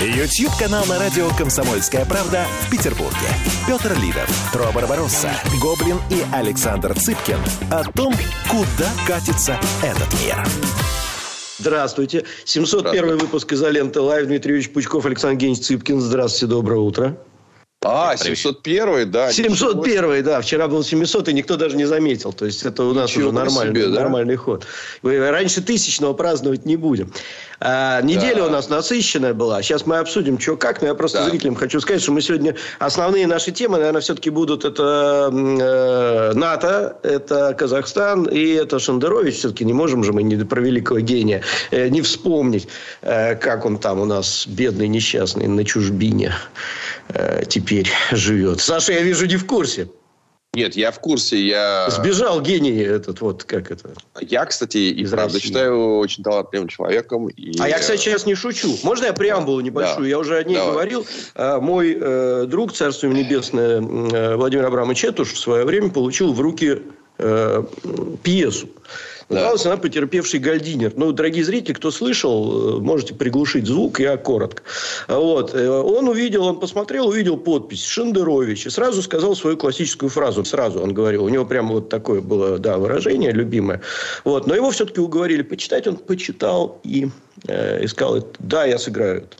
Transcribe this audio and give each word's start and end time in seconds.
YouTube-канал 0.00 0.84
на 0.86 0.98
радио 0.98 1.28
«Комсомольская 1.36 2.04
правда» 2.04 2.46
в 2.62 2.70
Петербурге. 2.70 3.16
Петр 3.66 3.96
Лидов, 4.00 4.28
Тро 4.52 4.70
Барбаросса, 4.72 5.30
Гоблин 5.60 5.98
и 6.10 6.24
Александр 6.32 6.94
Цыпкин 6.94 7.38
о 7.70 7.84
том, 7.92 8.14
куда 8.48 8.90
катится 9.06 9.58
этот 9.82 10.12
мир. 10.22 10.42
Здравствуйте. 11.58 12.24
701 12.44 12.90
Здравствуйте. 12.90 13.24
выпуск 13.24 13.52
«Изоленты 13.52 14.00
Лайв». 14.00 14.26
Дмитрий 14.26 14.52
Юрьевич 14.52 14.72
Пучков, 14.72 15.06
Александр 15.06 15.36
Генич 15.38 15.60
Цыпкин. 15.60 16.00
Здравствуйте, 16.00 16.46
доброе 16.46 16.80
утро. 16.80 17.16
А, 17.88 18.16
701 18.16 19.10
да. 19.10 19.32
701 19.32 20.22
да. 20.24 20.40
Вчера 20.40 20.68
был 20.68 20.82
700, 20.82 21.28
и 21.28 21.32
никто 21.32 21.56
даже 21.56 21.76
не 21.76 21.84
заметил. 21.84 22.32
То 22.32 22.46
есть, 22.46 22.64
это 22.64 22.84
у 22.84 22.92
нас 22.92 23.10
Ничего 23.10 23.28
уже 23.28 23.36
нормальный, 23.36 23.74
себе, 23.74 23.88
да? 23.88 24.00
нормальный 24.00 24.36
ход. 24.36 24.66
Мы 25.02 25.18
раньше 25.30 25.62
тысячного 25.62 26.12
праздновать 26.14 26.66
не 26.66 26.76
будем. 26.76 27.12
А, 27.58 28.02
неделя 28.02 28.36
Да. 28.42 28.46
у 28.46 28.50
нас 28.50 28.68
насыщенная 28.68 29.32
была. 29.32 29.62
Сейчас 29.62 29.86
мы 29.86 29.98
обсудим, 29.98 30.38
что 30.38 30.56
как. 30.56 30.82
Но 30.82 30.88
я 30.88 30.94
просто 30.94 31.18
Да. 31.18 31.30
зрителям 31.30 31.54
хочу 31.54 31.80
сказать, 31.80 32.02
что 32.02 32.12
мы 32.12 32.20
сегодня... 32.20 32.54
Основные 32.78 33.26
наши 33.26 33.50
темы, 33.50 33.78
наверное, 33.78 34.00
все-таки 34.02 34.30
будут 34.30 34.64
это 34.64 35.30
э, 35.32 36.32
НАТО, 36.34 36.96
это 37.02 37.54
Казахстан 37.54 38.24
и 38.24 38.48
это 38.54 38.78
Шендерович. 38.78 39.36
Все-таки 39.36 39.64
не 39.64 39.72
можем 39.72 40.04
же 40.04 40.12
мы 40.12 40.22
не 40.22 40.36
про 40.44 40.60
великого 40.60 41.00
гения 41.00 41.42
э, 41.70 41.88
не 41.88 42.02
вспомнить, 42.02 42.68
э, 43.02 43.36
как 43.36 43.64
он 43.64 43.78
там 43.78 44.00
у 44.00 44.04
нас, 44.04 44.46
бедный, 44.46 44.88
несчастный, 44.88 45.46
на 45.46 45.64
чужбине 45.64 46.34
э, 47.08 47.44
теперь 47.48 47.88
живет. 48.12 48.60
Саша, 48.60 48.92
я 48.92 49.02
вижу, 49.02 49.26
не 49.26 49.36
в 49.36 49.46
курсе. 49.46 49.88
Нет, 50.54 50.74
я 50.74 50.90
в 50.90 51.00
курсе. 51.00 51.38
Я, 51.46 51.90
Сбежал 51.90 52.40
гений 52.40 52.78
этот, 52.80 53.20
вот 53.20 53.44
как 53.44 53.70
это. 53.70 53.90
я 54.22 54.46
кстати, 54.46 54.78
и 54.78 55.02
Из 55.02 55.10
правда 55.10 55.34
России. 55.34 55.48
считаю 55.48 55.98
очень 55.98 56.24
талантливым 56.24 56.68
человеком. 56.68 57.28
И, 57.28 57.58
А 57.60 57.68
я, 57.68 57.78
кстати, 57.78 58.00
сейчас 58.00 58.24
не 58.24 58.34
шучу. 58.34 58.74
Можно 58.82 59.06
я 59.06 59.12
преамбулу 59.12 59.60
небольшую? 59.60 60.04
Да. 60.04 60.08
Я 60.08 60.18
уже 60.18 60.38
о 60.38 60.44
ней 60.44 60.54
Давай. 60.54 60.72
говорил. 60.72 61.06
А, 61.34 61.60
Мой 61.60 61.94
э, 62.00 62.46
друг, 62.46 62.72
царство 62.72 63.08
небесное, 63.08 63.82
э, 63.82 64.36
Владимир 64.36 64.64
Абрамович 64.64 64.98
Четуш 64.98 65.32
в 65.34 65.38
свое 65.38 65.64
время 65.66 65.90
получил 65.90 66.32
в 66.32 66.40
руки 66.40 66.80
э, 67.18 67.62
пьесу. 68.22 68.68
Называлась 69.28 69.66
она 69.66 69.76
«Потерпевший 69.76 70.38
гальдинер». 70.38 70.92
Ну, 70.94 71.10
дорогие 71.10 71.44
зрители, 71.44 71.72
кто 71.72 71.90
слышал, 71.90 72.78
э, 72.78 72.80
можете 72.80 73.12
приглушить 73.12 73.66
звук, 73.66 73.98
я 73.98 74.16
коротко. 74.16 74.62
Вот. 75.08 75.52
Э, 75.52 75.68
Он 75.68 76.08
увидел, 76.08 76.44
он 76.44 76.60
посмотрел, 76.60 77.08
увидел 77.08 77.36
подпись 77.36 77.84
«Шендерович» 77.84 78.66
и 78.66 78.70
сразу 78.70 79.02
сказал 79.02 79.34
свою 79.34 79.56
классическую 79.56 80.10
фразу. 80.10 80.44
Сразу 80.44 80.80
он 80.80 80.94
говорил. 80.94 81.24
У 81.24 81.28
него 81.28 81.44
прямо 81.44 81.72
вот 81.74 81.88
такое 81.88 82.20
было, 82.20 82.58
да, 82.58 82.78
выражение 82.78 83.32
любимое. 83.32 83.80
Вот. 84.24 84.46
Но 84.46 84.54
его 84.54 84.70
все-таки 84.70 85.00
уговорили 85.00 85.42
почитать. 85.42 85.88
Он 85.88 85.96
почитал 85.96 86.80
и 86.84 87.08
э, 87.48 87.82
и 87.82 87.86
сказал, 87.88 88.24
да, 88.38 88.64
я 88.64 88.78
сыграю 88.78 89.18
это. 89.18 89.36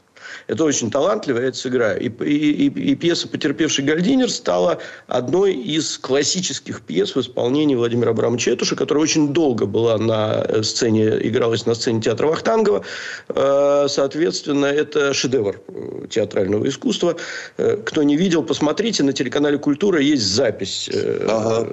Это 0.46 0.64
очень 0.64 0.90
талантливо, 0.90 1.38
я 1.40 1.48
это 1.48 1.56
сыграю. 1.56 2.00
И, 2.00 2.08
и- 2.08 2.66
и- 2.68 2.90
и 2.92 2.94
пьеса 2.94 3.28
«Потерпевший 3.28 3.84
гальдинер» 3.84 4.30
стала 4.30 4.78
одной 5.06 5.54
из 5.54 5.98
классических 5.98 6.80
пьес 6.82 7.14
в 7.14 7.20
исполнении 7.20 7.74
Владимира 7.74 8.10
Абрамовича 8.10 8.52
Этуша, 8.52 8.76
которая 8.76 9.02
очень 9.02 9.32
долго 9.32 9.66
была 9.66 9.98
на 9.98 10.62
сцене, 10.62 11.08
игралась 11.26 11.66
на 11.66 11.74
сцене 11.74 12.00
театра 12.00 12.26
Вахтангова. 12.26 12.82
Э, 13.28 13.86
Соответственно, 13.88 14.66
это 14.66 15.12
шедевр 15.14 15.60
э, 15.68 16.06
театрального 16.10 16.68
искусства. 16.68 17.16
Э, 17.56 17.76
Кто 17.84 18.02
не 18.02 18.16
видел, 18.16 18.42
посмотрите. 18.42 19.02
На 19.02 19.12
телеканале 19.12 19.58
«Культура» 19.58 20.00
есть 20.00 20.22
запись 20.24 20.90
Ага. 21.28 21.68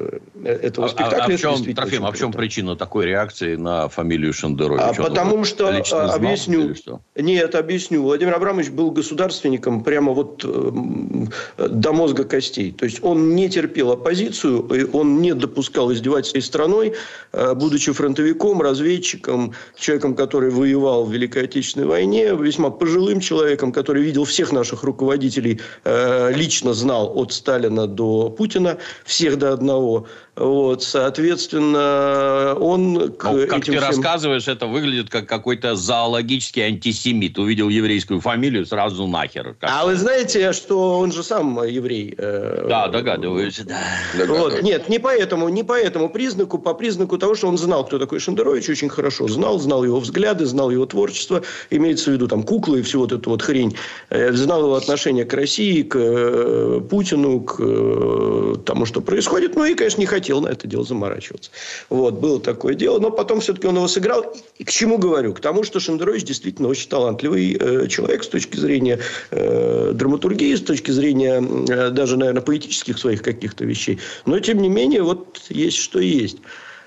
этого 0.45 0.87
А, 0.87 0.89
спектакля. 0.89 1.23
а 1.23 1.27
в 1.27 1.29
Это 1.29 1.37
чем, 1.37 1.75
Трофим, 1.75 2.05
а 2.05 2.11
в 2.11 2.17
чем 2.17 2.31
причина 2.31 2.75
такой 2.75 3.05
реакции 3.05 3.55
на 3.55 3.87
фамилию 3.89 4.33
Шендерович? 4.33 4.81
А 4.81 4.93
потому 4.93 5.43
что, 5.45 5.67
а, 5.67 5.83
знал 5.83 6.11
объясню. 6.15 6.75
что? 6.75 7.01
Нет, 7.15 7.55
объясню. 7.55 8.01
Владимир 8.03 8.33
Абрамович 8.35 8.52
был 8.71 8.91
государственником 8.91 9.83
прямо 9.83 10.13
вот 10.13 10.43
эм, 10.45 11.29
до 11.57 11.93
мозга 11.93 12.23
костей. 12.23 12.71
То 12.71 12.85
есть, 12.85 12.99
он 13.03 13.35
не 13.35 13.49
терпел 13.49 13.91
оппозицию, 13.91 14.67
он 14.93 15.21
не 15.21 15.33
допускал 15.33 15.91
издевательства 15.91 16.39
страной, 16.41 16.93
э, 17.31 17.53
будучи 17.53 17.91
фронтовиком, 17.91 18.61
разведчиком, 18.61 19.53
человеком, 19.75 20.15
который 20.15 20.49
воевал 20.49 21.05
в 21.05 21.11
Великой 21.11 21.43
Отечественной 21.43 21.87
войне, 21.87 22.35
весьма 22.35 22.69
пожилым 22.69 23.19
человеком, 23.19 23.71
который 23.71 24.03
видел 24.03 24.23
всех 24.23 24.51
наших 24.51 24.83
руководителей, 24.83 25.59
э, 25.83 26.31
лично 26.33 26.73
знал 26.73 27.11
от 27.15 27.33
Сталина 27.33 27.87
до 27.87 28.29
Путина, 28.29 28.77
всех 29.05 29.37
до 29.37 29.53
одного. 29.53 30.07
Вот, 30.35 30.81
соответственно, 30.81 32.55
он 32.59 33.11
к 33.11 33.23
Ну, 33.23 33.45
как 33.47 33.59
этим 33.59 33.61
ты 33.61 33.71
всем- 33.73 33.83
рассказываешь, 33.83 34.47
это 34.47 34.65
выглядит 34.65 35.09
как 35.11 35.27
какой-то 35.29 35.75
зоологический 35.75 36.63
антисемит. 36.63 37.37
Увидел 37.37 37.69
еврейскую 37.69 38.19
фамилию, 38.19 38.65
сразу 38.65 39.05
нахер. 39.05 39.55
Как- 39.59 39.69
А 39.71 39.85
вы 39.85 39.95
знаете, 39.95 40.51
что 40.53 40.97
он 40.97 41.11
же 41.11 41.21
сам 41.21 41.63
еврей? 41.63 42.15
э, 42.17 42.65
Да, 42.67 42.87
догадываюсь, 42.87 43.59
да. 43.59 44.25
Вот. 44.25 44.63
Нет, 44.63 44.89
не 44.89 44.97
поэтому, 44.97 45.49
не 45.49 45.61
по 45.63 45.73
этому 45.79 46.09
признаку, 46.09 46.57
по 46.57 46.73
признаку 46.73 47.19
того, 47.19 47.35
что 47.35 47.47
он 47.47 47.59
знал, 47.59 47.85
кто 47.85 47.99
такой 47.99 48.19
Шендерович, 48.19 48.69
очень 48.69 48.89
хорошо 48.89 49.27
знал, 49.27 49.59
знал 49.59 49.83
его 49.83 49.99
взгляды, 49.99 50.47
знал 50.47 50.71
его 50.71 50.87
творчество, 50.87 51.43
имеется 51.69 52.09
в 52.09 52.13
виду 52.13 52.27
там 52.27 52.41
куклы 52.41 52.79
и 52.79 52.81
всю 52.81 52.99
вот 53.01 53.11
эту 53.11 53.29
вот 53.29 53.43
хрень, 53.43 53.75
Э, 54.09 54.31
знал 54.33 54.61
его 54.63 54.73
отношение 54.75 55.25
к 55.25 55.33
России, 55.35 55.83
к 55.83 55.95
э, 55.95 56.81
Путину, 56.89 57.41
к 57.41 58.63
тому, 58.65 58.85
что 58.87 59.01
происходит, 59.01 59.55
ну 59.55 59.65
и, 59.65 59.75
конечно, 59.75 59.99
не 59.99 60.07
хотел 60.07 60.22
на 60.31 60.47
это 60.47 60.67
дело 60.67 60.83
заморачиваться. 60.83 61.51
Вот, 61.89 62.15
было 62.15 62.39
такое 62.39 62.75
дело, 62.75 62.99
но 62.99 63.11
потом 63.11 63.39
все-таки 63.39 63.67
он 63.67 63.75
его 63.75 63.87
сыграл. 63.87 64.33
И 64.57 64.63
к 64.63 64.71
чему 64.71 64.97
говорю? 64.97 65.33
К 65.33 65.39
тому, 65.39 65.63
что 65.63 65.79
Шендерович 65.79 66.23
действительно 66.23 66.67
очень 66.67 66.89
талантливый 66.89 67.57
э, 67.59 67.87
человек 67.87 68.23
с 68.23 68.27
точки 68.27 68.57
зрения 68.57 68.99
э, 69.31 69.91
драматургии, 69.93 70.55
с 70.55 70.61
точки 70.61 70.91
зрения 70.91 71.41
э, 71.41 71.89
даже, 71.89 72.17
наверное, 72.17 72.41
поэтических 72.41 72.97
своих 72.97 73.21
каких-то 73.21 73.65
вещей. 73.65 73.99
Но, 74.25 74.39
тем 74.39 74.61
не 74.61 74.69
менее, 74.69 75.03
вот 75.03 75.41
есть 75.49 75.77
что 75.77 75.99
есть. 75.99 76.37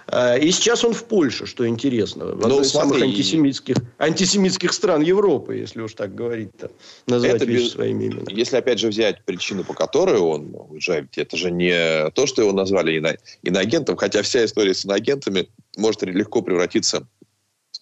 А, 0.08 0.36
И 0.36 0.50
сейчас 0.52 0.84
он 0.84 0.92
в 0.94 1.04
Польше, 1.04 1.46
что 1.46 1.66
интересно. 1.66 2.26
В 2.26 2.40
одной 2.44 2.62
из 2.62 2.70
самых 2.70 3.02
антисемитских, 3.02 3.76
антисемитских 3.98 4.72
стран 4.72 5.02
Европы, 5.02 5.56
если 5.56 5.80
уж 5.82 5.94
так 5.94 6.14
говорить-то. 6.14 6.70
Назвать 7.06 7.36
Это 7.36 7.46
без- 7.46 7.72
своими 7.72 8.06
именами. 8.06 8.26
Если, 8.32 8.56
опять 8.56 8.78
же, 8.78 8.88
взять 8.88 9.24
причину, 9.24 9.64
по 9.64 9.74
которой 9.74 10.18
он 10.18 10.54
уезжает, 10.68 11.18
это 11.18 11.36
же 11.36 11.50
не 11.50 12.08
то, 12.10 12.26
что 12.26 12.42
его 12.42 12.52
назвали 12.52 12.98
ино- 12.98 13.16
иноагентом, 13.42 13.96
хотя 13.96 14.22
вся 14.22 14.44
история 14.44 14.74
с 14.74 14.84
иноагентами 14.84 15.48
может 15.76 16.02
легко 16.02 16.40
превратиться 16.42 17.06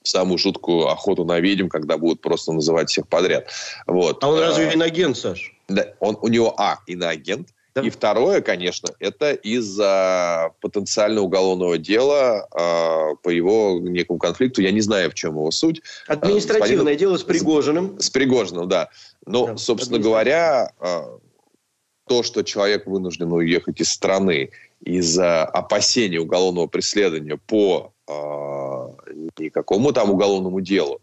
в 0.02 0.08
самую 0.08 0.38
жуткую 0.38 0.88
охоту 0.88 1.24
на 1.24 1.40
ведьм, 1.40 1.68
когда 1.68 1.98
будут 1.98 2.20
просто 2.20 2.52
называть 2.52 2.90
всех 2.90 3.06
подряд. 3.08 3.48
Вот. 3.86 4.22
А 4.24 4.28
он 4.28 4.38
А, 4.38 4.40
разве 4.40 4.72
инагент, 4.74 5.16
Саш? 5.16 5.52
Да, 5.68 5.86
он, 6.00 6.16
у 6.20 6.28
него, 6.28 6.54
а, 6.58 6.78
иноагент, 6.86 7.48
Да. 7.74 7.82
и 7.82 7.90
второе, 7.90 8.40
конечно, 8.40 8.90
это 9.00 9.32
из-за 9.32 10.52
потенциального 10.60 11.24
уголовного 11.24 11.76
дела 11.76 12.46
а, 12.52 13.16
по 13.16 13.30
его 13.30 13.80
некому 13.80 14.18
конфликту. 14.20 14.62
Я 14.62 14.70
не 14.70 14.80
знаю, 14.80 15.10
в 15.10 15.14
чем 15.14 15.32
его 15.32 15.50
суть. 15.50 15.82
Административное 16.06 16.94
господину- 16.94 16.98
дело 16.98 17.16
с 17.16 17.24
Пригожиным. 17.24 18.00
С 18.00 18.10
Пригожиным, 18.10 18.68
да. 18.68 18.90
Но, 19.26 19.46
Да, 19.48 19.56
собственно 19.56 19.98
говоря, 19.98 20.70
а, 20.78 21.18
то, 22.06 22.22
что 22.22 22.44
человек 22.44 22.86
вынужден 22.86 23.32
уехать 23.32 23.80
из 23.80 23.90
страны 23.90 24.50
из-за 24.80 25.44
опасения 25.44 26.20
уголовного 26.20 26.68
преследования 26.68 27.38
по 27.44 27.92
а, 28.06 28.94
не 29.36 29.50
какому 29.50 29.92
там 29.92 30.10
уголовному 30.10 30.60
делу, 30.60 31.00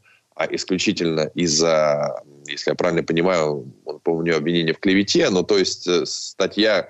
исключительно 0.50 1.30
из-за, 1.36 2.24
если 2.48 2.72
я 2.72 2.76
правильно 2.76 3.04
понимаю, 3.04 3.72
он, 3.86 4.00
него 4.24 4.38
обвинение 4.38 4.74
в 4.74 4.80
клевете, 4.80 5.30
ну, 5.30 5.44
то 5.44 5.58
есть 5.58 5.88
э, 5.88 6.06
статья 6.06 6.88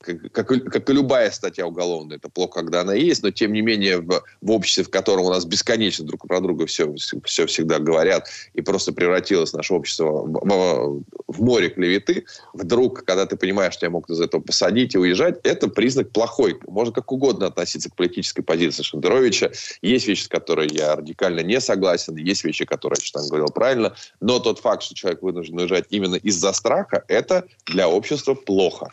как, 0.00 0.32
как 0.32 0.48
как 0.48 0.90
и 0.90 0.92
любая 0.92 1.30
статья 1.30 1.66
уголовная, 1.66 2.16
это 2.16 2.28
плохо, 2.28 2.60
когда 2.60 2.80
она 2.80 2.94
есть, 2.94 3.22
но 3.22 3.30
тем 3.30 3.52
не 3.52 3.60
менее 3.60 3.98
в, 3.98 4.22
в 4.40 4.50
обществе, 4.50 4.84
в 4.84 4.90
котором 4.90 5.24
у 5.24 5.30
нас 5.30 5.44
бесконечно 5.44 6.06
друг 6.06 6.26
про 6.26 6.40
друга 6.40 6.66
все, 6.66 6.94
все 7.24 7.46
всегда 7.46 7.78
говорят, 7.78 8.28
и 8.54 8.62
просто 8.62 8.92
превратилось 8.92 9.52
наше 9.52 9.74
общество 9.74 10.22
в, 10.22 11.02
в- 11.26 11.42
море 11.42 11.68
клеветы, 11.68 12.24
вдруг, 12.54 13.04
когда 13.04 13.26
ты 13.26 13.36
понимаешь, 13.36 13.74
что 13.74 13.82
тебя 13.82 13.90
могут 13.90 14.10
из 14.10 14.20
этого 14.20 14.40
посадить 14.40 14.94
и 14.94 14.98
уезжать, 14.98 15.40
это 15.42 15.68
признак 15.68 16.10
плохой. 16.10 16.58
Можно 16.66 16.94
как 16.94 17.12
угодно 17.12 17.46
относиться 17.46 17.90
к 17.90 17.96
политической 17.96 18.42
позиции 18.42 18.82
Шендеровича. 18.82 19.50
Есть 19.82 20.06
вещи, 20.06 20.24
с 20.24 20.28
которыми 20.28 20.72
я 20.72 20.96
радикально 20.96 21.40
не 21.40 21.60
согласен, 21.60 22.16
есть 22.16 22.44
вещи, 22.44 22.64
которые 22.64 22.98
я 23.02 23.20
он 23.20 23.28
говорил 23.28 23.48
правильно, 23.48 23.94
но 24.20 24.38
тот 24.38 24.60
факт, 24.60 24.82
что 24.82 24.94
человек 24.94 25.22
вынужден 25.22 25.58
уезжать 25.58 25.86
именно 25.90 26.16
из-за 26.16 26.52
страха, 26.52 27.04
это 27.08 27.44
для 27.66 27.88
общества 27.88 28.34
плохо. 28.34 28.90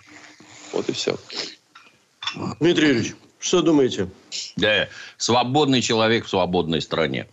Вот 0.74 0.90
и 0.90 0.94
все. 0.94 1.18
Дмитрий 2.60 2.88
Юрьевич, 2.88 3.16
Что 3.40 3.62
думаете? 3.62 4.08
Да, 4.56 4.88
свободный 5.18 5.82
человек 5.82 6.26
в 6.26 6.30
свободной 6.30 6.82
стране. 6.82 7.28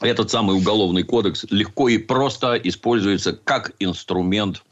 Этот 0.00 0.30
самый 0.30 0.56
уголовный 0.56 1.04
кодекс 1.04 1.46
легко 1.50 1.88
и 1.88 1.98
просто 1.98 2.56
используется 2.56 3.32
как 3.32 3.72
инструмент 3.78 4.62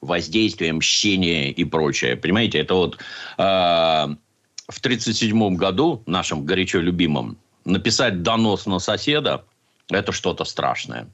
воздействия, 0.00 0.72
мщения 0.72 1.50
и 1.50 1.64
прочее. 1.64 2.16
Понимаете, 2.16 2.58
это 2.58 2.74
вот 2.74 2.96
э, 2.96 2.98
в 3.38 4.78
1937 4.78 5.56
году, 5.56 6.02
нашим 6.06 6.44
горячо 6.44 6.80
любимым, 6.80 7.38
написать 7.64 8.22
донос 8.22 8.66
на 8.66 8.80
соседа 8.80 9.44
это 9.90 10.12
что-то 10.12 10.44
страшное. 10.44 11.08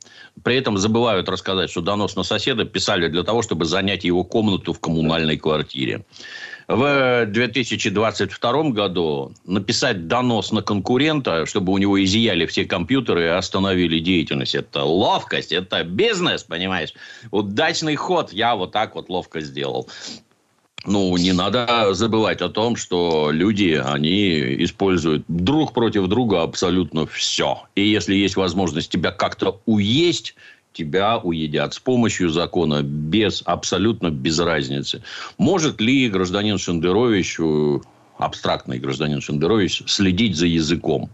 При 0.44 0.56
этом 0.56 0.78
забывают 0.78 1.28
рассказать, 1.28 1.70
что 1.70 1.80
донос 1.80 2.14
на 2.14 2.22
соседа 2.22 2.64
писали 2.64 3.08
для 3.08 3.24
того, 3.24 3.42
чтобы 3.42 3.64
занять 3.64 4.04
его 4.04 4.22
комнату 4.22 4.72
в 4.72 4.80
коммунальной 4.80 5.36
квартире. 5.36 6.04
В 6.68 7.26
2022 7.26 8.70
году 8.70 9.32
написать 9.44 10.06
донос 10.06 10.52
на 10.52 10.62
конкурента, 10.62 11.44
чтобы 11.46 11.72
у 11.72 11.78
него 11.78 12.02
изъяли 12.02 12.46
все 12.46 12.64
компьютеры 12.64 13.24
и 13.24 13.28
остановили 13.28 13.98
деятельность. 13.98 14.54
Это 14.54 14.84
ловкость, 14.84 15.50
это 15.50 15.82
бизнес, 15.82 16.44
понимаешь? 16.44 16.94
Удачный 17.32 17.96
ход 17.96 18.32
я 18.32 18.54
вот 18.54 18.70
так 18.70 18.94
вот 18.94 19.08
ловко 19.08 19.40
сделал. 19.40 19.88
Ну, 20.86 21.14
не 21.18 21.32
надо 21.32 21.92
забывать 21.92 22.40
о 22.40 22.48
том, 22.48 22.76
что 22.76 23.30
люди, 23.30 23.80
они 23.84 24.64
используют 24.64 25.24
друг 25.28 25.74
против 25.74 26.06
друга 26.06 26.42
абсолютно 26.42 27.06
все. 27.06 27.62
И 27.74 27.86
если 27.86 28.14
есть 28.14 28.36
возможность 28.36 28.90
тебя 28.90 29.10
как-то 29.10 29.60
уесть, 29.66 30.34
тебя 30.72 31.18
уедят 31.18 31.74
с 31.74 31.78
помощью 31.78 32.30
закона, 32.30 32.82
без, 32.82 33.42
абсолютно 33.44 34.10
без 34.10 34.38
разницы. 34.38 35.02
Может 35.36 35.80
ли 35.80 36.08
гражданин 36.08 36.56
Шендерович, 36.56 37.36
э, 37.40 37.78
абстрактный 38.18 38.78
гражданин 38.78 39.20
Шендерович, 39.20 39.82
следить 39.86 40.36
за 40.36 40.46
языком? 40.46 41.10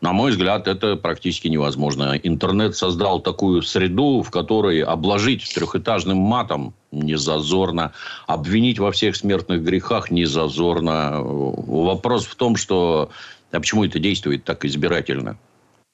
На 0.00 0.12
мой 0.12 0.30
взгляд, 0.30 0.68
это 0.68 0.96
практически 0.96 1.48
невозможно. 1.48 2.18
Интернет 2.22 2.76
создал 2.76 3.20
такую 3.20 3.62
среду, 3.62 4.22
в 4.22 4.30
которой 4.30 4.82
обложить 4.82 5.52
трехэтажным 5.54 6.18
матом 6.18 6.74
не 6.92 7.16
зазорно, 7.16 7.92
обвинить 8.26 8.78
во 8.78 8.92
всех 8.92 9.16
смертных 9.16 9.62
грехах 9.62 10.10
не 10.10 10.26
зазорно. 10.26 11.20
Вопрос 11.22 12.26
в 12.26 12.34
том, 12.34 12.56
что 12.56 13.10
а 13.52 13.60
почему 13.60 13.84
это 13.84 13.98
действует 13.98 14.44
так 14.44 14.64
избирательно? 14.64 15.38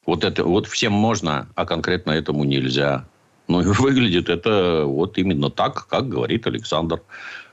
Вот, 0.04 0.24
это, 0.24 0.44
вот 0.44 0.66
всем 0.66 0.92
можно, 0.92 1.48
а 1.54 1.64
конкретно 1.64 2.10
этому 2.10 2.44
нельзя. 2.44 3.06
Ну, 3.46 3.60
и 3.60 3.64
выглядит 3.66 4.28
это 4.28 4.84
вот 4.84 5.18
именно 5.18 5.50
так, 5.50 5.86
как 5.86 6.08
говорит 6.08 6.46
Александр 6.46 7.02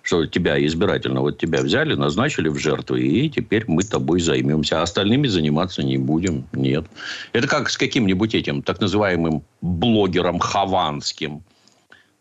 что 0.04 0.26
тебя 0.26 0.64
избирательно, 0.66 1.22
вот 1.22 1.38
тебя 1.38 1.62
взяли, 1.62 1.96
назначили 1.96 2.50
в 2.50 2.58
жертвы, 2.58 3.02
и 3.02 3.30
теперь 3.30 3.66
мы 3.68 3.84
тобой 3.84 4.22
займемся. 4.22 4.80
А 4.80 4.84
остальными 4.84 5.28
заниматься 5.28 5.84
не 5.84 5.98
будем. 5.98 6.46
Нет. 6.54 6.86
Это 7.34 7.48
как 7.48 7.70
с 7.70 7.78
каким-нибудь 7.78 8.36
этим 8.36 8.62
так 8.62 8.80
называемым 8.80 9.44
блогером 9.62 10.40
Хованским. 10.40 11.44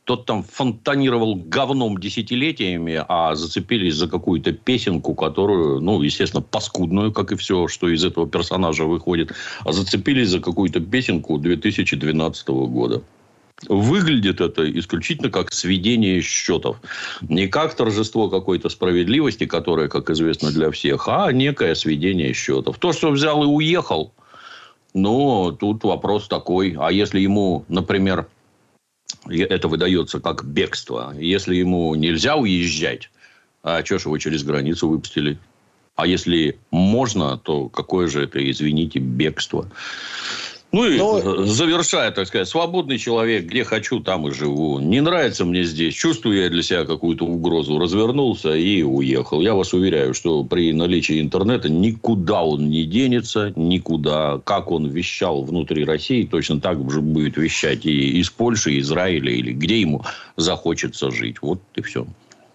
Тот 0.04 0.24
там 0.24 0.42
фонтанировал 0.42 1.34
говном 1.34 1.98
десятилетиями, 1.98 3.04
а 3.08 3.34
зацепились 3.34 3.94
за 3.94 4.08
какую-то 4.08 4.52
песенку, 4.52 5.14
которую, 5.14 5.80
ну, 5.80 6.00
естественно, 6.00 6.42
паскудную, 6.42 7.12
как 7.12 7.32
и 7.32 7.36
все, 7.36 7.68
что 7.68 7.90
из 7.90 8.02
этого 8.06 8.26
персонажа 8.26 8.84
выходит, 8.84 9.32
а 9.66 9.72
зацепились 9.72 10.30
за 10.30 10.40
какую-то 10.40 10.80
песенку 10.80 11.36
2012 11.36 12.48
года. 12.48 13.02
Выглядит 13.66 14.40
это 14.40 14.70
исключительно 14.78 15.30
как 15.30 15.52
сведение 15.52 16.20
счетов. 16.20 16.76
Не 17.22 17.48
как 17.48 17.74
торжество 17.74 18.28
какой-то 18.30 18.68
справедливости, 18.68 19.46
которое, 19.46 19.88
как 19.88 20.10
известно 20.10 20.52
для 20.52 20.70
всех, 20.70 21.08
а 21.08 21.32
некое 21.32 21.74
сведение 21.74 22.32
счетов. 22.34 22.78
То, 22.78 22.92
что 22.92 23.10
взял 23.10 23.42
и 23.42 23.46
уехал, 23.46 24.12
ну, 24.94 25.50
тут 25.50 25.82
вопрос 25.82 26.28
такой. 26.28 26.76
А 26.78 26.92
если 26.92 27.18
ему, 27.18 27.64
например, 27.68 28.28
это 29.28 29.66
выдается 29.66 30.20
как 30.20 30.44
бегство, 30.44 31.14
если 31.18 31.56
ему 31.56 31.94
нельзя 31.96 32.36
уезжать, 32.36 33.10
а 33.64 33.84
что 33.84 33.98
ж 33.98 34.04
его 34.04 34.18
через 34.18 34.44
границу 34.44 34.88
выпустили? 34.88 35.38
А 35.96 36.06
если 36.06 36.56
можно, 36.70 37.36
то 37.38 37.68
какое 37.68 38.06
же 38.06 38.22
это, 38.22 38.38
извините, 38.48 39.00
бегство? 39.00 39.68
Ну 40.70 40.84
и 40.84 40.98
Но... 40.98 41.44
завершая, 41.46 42.10
так 42.10 42.26
сказать, 42.26 42.46
свободный 42.46 42.98
человек, 42.98 43.46
где 43.46 43.64
хочу, 43.64 44.00
там 44.00 44.28
и 44.28 44.32
живу. 44.32 44.78
Не 44.80 45.00
нравится 45.00 45.46
мне 45.46 45.64
здесь, 45.64 45.94
чувствую 45.94 46.42
я 46.42 46.50
для 46.50 46.62
себя 46.62 46.84
какую-то 46.84 47.24
угрозу, 47.24 47.78
развернулся 47.78 48.54
и 48.54 48.82
уехал. 48.82 49.40
Я 49.40 49.54
вас 49.54 49.72
уверяю, 49.72 50.12
что 50.12 50.44
при 50.44 50.72
наличии 50.74 51.20
интернета 51.20 51.70
никуда 51.70 52.42
он 52.42 52.68
не 52.68 52.84
денется, 52.84 53.52
никуда. 53.56 54.42
Как 54.44 54.70
он 54.70 54.88
вещал 54.88 55.42
внутри 55.42 55.84
России, 55.84 56.24
точно 56.24 56.60
так 56.60 56.90
же 56.90 57.00
будет 57.00 57.38
вещать 57.38 57.86
и 57.86 58.20
из 58.20 58.28
Польши, 58.28 58.78
Израиля 58.78 59.32
или 59.32 59.52
где 59.52 59.80
ему 59.80 60.04
захочется 60.36 61.10
жить. 61.10 61.36
Вот 61.40 61.60
и 61.76 61.80
все. 61.80 62.06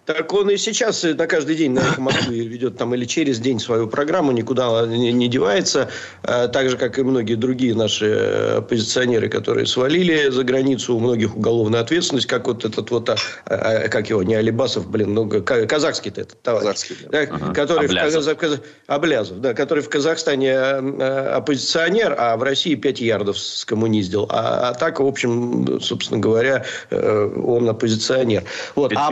Так 0.06 0.32
он 0.34 0.50
и 0.50 0.56
сейчас 0.56 1.02
на 1.02 1.26
каждый 1.26 1.56
день 1.56 1.72
на 1.72 1.80
«Эхо 1.80 2.00
Москвы» 2.00 2.40
ведет 2.40 2.76
там 2.76 2.94
или 2.94 3.06
через 3.06 3.38
день 3.38 3.58
свою 3.58 3.86
программу, 3.86 4.32
никуда 4.32 4.86
не, 4.86 5.12
не 5.12 5.28
девается. 5.28 5.88
А, 6.22 6.48
так 6.48 6.68
же, 6.68 6.76
как 6.76 6.98
и 6.98 7.02
многие 7.02 7.36
другие 7.36 7.74
наши 7.74 8.56
оппозиционеры, 8.58 9.28
которые 9.28 9.66
свалили 9.66 10.28
за 10.28 10.44
границу, 10.44 10.96
у 10.96 11.00
многих 11.00 11.36
уголовная 11.36 11.80
ответственность, 11.80 12.26
как 12.26 12.46
вот 12.46 12.64
этот 12.64 12.90
вот, 12.90 13.08
а, 13.08 13.16
а, 13.46 13.88
как 13.88 14.10
его, 14.10 14.22
не 14.22 14.34
Алибасов, 14.34 14.90
блин, 14.90 15.14
ну, 15.14 15.26
казахский-то 15.26 16.20
этот 16.20 16.42
товарищ. 16.42 16.66
Казахский, 16.66 16.96
да. 17.10 17.20
Ага. 17.22 17.54
который 17.54 17.86
Облязов. 17.86 18.24
В, 18.26 18.34
Каз... 18.36 18.60
Облязов, 18.86 19.40
да, 19.40 19.54
который 19.54 19.82
в 19.82 19.88
Казахстане 19.88 20.58
оппозиционер, 20.58 22.14
а 22.18 22.36
в 22.36 22.42
России 22.42 22.74
5 22.74 23.00
ярдов 23.00 23.38
скоммуниздил. 23.38 24.26
А, 24.28 24.68
а 24.68 24.74
так, 24.74 25.00
в 25.00 25.06
общем, 25.06 25.80
собственно 25.80 26.20
говоря, 26.20 26.64
э, 26.90 27.30
он 27.42 27.68
оппозиционер. 27.68 28.44
Вот. 28.74 28.92
а 28.94 29.10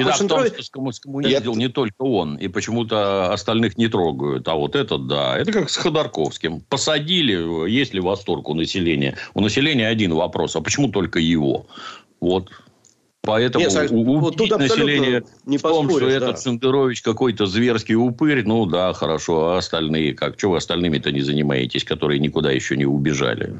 большинство 0.82 1.20
ездил 1.20 1.54
не 1.56 1.68
только 1.68 2.02
он, 2.02 2.36
и 2.36 2.48
почему-то 2.48 3.32
остальных 3.32 3.78
не 3.78 3.88
трогают. 3.88 4.46
А 4.48 4.54
вот 4.54 4.76
этот, 4.76 5.06
да. 5.06 5.38
Это 5.38 5.52
как 5.52 5.70
с 5.70 5.76
Ходорковским. 5.76 6.60
Посадили, 6.68 7.70
есть 7.70 7.94
ли 7.94 8.00
восторг 8.00 8.48
у 8.48 8.54
населения? 8.54 9.16
У 9.34 9.40
населения 9.40 9.88
один 9.88 10.14
вопрос. 10.14 10.56
А 10.56 10.60
почему 10.60 10.88
только 10.88 11.18
его? 11.18 11.66
Вот. 12.20 12.50
Поэтому 13.24 13.64
Нет, 13.64 13.92
у, 13.92 14.18
вот 14.18 14.36
население 14.36 15.22
не 15.46 15.56
в 15.56 15.62
том, 15.62 15.88
что 15.88 16.00
да. 16.00 16.10
этот 16.10 16.42
Шендерович 16.42 17.02
какой-то 17.02 17.46
зверский 17.46 17.94
упырь, 17.94 18.42
ну 18.44 18.66
да, 18.66 18.92
хорошо, 18.94 19.50
а 19.50 19.58
остальные 19.58 20.14
как? 20.14 20.36
Чего 20.36 20.52
вы 20.52 20.56
остальными-то 20.58 21.12
не 21.12 21.20
занимаетесь, 21.20 21.84
которые 21.84 22.18
никуда 22.18 22.50
еще 22.50 22.76
не 22.76 22.84
убежали? 22.84 23.54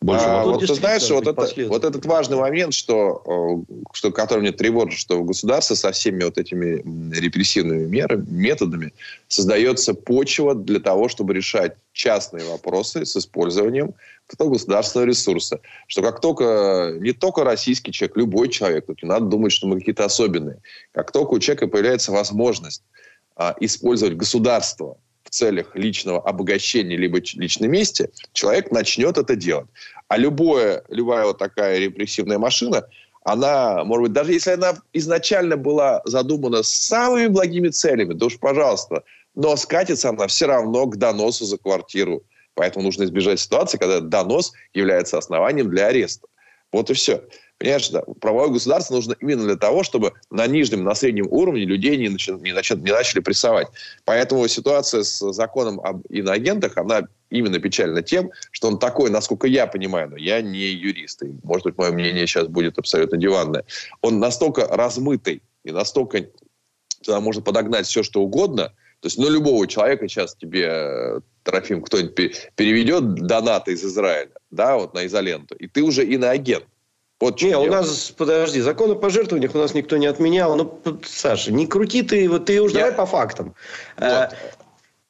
Больше 0.00 0.26
а, 0.26 0.44
вот 0.44 0.60
ты 0.60 0.72
знаешь, 0.74 1.10
вот, 1.10 1.26
это, 1.26 1.48
вот 1.66 1.84
этот 1.84 2.06
важный 2.06 2.36
момент, 2.36 2.72
что, 2.72 3.64
э, 3.68 3.74
что, 3.92 4.12
который 4.12 4.40
мне 4.40 4.52
тревожит, 4.52 4.96
что 4.96 5.20
в 5.20 5.26
государстве 5.26 5.74
со 5.74 5.90
всеми 5.90 6.22
вот 6.22 6.38
этими 6.38 6.82
репрессивными 7.12 7.84
мерами, 7.84 8.24
методами 8.30 8.92
создается 9.26 9.94
почва 9.94 10.54
для 10.54 10.78
того, 10.78 11.08
чтобы 11.08 11.34
решать 11.34 11.74
частные 11.92 12.44
вопросы 12.44 13.04
с 13.04 13.16
использованием 13.16 13.94
этого 14.32 14.50
государственного 14.50 15.08
ресурса. 15.08 15.58
Что 15.88 16.02
как 16.02 16.20
только, 16.20 16.94
не 17.00 17.12
только 17.12 17.42
российский 17.42 17.90
человек, 17.90 18.16
любой 18.16 18.50
человек, 18.50 18.86
тут 18.86 19.02
не 19.02 19.08
надо 19.08 19.26
думать, 19.26 19.50
что 19.50 19.66
мы 19.66 19.80
какие-то 19.80 20.04
особенные, 20.04 20.58
как 20.92 21.10
только 21.10 21.34
у 21.34 21.40
человека 21.40 21.66
появляется 21.66 22.12
возможность 22.12 22.84
а, 23.34 23.56
использовать 23.58 24.16
государство 24.16 24.96
целях 25.30 25.74
личного 25.74 26.20
обогащения 26.20 26.96
либо 26.96 27.18
личной 27.34 27.68
мести, 27.68 28.10
человек 28.32 28.70
начнет 28.70 29.18
это 29.18 29.36
делать. 29.36 29.66
А 30.08 30.16
любое, 30.16 30.84
любая 30.88 31.26
вот 31.26 31.38
такая 31.38 31.78
репрессивная 31.78 32.38
машина, 32.38 32.84
она, 33.24 33.84
может 33.84 34.04
быть, 34.04 34.12
даже 34.12 34.32
если 34.32 34.52
она 34.52 34.74
изначально 34.92 35.56
была 35.56 36.00
задумана 36.04 36.62
с 36.62 36.70
самыми 36.70 37.26
благими 37.26 37.68
целями, 37.68 38.14
то 38.14 38.26
уж, 38.26 38.38
пожалуйста, 38.38 39.02
но 39.34 39.56
скатится 39.56 40.08
она 40.08 40.26
все 40.26 40.46
равно 40.46 40.86
к 40.86 40.96
доносу 40.96 41.44
за 41.44 41.58
квартиру. 41.58 42.22
Поэтому 42.54 42.84
нужно 42.84 43.04
избежать 43.04 43.38
ситуации, 43.38 43.78
когда 43.78 44.00
донос 44.00 44.52
является 44.74 45.18
основанием 45.18 45.70
для 45.70 45.86
ареста. 45.86 46.26
Вот 46.72 46.90
и 46.90 46.94
все. 46.94 47.22
Понимаешь, 47.58 47.88
да, 47.88 48.02
правовое 48.20 48.50
государство 48.50 48.94
нужно 48.94 49.16
именно 49.20 49.44
для 49.44 49.56
того, 49.56 49.82
чтобы 49.82 50.12
на 50.30 50.46
нижнем, 50.46 50.84
на 50.84 50.94
среднем 50.94 51.26
уровне 51.28 51.64
людей 51.64 51.96
не, 51.96 52.08
начи, 52.08 52.30
не, 52.30 52.52
начи, 52.52 52.74
не 52.76 52.92
начали 52.92 53.20
прессовать. 53.20 53.66
Поэтому 54.04 54.46
ситуация 54.46 55.02
с 55.02 55.32
законом 55.32 55.80
об 55.80 56.06
иноагентах, 56.08 56.76
она 56.76 57.02
именно 57.30 57.58
печальна 57.58 58.02
тем, 58.02 58.30
что 58.52 58.68
он 58.68 58.78
такой, 58.78 59.10
насколько 59.10 59.48
я 59.48 59.66
понимаю, 59.66 60.10
но 60.10 60.16
я 60.16 60.40
не 60.40 60.66
юрист, 60.68 61.24
и, 61.24 61.32
может 61.42 61.64
быть, 61.64 61.76
мое 61.76 61.90
мнение 61.90 62.26
сейчас 62.28 62.46
будет 62.46 62.78
абсолютно 62.78 63.18
диванное, 63.18 63.64
он 64.02 64.20
настолько 64.20 64.66
размытый 64.68 65.42
и 65.64 65.72
настолько 65.72 66.28
туда 67.02 67.20
можно 67.20 67.42
подогнать 67.42 67.86
все, 67.86 68.04
что 68.04 68.22
угодно, 68.22 68.72
то 69.00 69.06
есть, 69.06 69.18
ну, 69.18 69.28
любого 69.28 69.66
человека 69.66 70.08
сейчас 70.08 70.34
тебе, 70.34 70.66
э, 70.66 71.20
Трофим, 71.44 71.82
кто-нибудь 71.82 72.50
переведет 72.56 73.14
донаты 73.14 73.72
из 73.72 73.84
Израиля, 73.84 74.32
да, 74.50 74.76
вот 74.76 74.94
на 74.94 75.06
изоленту, 75.06 75.54
и 75.54 75.66
ты 75.66 75.82
уже 75.82 76.04
иноагент. 76.04 76.66
Вот 77.20 77.42
не, 77.42 77.56
у 77.56 77.66
нас, 77.66 78.12
подожди, 78.16 78.60
закон 78.60 78.92
о 78.92 78.94
пожертвованиях 78.94 79.54
у 79.54 79.58
нас 79.58 79.74
никто 79.74 79.96
не 79.96 80.06
отменял. 80.06 80.54
Ну, 80.54 80.80
Саша, 81.04 81.52
не 81.52 81.66
крути 81.66 82.02
ты, 82.02 82.28
вот 82.28 82.44
ты 82.44 82.60
уже 82.62 82.74
я... 82.74 82.80
давай 82.80 82.96
по 82.96 83.06
фактам. 83.06 83.54
Вот. 83.96 84.06
А, 84.06 84.30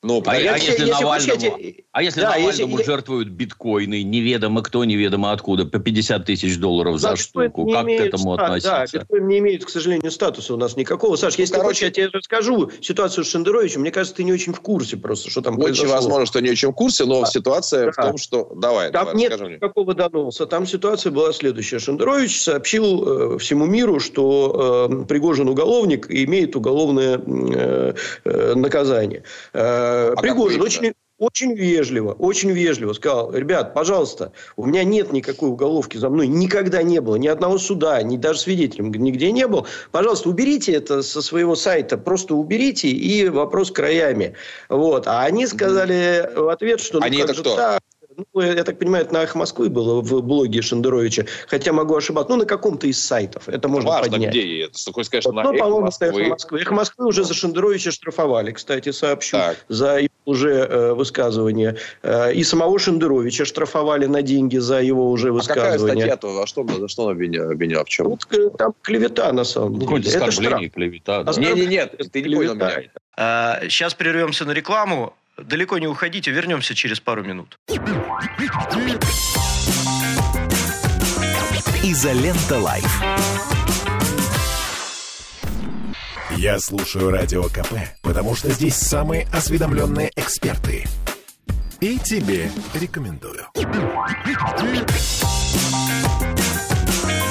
Ну, 0.02 0.22
а, 0.24 0.30
а 0.30 0.36
если, 0.36 0.70
если 0.70 0.90
Навальному, 0.90 1.40
если, 1.40 1.84
а 1.98 2.02
если 2.02 2.20
да, 2.20 2.28
Навальному 2.28 2.78
если, 2.78 2.84
жертвуют 2.84 3.28
биткоины, 3.28 4.04
неведомо 4.04 4.62
кто, 4.62 4.84
неведомо 4.84 5.32
откуда, 5.32 5.64
по 5.64 5.80
50 5.80 6.24
тысяч 6.26 6.56
долларов 6.56 7.02
да, 7.02 7.10
за 7.10 7.16
штуку, 7.16 7.68
как 7.72 7.86
к 7.86 7.90
этому 7.90 8.34
стат, 8.34 8.46
относиться? 8.46 8.70
Да, 8.70 8.98
биткоин 9.00 9.26
не 9.26 9.38
имеет, 9.38 9.64
к 9.64 9.68
сожалению, 9.68 10.12
статуса 10.12 10.54
у 10.54 10.56
нас 10.56 10.76
никакого. 10.76 11.16
Саш, 11.16 11.34
если 11.34 11.54
ну, 11.54 11.62
короче, 11.62 11.86
хочешь, 11.86 11.98
я 11.98 12.06
тебе 12.06 12.16
расскажу 12.16 12.70
ситуацию 12.80 13.24
с 13.24 13.30
Шендеровичем. 13.30 13.80
Мне 13.80 13.90
кажется, 13.90 14.14
ты 14.14 14.22
не 14.22 14.32
очень 14.32 14.52
в 14.52 14.60
курсе 14.60 14.96
просто, 14.96 15.28
что 15.28 15.42
там 15.42 15.54
Очень 15.54 15.64
произошло. 15.64 15.94
возможно, 15.96 16.26
что 16.26 16.40
не 16.40 16.50
очень 16.50 16.68
в 16.68 16.72
курсе, 16.72 17.04
но 17.04 17.22
да. 17.22 17.26
ситуация 17.26 17.86
да. 17.86 17.90
в 17.90 17.96
том, 17.96 18.16
что... 18.16 18.52
Давай, 18.54 18.92
там 18.92 19.06
давай, 19.06 19.16
нет 19.16 19.40
никакого 19.40 19.92
доноса. 19.92 20.46
Там 20.46 20.68
ситуация 20.68 21.10
была 21.10 21.32
следующая. 21.32 21.80
Шендерович 21.80 22.40
сообщил 22.40 23.34
э, 23.34 23.38
всему 23.38 23.66
миру, 23.66 23.98
что 23.98 24.88
э, 24.88 25.04
Пригожин 25.06 25.48
уголовник 25.48 26.08
и 26.08 26.24
имеет 26.26 26.54
уголовное 26.54 27.18
э, 27.18 27.94
э, 28.24 28.54
наказание. 28.54 29.24
Э, 29.52 30.14
а 30.16 30.20
Пригожин 30.20 30.62
очень, 30.62 30.92
очень 31.18 31.54
вежливо, 31.54 32.12
очень 32.12 32.50
вежливо 32.50 32.92
сказал, 32.92 33.32
ребят, 33.32 33.74
пожалуйста, 33.74 34.32
у 34.56 34.66
меня 34.66 34.84
нет 34.84 35.12
никакой 35.12 35.50
уголовки 35.50 35.96
за 35.96 36.10
мной, 36.10 36.28
никогда 36.28 36.82
не 36.82 37.00
было, 37.00 37.16
ни 37.16 37.26
одного 37.26 37.58
суда, 37.58 38.00
ни 38.02 38.16
даже 38.16 38.40
свидетелем 38.40 38.92
нигде 38.92 39.32
не 39.32 39.46
был. 39.46 39.66
Пожалуйста, 39.90 40.28
уберите 40.28 40.72
это 40.72 41.02
со 41.02 41.20
своего 41.20 41.56
сайта, 41.56 41.98
просто 41.98 42.34
уберите 42.34 42.88
и 42.88 43.28
вопрос 43.28 43.70
краями. 43.70 44.34
Вот. 44.68 45.06
А 45.06 45.24
они 45.24 45.46
сказали 45.46 46.30
в 46.34 46.48
ответ, 46.48 46.80
что... 46.80 47.00
Ну, 47.00 47.06
они 47.06 47.18
это 47.18 47.34
кто? 47.34 47.56
Так, 47.56 47.82
ну, 48.34 48.40
я 48.40 48.64
так 48.64 48.78
понимаю, 48.78 49.04
это 49.04 49.14
на 49.14 49.22
«Ах 49.22 49.34
Москвы» 49.34 49.68
было 49.68 50.00
в 50.00 50.22
блоге 50.22 50.60
Шендеровича. 50.60 51.24
Хотя 51.46 51.72
могу 51.72 51.94
ошибаться. 51.94 52.32
Ну, 52.32 52.38
на 52.38 52.46
каком-то 52.46 52.88
из 52.88 53.00
сайтов. 53.04 53.48
Это 53.48 53.68
можно 53.68 53.90
Важно, 53.90 54.12
поднять. 54.12 54.30
где 54.30 54.64
это? 54.64 54.84
Такой 54.84 55.04
скажешь, 55.04 55.26
вот, 55.26 55.34
на 55.34 55.44
ну, 55.44 55.56
по-моему, 55.56 55.80
Москвы. 55.82 56.60
«Эхо 56.60 56.74
Москвы». 56.74 57.06
Уже 57.06 57.22
за 57.22 57.34
Шендеровича 57.34 57.92
штрафовали, 57.92 58.50
кстати, 58.50 58.90
сообщу. 58.90 59.36
Так. 59.36 59.64
За 59.68 60.00
уже 60.28 60.50
э, 60.50 60.92
высказывание. 60.92 61.76
Э, 62.02 62.32
и 62.32 62.44
самого 62.44 62.78
Шендеровича 62.78 63.44
штрафовали 63.44 64.06
на 64.06 64.22
деньги 64.22 64.58
за 64.58 64.82
его 64.82 65.10
уже 65.10 65.32
высказывание. 65.32 65.74
А 65.74 65.78
какая 65.78 65.96
статья-то? 65.96 66.34
За 66.34 66.46
что, 66.46 66.66
за 66.66 66.88
что 66.88 67.04
он 67.04 67.12
обвинял? 67.12 67.50
обвинял? 67.50 67.84
В 67.84 67.88
чем? 67.88 68.08
Вот, 68.08 68.26
э, 68.30 68.50
там 68.58 68.74
клевета, 68.82 69.32
на 69.32 69.44
самом 69.44 69.74
деле. 69.74 69.86
Какое-то 69.86 70.26
оскорбление, 70.26 70.68
клевета. 70.68 71.22
Да. 71.22 71.32
Нет, 71.40 71.56
нет, 71.56 71.70
нет, 71.70 72.12
ты 72.12 72.22
не 72.22 72.34
понял 72.34 72.54
меня. 72.54 72.82
Сейчас 73.68 73.94
прервемся 73.94 74.44
на 74.44 74.52
рекламу. 74.52 75.14
Далеко 75.38 75.78
не 75.78 75.86
уходите, 75.86 76.30
вернемся 76.30 76.74
через 76.74 77.00
пару 77.00 77.22
минут. 77.22 77.58
Изолента 81.82 82.58
Live. 82.58 83.57
Я 86.38 86.60
слушаю 86.60 87.10
Радио 87.10 87.42
КП, 87.48 87.74
потому 88.00 88.36
что 88.36 88.48
здесь 88.52 88.76
самые 88.76 89.26
осведомленные 89.32 90.12
эксперты. 90.14 90.86
И 91.80 91.98
тебе 91.98 92.48
рекомендую. 92.74 93.44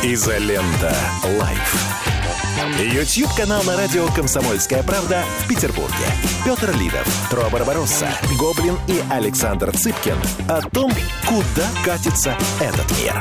Изолента 0.03 0.93
Live. 1.39 1.75
YouTube-канал 2.81 3.63
на 3.63 3.77
радио 3.77 4.05
«Комсомольская 4.07 4.83
правда» 4.83 5.23
в 5.39 5.47
Петербурге. 5.47 6.05
Петр 6.43 6.75
Лидов, 6.75 7.07
Тро 7.29 7.49
Барбаросса, 7.49 8.09
Гоблин 8.37 8.77
и 8.89 9.01
Александр 9.09 9.71
Цыпкин 9.71 10.17
о 10.49 10.61
том, 10.69 10.91
куда 11.25 11.69
катится 11.85 12.35
этот 12.59 12.91
мир. 12.99 13.15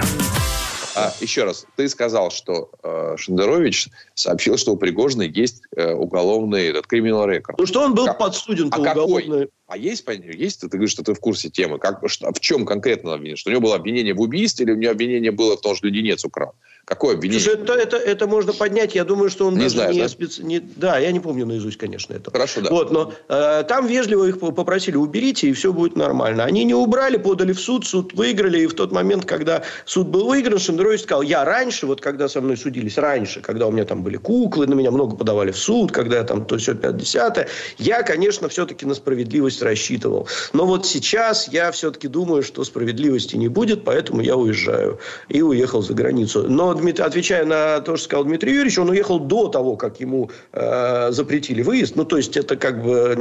А, 0.97 1.13
еще 1.21 1.45
раз, 1.45 1.67
ты 1.77 1.89
сказал, 1.89 2.31
что 2.31 2.71
э, 2.83 3.17
Шендерович 3.19 3.89
сообщил, 4.15 4.57
что 4.57 4.73
у 4.73 4.77
Пригожина 4.79 5.23
есть 5.23 5.63
э, 5.77 5.93
уголовный 5.93 6.69
этот 6.69 6.87
криминал 6.87 7.27
рекорд. 7.27 7.59
Ну 7.59 7.67
что 7.67 7.83
он 7.83 7.95
был 7.95 8.07
как, 8.07 8.19
подсуден 8.19 8.69
а 8.71 8.77
по 8.77 8.81
уголовной... 8.81 9.51
А 9.67 9.77
есть, 9.77 10.05
есть, 10.07 10.61
ты 10.61 10.69
говоришь, 10.69 10.93
что 10.93 11.03
ты 11.03 11.13
в 11.13 11.19
курсе 11.19 11.51
темы, 11.51 11.79
как, 11.79 12.01
что, 12.07 12.33
в 12.33 12.39
чем 12.39 12.65
конкретно 12.65 13.15
обвинение? 13.15 13.37
Что 13.37 13.51
у 13.51 13.53
него 13.53 13.63
было 13.63 13.75
обвинение 13.75 14.15
в 14.15 14.21
убийстве 14.21 14.65
или 14.65 14.73
у 14.73 14.77
него 14.77 14.93
обвинение 14.93 15.33
было 15.33 15.57
в 15.57 15.61
том, 15.61 15.75
что 15.75 15.89
леденец 15.89 16.25
украл? 16.25 16.55
Какое 16.85 17.17
обвинение? 17.17 17.41
Слушай, 17.43 17.61
это, 17.61 17.73
это, 17.73 17.97
это 17.97 18.27
можно 18.29 18.53
поднять. 18.53 18.95
Я 18.95 19.03
думаю, 19.03 19.29
что 19.29 19.49
он 19.49 19.55
не 19.55 19.63
даже 19.63 19.75
знаешь, 19.75 19.95
не, 19.97 20.03
да? 20.03 20.09
Специ... 20.09 20.45
не... 20.45 20.61
Да, 20.61 20.99
я 20.99 21.11
не 21.11 21.19
помню 21.19 21.45
наизусть, 21.45 21.79
конечно, 21.79 22.15
это. 22.15 22.31
Хорошо, 22.31 22.61
да. 22.61 22.71
Вот, 22.71 22.93
но 22.93 23.13
э, 23.29 23.65
там 23.69 23.89
вежливо 23.89 24.27
их 24.27 24.39
попросили, 24.39 24.95
уберите, 24.95 25.49
и 25.49 25.53
все 25.53 25.73
будет 25.73 25.97
нормально. 25.97 26.45
Они 26.45 26.63
не 26.63 26.75
убрали, 26.75 27.17
подали 27.17 27.53
в 27.53 27.59
суд, 27.59 27.85
суд 27.85 28.13
выиграли. 28.13 28.61
И 28.61 28.67
в 28.69 28.75
тот 28.75 28.93
момент, 28.93 29.25
когда 29.25 29.65
суд 29.85 30.07
был 30.07 30.29
выигран, 30.29 30.61
Шендерович 30.61 31.01
сказал, 31.01 31.23
я 31.23 31.45
раньше, 31.45 31.87
вот 31.87 32.01
когда 32.01 32.29
со 32.29 32.41
мной 32.41 32.57
судились, 32.57 32.99
раньше, 32.99 33.41
когда 33.41 33.67
у 33.67 33.73
меня 33.73 33.85
там 33.85 34.05
были 34.05 34.17
куклы, 34.17 34.69
на 34.69 34.75
меня 34.75 34.93
много 34.93 35.17
подавали 35.17 35.51
в 35.51 35.59
суд, 35.59 35.91
когда 35.91 36.19
я 36.19 36.23
там 36.23 36.45
то 36.45 36.57
все 36.57 36.77
50 36.77 37.49
я, 37.79 38.03
конечно, 38.05 38.49
все-таки 38.49 38.87
на 38.87 38.95
справедливость 38.95 39.56
рассчитывал. 39.63 40.29
Но 40.53 40.67
вот 40.67 40.87
сейчас 40.87 41.49
я 41.49 41.71
все-таки 41.71 42.09
думаю, 42.09 42.43
что 42.43 42.65
справедливости 42.65 43.37
не 43.37 43.49
будет, 43.49 43.85
поэтому 43.85 44.21
я 44.21 44.37
уезжаю. 44.37 44.99
И 45.29 45.43
уехал 45.43 45.83
за 45.83 45.95
границу. 45.95 46.47
Но 46.49 46.71
отвечая 46.71 47.45
на 47.45 47.81
то, 47.81 47.97
что 47.97 48.05
сказал 48.05 48.25
Дмитрий 48.25 48.53
Юрьевич, 48.53 48.79
он 48.79 48.91
уехал 48.91 49.19
до 49.19 49.49
того, 49.49 49.77
как 49.77 50.01
ему 50.01 50.31
э, 50.53 51.09
запретили 51.11 51.63
выезд. 51.63 51.97
Ну, 51.97 52.05
то 52.05 52.17
есть, 52.17 52.37
это 52.37 52.57
как 52.57 52.83
бы, 52.83 53.17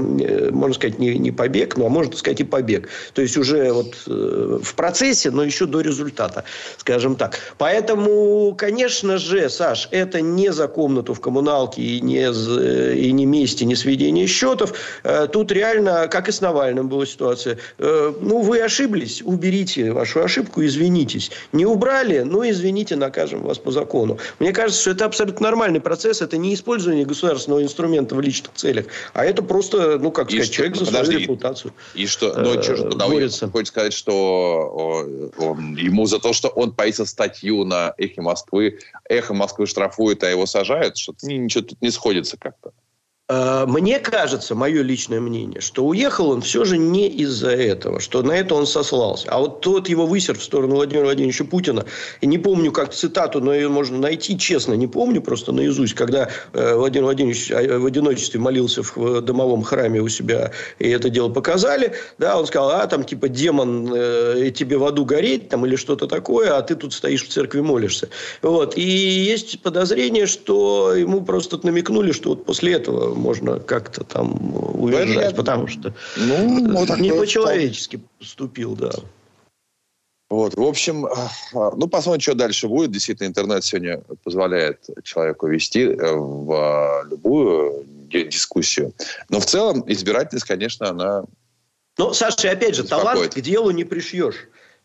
можно 0.51 0.73
сказать, 0.75 0.99
не, 0.99 1.17
не 1.17 1.31
побег, 1.31 1.77
ну, 1.77 1.85
а 1.85 1.89
можно 1.89 2.15
сказать 2.15 2.41
и 2.41 2.43
побег. 2.43 2.89
То 3.13 3.21
есть, 3.21 3.37
уже 3.37 3.71
вот 3.71 3.95
э, 4.07 4.59
в 4.61 4.75
процессе, 4.75 5.31
но 5.31 5.43
еще 5.43 5.65
до 5.65 5.81
результата, 5.81 6.43
скажем 6.77 7.15
так. 7.15 7.39
Поэтому, 7.57 8.55
конечно 8.57 9.17
же, 9.17 9.49
Саш, 9.49 9.87
это 9.91 10.21
не 10.21 10.51
за 10.51 10.67
комнату 10.67 11.13
в 11.13 11.19
коммуналке 11.19 11.81
и 11.81 12.01
не, 12.01 12.25
и 12.95 13.11
не 13.11 13.25
месте, 13.25 13.65
не 13.65 13.75
сведение 13.75 14.27
счетов. 14.27 14.73
Э, 15.03 15.27
тут 15.31 15.51
реально, 15.51 16.07
как 16.07 16.24
и 16.27 16.31
с 16.31 16.41
Навальным 16.41 16.89
была 16.89 17.05
ситуация. 17.05 17.57
Э, 17.77 18.13
ну, 18.19 18.41
вы 18.41 18.61
ошиблись, 18.61 19.21
уберите 19.23 19.91
вашу 19.91 20.21
ошибку, 20.23 20.63
извинитесь. 20.63 21.31
Не 21.51 21.65
убрали, 21.65 22.19
ну, 22.19 22.47
извините, 22.47 22.95
накажем 22.95 23.41
вас 23.41 23.57
по 23.57 23.71
закону. 23.71 24.17
Мне 24.39 24.51
кажется, 24.51 24.81
что 24.81 24.91
это 24.91 25.05
абсолютно 25.05 25.47
нормальный 25.47 25.81
процесс. 25.81 26.21
Это 26.21 26.37
не 26.37 26.53
использование 26.53 27.05
государственного 27.05 27.63
инструмента 27.63 28.15
в 28.15 28.21
личных 28.21 28.53
целях, 28.53 28.85
а 29.13 29.25
это 29.25 29.41
просто, 29.41 29.97
ну, 29.99 30.11
как 30.11 30.29
и 30.31 30.35
сказать, 30.35 30.45
что, 30.47 30.55
человек 30.55 30.77
за 30.77 30.85
подожди, 30.85 31.05
свою 31.05 31.19
репутацию 31.19 31.73
И 31.93 32.05
что? 32.07 32.33
Ну, 32.37 32.53
э, 32.55 32.63
что 32.63 32.75
же 32.75 32.83
борется. 32.89 33.47
хочет 33.49 33.67
сказать, 33.67 33.93
что 33.93 35.31
он, 35.37 35.75
ему 35.75 36.05
за 36.05 36.19
то, 36.19 36.33
что 36.33 36.49
он 36.49 36.73
повесил 36.73 37.05
статью 37.05 37.63
на 37.65 37.93
«Эхе 37.97 38.21
Москвы», 38.21 38.79
«Эхо 39.09 39.33
Москвы» 39.33 39.67
штрафует, 39.67 40.23
а 40.23 40.29
его 40.29 40.45
сажают, 40.45 40.97
что-то 40.97 41.27
ничего 41.27 41.63
тут 41.63 41.81
не 41.81 41.91
сходится 41.91 42.37
как-то. 42.37 42.71
Э, 43.27 43.65
мне 43.65 43.99
кажется, 43.99 44.53
мое 44.53 44.83
личное 44.83 45.19
мнение, 45.19 45.59
что 45.59 45.83
уехал 45.85 46.29
он 46.29 46.41
все 46.41 46.63
же 46.63 46.77
не 46.77 47.07
из-за 47.07 47.49
этого, 47.49 47.99
что 47.99 48.21
на 48.21 48.33
это 48.33 48.53
он 48.53 48.67
сослался. 48.67 49.27
А 49.29 49.39
вот 49.39 49.61
тот 49.61 49.89
его 49.89 50.05
высер 50.05 50.37
в 50.37 50.43
сторону 50.43 50.75
Владимира 50.75 51.05
Владимировича 51.05 51.43
Путина, 51.45 51.85
и 52.21 52.27
не 52.27 52.37
помню 52.37 52.71
как 52.71 52.93
цитату, 52.93 53.41
но 53.41 53.51
ее 53.51 53.69
можно 53.69 53.97
найти, 53.97 54.37
честно, 54.37 54.75
не 54.75 54.85
помню 54.85 55.23
просто 55.23 55.51
наизусть, 55.51 55.95
когда 55.95 56.29
э, 56.53 56.75
Владимир 56.75 57.05
Владимирович 57.05 57.49
э, 57.49 57.79
в 57.79 57.85
одиночестве 57.87 58.39
молился 58.39 58.83
в 58.83 59.21
домовом 59.21 59.63
храме 59.63 60.01
у 60.01 60.07
себя, 60.07 60.51
и 60.77 60.87
это 60.87 61.09
дело 61.09 61.29
показали, 61.29 61.93
да, 62.19 62.37
он 62.37 62.45
сказал, 62.45 62.69
а 62.71 62.85
там 62.85 63.03
типа 63.03 63.27
демон, 63.27 63.91
э, 63.91 64.51
тебе 64.53 64.77
в 64.77 64.85
аду 64.85 65.03
гореть, 65.03 65.49
там, 65.49 65.65
или 65.65 65.77
что-то 65.77 66.05
такое, 66.05 66.55
а 66.55 66.61
ты 66.61 66.75
тут 66.75 66.93
стоишь 66.93 67.25
в 67.25 67.29
церкви 67.29 67.61
молишься. 67.61 68.09
Вот. 68.43 68.77
И 68.77 68.83
есть 68.83 69.63
подозрение, 69.63 70.27
что 70.27 70.93
ему 70.93 71.21
просто 71.21 71.59
намекнули, 71.63 72.11
что 72.11 72.29
вот 72.29 72.45
после 72.45 72.73
этого 72.73 73.14
можно 73.15 73.59
как-то 73.59 74.03
там 74.03 74.35
уезжать, 74.79 75.31
я... 75.31 75.35
потому 75.35 75.67
что 75.67 75.93
ну, 76.17 76.73
вот 76.73 76.97
не 76.97 77.11
по-человечески 77.11 78.01
поступил, 78.19 78.75
да. 78.75 78.91
Вот, 80.29 80.55
в 80.55 80.63
общем, 80.63 81.05
а, 81.05 81.29
ну, 81.53 81.87
посмотрим, 81.87 82.21
что 82.21 82.33
дальше 82.33 82.67
будет. 82.67 82.91
Действительно, 82.91 83.27
интернет 83.27 83.63
сегодня 83.63 84.01
позволяет 84.23 84.79
человеку 85.03 85.47
вести 85.47 85.81
э, 85.81 86.15
в 86.15 87.05
любую 87.09 87.85
дискуссию. 88.09 88.93
Но 89.29 89.39
в 89.39 89.45
целом 89.45 89.83
избирательность, 89.87 90.47
конечно, 90.47 90.89
она... 90.89 91.25
Ну, 91.97 92.13
Саша, 92.13 92.51
опять 92.51 92.75
же, 92.75 92.83
талант 92.83 93.35
к 93.35 93.39
делу 93.39 93.69
не 93.69 93.83
пришьешь. 93.83 94.35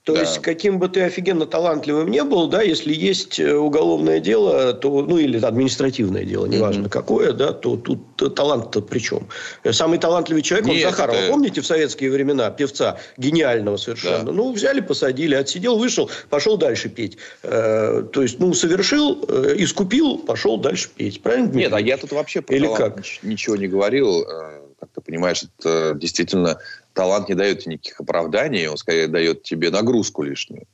То 0.05 0.15
да. 0.15 0.21
есть, 0.21 0.39
каким 0.39 0.79
бы 0.79 0.89
ты 0.89 1.03
офигенно 1.03 1.45
талантливым 1.45 2.11
не 2.11 2.25
был, 2.25 2.49
да, 2.49 2.63
если 2.63 2.95
есть 2.95 3.39
э, 3.39 3.55
уголовное 3.55 4.19
дело, 4.19 4.73
то, 4.73 5.03
ну, 5.03 5.19
или 5.19 5.39
административное 5.45 6.25
дело, 6.25 6.47
неважно 6.47 6.87
mm-hmm. 6.87 6.91
какое, 6.91 7.33
да, 7.35 7.53
то 7.53 7.77
тут 7.77 8.17
талант-то 8.35 8.81
при 8.81 8.99
чем? 8.99 9.29
Самый 9.71 9.99
талантливый 9.99 10.41
человек, 10.41 10.69
Нет, 10.69 10.87
он 10.87 10.91
Захарова, 10.91 11.17
это... 11.17 11.31
помните, 11.31 11.61
в 11.61 11.67
советские 11.67 12.11
времена, 12.11 12.51
певца, 12.51 12.97
гениального 13.19 13.77
совершенно, 13.77 14.25
да. 14.25 14.33
ну, 14.33 14.53
взяли, 14.53 14.81
посадили, 14.81 15.35
отсидел, 15.35 15.77
вышел, 15.77 16.11
пошел 16.31 16.57
дальше 16.57 16.89
петь. 16.89 17.19
Э, 17.43 18.03
то 18.11 18.23
есть, 18.23 18.39
ну, 18.41 18.55
совершил, 18.55 19.23
э, 19.29 19.57
искупил, 19.59 20.17
пошел 20.17 20.57
дальше 20.57 20.89
петь. 20.97 21.23
Правильно, 21.23 21.49
Дмитрий? 21.49 21.65
Нет, 21.65 21.73
а 21.75 21.81
я 21.81 21.99
тут 21.99 22.13
вообще 22.13 22.41
про 22.41 22.57
или 22.57 22.75
как? 22.75 23.03
ничего 23.23 23.57
не 23.57 23.69
говорил. 23.69 24.23
Э, 24.23 24.61
как 24.81 24.89
ты 24.95 25.01
понимаешь, 25.03 25.43
это 25.59 25.95
действительно 25.95 26.59
талант 26.95 27.29
не 27.29 27.35
дает 27.35 27.61
тебе 27.61 27.75
никаких 27.75 28.01
оправданий, 28.01 28.69
он 28.69 28.77
скорее 28.77 29.09
дает 29.09 29.43
тебе 29.43 29.71
нагрузку 29.71 30.23
лишнюю. 30.23 30.67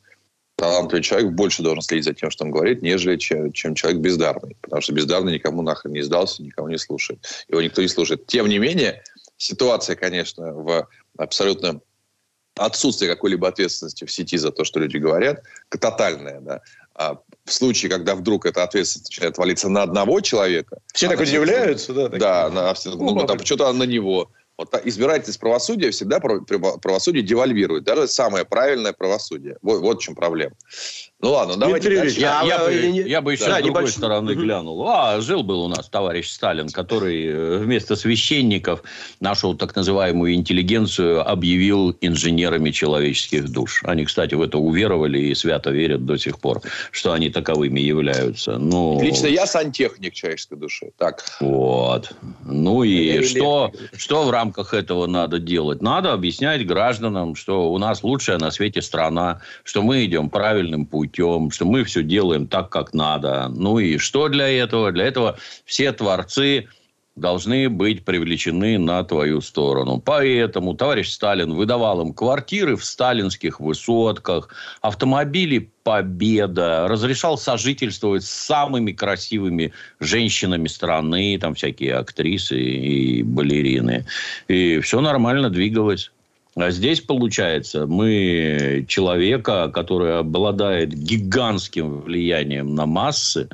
Талантливый 0.57 1.03
человек 1.03 1.33
больше 1.33 1.63
должен 1.63 1.83
следить 1.83 2.07
за 2.07 2.15
тем, 2.15 2.31
что 2.31 2.45
он 2.45 2.51
говорит, 2.51 2.81
нежели 2.81 3.17
чем, 3.17 3.53
чем 3.53 3.75
человек 3.75 4.01
бездарный. 4.01 4.57
Потому 4.63 4.81
что 4.81 4.93
бездарный 4.95 5.35
никому 5.35 5.61
нахрен 5.61 5.93
не 5.93 6.03
сдался, 6.03 6.43
никому 6.43 6.69
не 6.69 6.79
слушает. 6.79 7.21
Его 7.49 7.61
никто 7.61 7.83
не 7.83 7.89
слушает. 7.89 8.27
Тем 8.27 8.49
не 8.49 8.59
менее, 8.59 9.03
ситуация, 9.37 9.97
конечно, 9.97 10.55
в 10.55 10.89
абсолютно 11.19 11.81
отсутствие 12.57 13.11
какой-либо 13.11 13.49
ответственности 13.49 14.05
в 14.05 14.11
сети 14.11 14.39
за 14.39 14.51
то, 14.51 14.65
что 14.65 14.81
люди 14.81 14.97
говорят, 14.97 15.43
тотальная, 15.69 16.41
да. 16.41 16.63
А 16.95 17.19
в 17.45 17.53
случае, 17.53 17.91
когда 17.91 18.15
вдруг 18.15 18.47
эта 18.47 18.63
ответственность 18.63 19.11
начинает 19.11 19.37
валиться 19.37 19.69
на 19.69 19.83
одного 19.83 20.23
человека... 20.23 20.79
Все 20.95 21.09
так 21.09 21.21
удивляются, 21.21 21.93
да? 21.93 22.09
Да, 22.09 22.49
на, 22.51 22.75
ну, 22.87 23.15
ну, 23.15 23.27
там, 23.27 23.45
что-то 23.45 23.71
на 23.75 23.83
него. 23.83 24.31
Вот 24.59 24.75
избирательность 24.85 25.39
правосудия 25.39 25.91
всегда 25.91 26.19
правосудие 26.19 27.23
девальвирует. 27.23 27.85
Даже 27.85 28.09
самое 28.09 28.45
правильное 28.45 28.93
правосудие. 28.95 29.59
Вот, 29.61 29.81
вот 29.81 29.99
в 29.99 30.03
чем 30.03 30.15
проблема. 30.15 30.55
Ну 31.23 31.33
ладно, 31.33 31.57
давайте 31.57 31.97
дальше. 31.97 32.21
Я, 32.21 32.43
я, 32.43 32.59
бы, 32.59 32.73
я 32.73 33.21
бы 33.23 33.33
еще 33.33 33.47
да, 33.47 33.59
с 33.59 33.63
другой 33.63 33.85
небольш... 33.85 33.95
стороны 33.95 34.33
угу. 34.33 34.41
глянул. 34.43 34.87
А, 34.87 35.19
жил 35.23 35.43
был 35.43 35.63
у 35.63 35.69
нас 35.69 35.89
товарищ 35.89 36.29
Сталин, 36.29 36.69
который 36.69 37.27
э, 37.27 37.57
вместо 37.57 37.97
священников 37.97 38.83
нашу 39.21 39.55
так 39.55 39.75
называемую 39.75 40.35
интеллигенцию 40.35 41.27
объявил 41.27 41.97
инженерами 42.03 42.71
человеческих 42.71 43.49
душ. 43.49 43.83
Они, 43.85 44.05
кстати, 44.05 44.35
в 44.35 44.43
это 44.43 44.59
уверовали 44.59 45.19
и 45.19 45.35
свято 45.35 45.71
верят 45.71 46.05
до 46.05 46.19
сих 46.19 46.39
пор, 46.39 46.61
что 46.91 47.13
они 47.13 47.31
таковыми 47.31 47.81
являются. 47.81 48.59
Ну... 48.59 49.01
Лично 49.01 49.29
я 49.29 49.47
сантехник 49.47 50.13
человеческой 50.13 50.59
души. 50.59 50.93
Так. 50.99 51.25
Вот. 51.41 52.13
Ну 52.45 52.83
и 52.83 53.23
что, 53.23 53.73
что 53.97 54.25
в 54.25 54.31
рамках 54.31 54.75
этого 54.75 55.07
надо 55.07 55.39
делать? 55.39 55.81
Надо 55.81 56.13
объяснять 56.13 56.67
гражданам, 56.67 57.37
что 57.37 57.73
у 57.73 57.79
нас 57.79 58.03
лучшая 58.03 58.37
на 58.37 58.51
свете 58.51 58.83
страна, 58.83 59.41
что 59.65 59.81
мы 59.83 60.05
идем 60.05 60.29
правильным 60.29 60.85
путем 60.85 61.07
путем, 61.17 61.51
что 61.51 61.65
мы 61.65 61.85
все 61.85 62.03
делаем 62.03 62.47
так, 62.47 62.71
как 62.71 62.95
надо. 62.95 63.49
Ну 63.49 63.79
и 63.79 63.99
что 63.99 64.29
для 64.29 64.49
этого? 64.49 64.93
Для 64.93 65.07
этого 65.07 65.39
все 65.65 65.93
творцы 65.93 66.69
должны 67.17 67.71
быть 67.71 68.05
привлечены 68.05 68.79
на 68.79 69.03
твою 69.03 69.41
сторону. 69.41 70.03
Поэтому 70.05 70.75
товарищ 70.75 71.09
Сталин 71.09 71.55
выдавал 71.55 72.03
им 72.03 72.13
квартиры 72.13 72.77
в 72.77 72.85
сталинских 72.85 73.59
высотках, 73.59 74.51
автомобили 74.83 75.71
«Победа», 75.83 76.87
разрешал 76.89 77.39
сожительствовать 77.39 78.23
с 78.25 78.31
самыми 78.31 78.93
красивыми 78.93 79.73
женщинами 79.99 80.69
страны, 80.69 81.39
там 81.41 81.55
всякие 81.55 81.95
актрисы 81.95 82.61
и 82.61 83.23
балерины. 83.23 84.05
И 84.49 84.81
все 84.81 85.01
нормально 85.01 85.49
двигалось. 85.49 86.11
А 86.57 86.71
здесь, 86.71 87.03
получается, 87.03 87.87
мы 87.87 88.87
человека, 88.89 89.69
который 89.69 90.19
обладает 90.19 90.95
гигантским 90.95 92.01
влиянием 92.01 92.75
на 92.75 92.87
массы, 92.87 93.51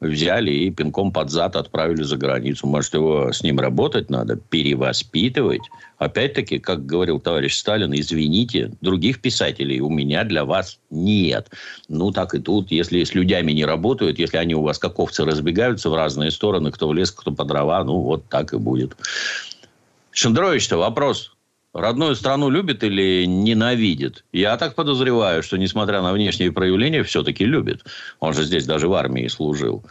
взяли 0.00 0.50
и 0.50 0.70
пинком 0.70 1.12
под 1.12 1.30
зад 1.30 1.54
отправили 1.54 2.02
за 2.02 2.16
границу. 2.16 2.66
Может, 2.66 2.94
его 2.94 3.30
с 3.30 3.42
ним 3.42 3.60
работать 3.60 4.08
надо, 4.08 4.36
перевоспитывать. 4.36 5.60
Опять-таки, 5.98 6.58
как 6.58 6.86
говорил 6.86 7.20
товарищ 7.20 7.56
Сталин, 7.56 7.92
извините, 7.94 8.72
других 8.80 9.20
писателей 9.20 9.80
у 9.80 9.90
меня 9.90 10.24
для 10.24 10.46
вас 10.46 10.78
нет. 10.88 11.50
Ну, 11.88 12.10
так 12.10 12.34
и 12.34 12.38
тут, 12.38 12.70
если 12.70 13.04
с 13.04 13.14
людьми 13.14 13.52
не 13.52 13.66
работают, 13.66 14.18
если 14.18 14.38
они 14.38 14.54
у 14.54 14.62
вас 14.62 14.78
как 14.78 14.98
овцы 14.98 15.26
разбегаются 15.26 15.90
в 15.90 15.94
разные 15.94 16.30
стороны, 16.30 16.72
кто 16.72 16.88
в 16.88 16.94
лес, 16.94 17.10
кто 17.10 17.32
по 17.32 17.44
дрова, 17.44 17.84
ну, 17.84 18.00
вот 18.00 18.24
так 18.30 18.54
и 18.54 18.56
будет. 18.56 18.96
Шендерович-то 20.10 20.78
вопрос 20.78 21.35
родную 21.76 22.16
страну 22.16 22.48
любит 22.48 22.82
или 22.82 23.24
ненавидит? 23.26 24.24
Я 24.32 24.56
так 24.56 24.74
подозреваю, 24.74 25.42
что, 25.42 25.56
несмотря 25.56 26.02
на 26.02 26.12
внешние 26.12 26.52
проявления, 26.52 27.02
все-таки 27.02 27.44
любит. 27.44 27.84
Он 28.20 28.32
же 28.32 28.44
здесь 28.44 28.66
даже 28.66 28.88
в 28.88 28.94
армии 28.94 29.28
служил. 29.28 29.84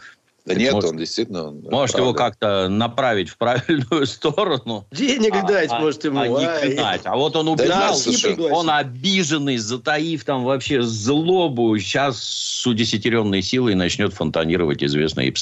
Да 0.46 0.54
нет, 0.54 0.74
может, 0.74 0.90
он 0.90 0.96
действительно... 0.96 1.48
Он, 1.48 1.64
может, 1.68 1.98
его 1.98 2.14
как-то 2.14 2.68
направить 2.68 3.28
в 3.28 3.36
правильную 3.36 4.06
сторону. 4.06 4.86
Денег 4.92 5.34
а, 5.34 5.42
дать, 5.42 5.70
а, 5.72 5.80
может, 5.80 6.04
ему. 6.04 6.20
А, 6.20 6.28
не 6.28 6.76
А 6.76 7.16
вот 7.16 7.34
он 7.34 7.48
убежал, 7.48 7.96
да, 7.98 8.44
он 8.54 8.70
обиженный, 8.70 9.56
затаив 9.56 10.22
там 10.22 10.44
вообще 10.44 10.82
злобу, 10.82 11.76
сейчас 11.78 12.22
с 12.22 12.64
удесятеренной 12.64 13.42
силой 13.42 13.74
начнет 13.74 14.14
фонтанировать 14.14 14.84
известные 14.84 15.34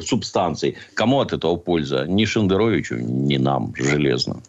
субстанции. 0.00 0.76
Кому 0.94 1.20
от 1.20 1.34
этого 1.34 1.56
польза? 1.56 2.06
Ни 2.08 2.24
Шендеровичу, 2.24 2.96
ни 2.96 3.36
нам, 3.36 3.74
железно. 3.76 4.40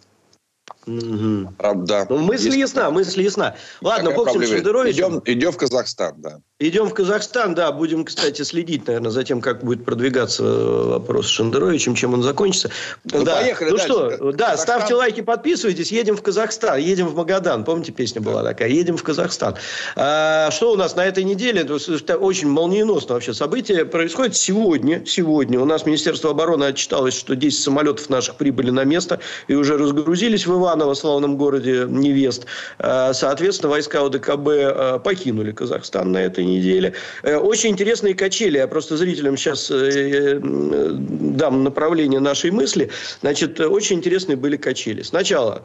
Угу. 0.88 1.54
Правда. 1.58 2.08
Ну, 2.10 2.19
мысль 2.19 2.45
Есть... 2.45 2.58
ясна, 2.58 2.89
мысль 2.89 3.21
ясна. 3.21 3.56
Ладно, 3.82 4.12
бог 4.12 4.30
с 4.30 4.36
Идем, 4.36 5.21
идем 5.26 5.52
в 5.52 5.58
Казахстан, 5.58 6.15
да. 6.17 6.39
Идем 6.60 6.89
в 6.89 6.93
Казахстан, 6.93 7.54
да, 7.54 7.71
будем, 7.71 8.04
кстати, 8.04 8.41
следить, 8.41 8.88
наверное, 8.88 9.12
за 9.12 9.23
тем, 9.23 9.41
как 9.41 9.63
будет 9.63 9.86
продвигаться 9.86 10.43
вопрос 10.43 11.28
с 11.28 11.30
Шендеровичем, 11.30 11.93
чем 11.93 12.15
он 12.15 12.23
закончится. 12.23 12.71
Ну, 13.04 13.23
да. 13.23 13.36
поехали 13.36 13.69
Ну 13.69 13.78
дальше. 13.78 13.93
что, 13.93 14.32
да, 14.32 14.52
Казахстан. 14.52 14.58
ставьте 14.58 14.95
лайки, 14.95 15.21
подписывайтесь, 15.21 15.91
едем 15.91 16.17
в 16.17 16.23
Казахстан, 16.23 16.80
едем 16.80 17.10
в 17.10 17.15
Магадан, 17.15 17.63
помните, 17.63 17.91
песня 17.91 18.21
была 18.21 18.43
такая, 18.43 18.69
едем 18.69 18.97
в 18.97 19.04
Казахстан. 19.04 19.56
А, 19.95 20.50
что 20.50 20.71
у 20.71 20.76
нас 20.76 20.95
на 20.95 21.06
этой 21.06 21.23
неделе, 21.26 21.62
это 21.62 22.17
очень 22.17 22.47
молниеносно 22.47 23.13
вообще 23.15 23.34
событие, 23.36 23.86
происходит 23.86 24.36
сегодня, 24.36 25.06
сегодня. 25.06 25.60
У 25.60 25.65
нас 25.65 25.86
Министерство 25.86 26.32
обороны 26.32 26.63
отчиталось, 26.63 27.13
что 27.13 27.36
10 27.36 27.62
самолетов 27.62 28.10
наших 28.10 28.36
прибыли 28.36 28.71
на 28.71 28.84
место 28.84 29.19
и 29.47 29.54
уже 29.54 29.78
разгрузились 29.78 30.47
в 30.47 30.54
Иваново, 30.78 30.94
славном 30.94 31.38
городе 31.38 31.86
невест. 31.90 32.46
А, 32.78 33.12
соответственно, 33.13 33.72
войска 33.72 34.06
ОДКБ 34.06 34.48
а, 34.48 35.00
покинули 35.00 35.52
Казахстан 35.52 36.12
на 36.12 36.20
этой 36.20 36.46
неделе. 36.46 36.94
Э, 37.24 37.38
очень 37.38 37.72
интересные 37.72 38.13
качели. 38.13 38.58
Я 38.58 38.68
просто 38.68 38.96
зрителям 38.96 39.38
сейчас 39.38 39.72
э, 39.72 40.36
э, 40.36 40.40
дам 40.42 41.63
направление 41.63 42.20
нашей 42.20 42.52
мысли. 42.52 42.92
Значит, 43.22 43.60
очень 43.60 43.98
интересные 43.98 44.36
были 44.36 44.56
качели. 44.58 45.02
Сначала, 45.02 45.63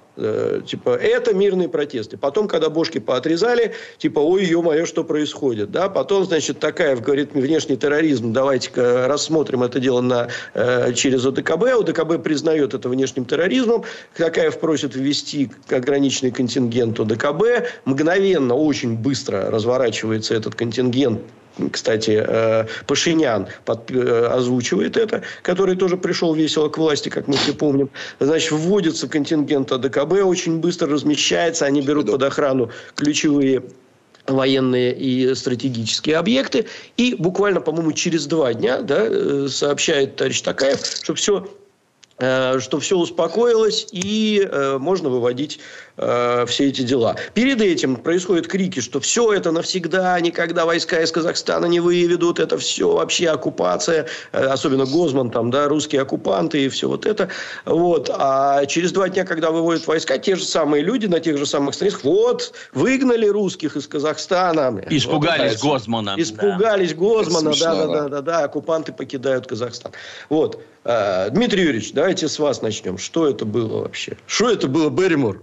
типа, 0.66 0.90
это 0.90 1.34
мирные 1.34 1.68
протесты. 1.68 2.16
Потом, 2.16 2.48
когда 2.48 2.70
бошки 2.70 2.98
поотрезали, 2.98 3.74
типа, 3.98 4.20
ой, 4.20 4.44
ё-моё, 4.44 4.86
что 4.86 5.04
происходит. 5.04 5.70
Да? 5.70 5.88
Потом, 5.88 6.24
значит, 6.24 6.58
такая, 6.58 6.96
говорит, 6.96 7.34
внешний 7.34 7.76
терроризм. 7.76 8.32
Давайте-ка 8.32 9.06
рассмотрим 9.08 9.62
это 9.62 9.80
дело 9.80 10.00
на, 10.00 10.28
через 10.94 11.24
ОДКБ. 11.26 11.64
ОДКБ 11.80 12.22
признает 12.22 12.74
это 12.74 12.88
внешним 12.88 13.24
терроризмом. 13.24 13.84
Такаев 14.16 14.58
просит 14.58 14.94
ввести 15.02 15.50
ограниченный 15.68 16.30
контингент 16.30 16.98
ОДКБ. 16.98 17.42
Мгновенно, 17.84 18.54
очень 18.54 18.96
быстро 18.96 19.50
разворачивается 19.50 20.34
этот 20.34 20.54
контингент 20.54 21.20
кстати, 21.70 22.24
э, 22.26 22.66
Пашинян 22.86 23.46
э, 23.66 24.26
озвучивает 24.30 24.96
это, 24.96 25.22
который 25.42 25.76
тоже 25.76 25.96
пришел 25.96 26.34
весело 26.34 26.68
к 26.68 26.78
власти, 26.78 27.08
как 27.08 27.28
мы 27.28 27.34
все 27.36 27.52
помним. 27.52 27.90
Значит, 28.20 28.52
вводится 28.52 29.06
контингент 29.06 29.70
АДКБ, 29.70 30.24
очень 30.24 30.60
быстро 30.60 30.88
размещается, 30.88 31.66
они 31.66 31.82
берут 31.82 32.10
под 32.10 32.22
охрану 32.22 32.70
ключевые 32.94 33.62
военные 34.26 34.94
и 34.96 35.34
стратегические 35.34 36.16
объекты. 36.16 36.66
И 36.96 37.16
буквально, 37.18 37.60
по-моему, 37.60 37.92
через 37.92 38.26
два 38.26 38.54
дня 38.54 38.80
да, 38.80 39.04
э, 39.06 39.48
сообщает 39.50 40.16
товарищ 40.16 40.40
Такаев, 40.40 40.80
что 40.80 41.14
все 41.14 41.46
что 42.18 42.78
все 42.80 42.96
успокоилось 42.96 43.88
и 43.90 44.46
э, 44.48 44.78
можно 44.78 45.08
выводить 45.08 45.58
э, 45.96 46.44
все 46.46 46.68
эти 46.68 46.82
дела. 46.82 47.16
Перед 47.34 47.60
этим 47.60 47.96
происходят 47.96 48.46
крики, 48.46 48.80
что 48.80 49.00
все 49.00 49.32
это 49.32 49.50
навсегда, 49.50 50.20
никогда 50.20 50.64
войска 50.66 51.00
из 51.00 51.10
Казахстана 51.10 51.66
не 51.66 51.80
выведут, 51.80 52.38
это 52.38 52.58
все 52.58 52.92
вообще 52.92 53.30
оккупация, 53.30 54.06
э, 54.32 54.44
особенно 54.44 54.84
Гозман, 54.84 55.30
там, 55.30 55.50
да, 55.50 55.68
русские 55.68 56.02
оккупанты 56.02 56.64
и 56.64 56.68
все 56.68 56.88
вот 56.88 57.06
это. 57.06 57.28
Вот. 57.64 58.10
А 58.12 58.66
через 58.66 58.92
два 58.92 59.08
дня, 59.08 59.24
когда 59.24 59.50
выводят 59.50 59.86
войска, 59.86 60.18
те 60.18 60.36
же 60.36 60.44
самые 60.44 60.84
люди 60.84 61.06
на 61.06 61.20
тех 61.20 61.38
же 61.38 61.46
самых 61.46 61.74
страницах, 61.74 62.04
вот, 62.04 62.52
выгнали 62.72 63.26
русских 63.26 63.76
из 63.76 63.86
Казахстана. 63.86 64.82
Испугались 64.90 65.62
вот, 65.62 65.72
Гозмана. 65.72 66.14
Испугались 66.16 66.90
да. 66.90 66.96
Гозмана, 66.96 67.52
да, 67.58 67.74
да, 67.74 67.86
да, 67.86 68.08
да, 68.08 68.20
да, 68.20 68.44
оккупанты 68.44 68.92
покидают 68.92 69.46
Казахстан. 69.46 69.92
Вот. 70.28 70.60
Э, 70.84 71.30
Дмитрий 71.30 71.62
Юрьевич, 71.62 71.92
давайте 71.92 72.28
с 72.28 72.38
вас 72.38 72.62
начнем. 72.62 72.98
Что 72.98 73.28
это 73.28 73.44
было 73.44 73.82
вообще? 73.82 74.16
Что 74.26 74.50
это 74.50 74.68
было, 74.68 74.90
Берримор? 74.90 75.42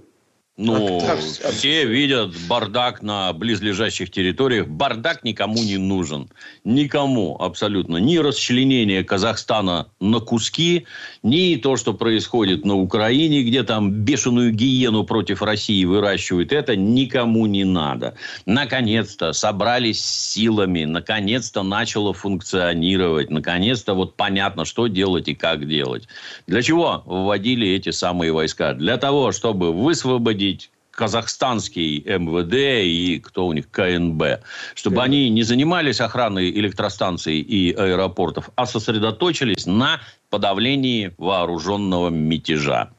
Ну, 0.61 0.99
а 1.07 1.51
все 1.51 1.85
видят 1.85 2.33
бардак 2.49 3.01
на 3.01 3.31
близлежащих 3.31 4.11
территориях. 4.11 4.67
Бардак 4.67 5.23
никому 5.23 5.63
не 5.63 5.77
нужен. 5.77 6.29
Никому 6.65 7.37
абсолютно. 7.39 7.95
Ни 7.95 8.17
расчленение 8.17 9.05
Казахстана 9.05 9.87
на 10.01 10.19
куски, 10.19 10.85
ни 11.23 11.55
то, 11.55 11.77
что 11.77 11.93
происходит 11.93 12.65
на 12.65 12.75
Украине, 12.75 13.43
где 13.43 13.63
там 13.63 13.89
бешеную 13.91 14.51
гиену 14.51 15.05
против 15.05 15.41
России 15.41 15.85
выращивают. 15.85 16.51
Это 16.51 16.75
никому 16.75 17.45
не 17.45 17.63
надо. 17.63 18.15
Наконец-то 18.45 19.31
собрались 19.31 20.03
силами. 20.03 20.83
Наконец-то 20.83 21.63
начало 21.63 22.13
функционировать. 22.13 23.29
Наконец-то 23.29 23.93
вот 23.93 24.17
понятно, 24.17 24.65
что 24.65 24.87
делать 24.87 25.29
и 25.29 25.35
как 25.35 25.65
делать. 25.69 26.09
Для 26.47 26.61
чего 26.61 27.01
вводили 27.05 27.65
эти 27.69 27.91
самые 27.91 28.33
войска? 28.33 28.73
Для 28.73 28.97
того, 28.97 29.31
чтобы 29.31 29.71
высвободить 29.71 30.48
включить 30.49 30.71
казахстанский 30.91 31.99
МВД 32.01 32.53
и 32.83 33.19
кто 33.23 33.47
у 33.47 33.53
них, 33.53 33.69
КНБ, 33.71 34.43
чтобы 34.75 35.01
они 35.01 35.29
не 35.29 35.43
занимались 35.43 36.01
охраной 36.01 36.49
электростанций 36.51 37.39
и 37.39 37.71
аэропортов, 37.71 38.49
а 38.55 38.65
сосредоточились 38.65 39.65
на 39.65 40.01
подавлении 40.29 41.13
вооруженного 41.17 42.09
мятежа. 42.09 42.89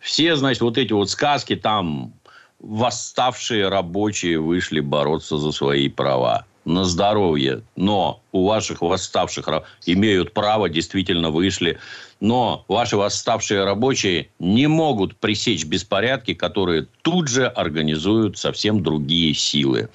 Все, 0.00 0.34
значит, 0.34 0.62
вот 0.62 0.78
эти 0.78 0.92
вот 0.92 1.10
сказки 1.10 1.54
там 1.54 2.12
восставшие 2.58 3.68
рабочие 3.68 4.40
вышли 4.40 4.80
бороться 4.80 5.38
за 5.38 5.52
свои 5.52 5.88
права 5.88 6.44
на 6.68 6.84
здоровье, 6.84 7.62
но 7.76 8.22
у 8.30 8.46
ваших 8.46 8.82
восставших 8.82 9.48
имеют 9.86 10.34
право, 10.34 10.68
действительно 10.68 11.30
вышли, 11.30 11.78
но 12.20 12.64
ваши 12.68 12.96
восставшие 12.96 13.64
рабочие 13.64 14.28
не 14.38 14.66
могут 14.66 15.16
пресечь 15.16 15.64
беспорядки, 15.64 16.34
которые 16.34 16.86
тут 17.02 17.28
же 17.28 17.46
организуют 17.46 18.38
совсем 18.38 18.82
другие 18.82 19.34
силы. 19.34 19.88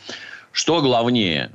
Что 0.51 0.81
главнее, 0.81 1.51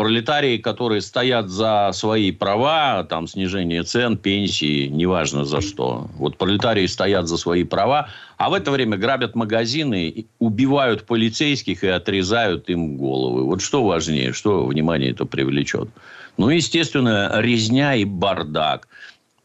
пролетарии, 0.00 0.56
которые 0.56 1.02
стоят 1.02 1.50
за 1.50 1.90
свои 1.92 2.32
права, 2.32 3.04
там, 3.04 3.28
снижение 3.28 3.82
цен, 3.82 4.16
пенсии, 4.16 4.86
неважно 4.86 5.44
за 5.44 5.60
что. 5.60 6.08
Вот 6.16 6.38
пролетарии 6.38 6.86
стоят 6.86 7.28
за 7.28 7.36
свои 7.36 7.64
права, 7.64 8.08
а 8.38 8.48
в 8.48 8.54
это 8.54 8.70
время 8.70 8.96
грабят 8.96 9.34
магазины, 9.34 10.24
убивают 10.38 11.04
полицейских 11.04 11.84
и 11.84 11.88
отрезают 11.88 12.70
им 12.70 12.96
головы. 12.96 13.44
Вот 13.44 13.60
что 13.60 13.84
важнее, 13.84 14.32
что 14.32 14.64
внимание 14.64 15.10
это 15.10 15.26
привлечет? 15.26 15.90
Ну, 16.38 16.48
естественно, 16.48 17.30
резня 17.34 17.94
и 17.94 18.06
бардак. 18.06 18.88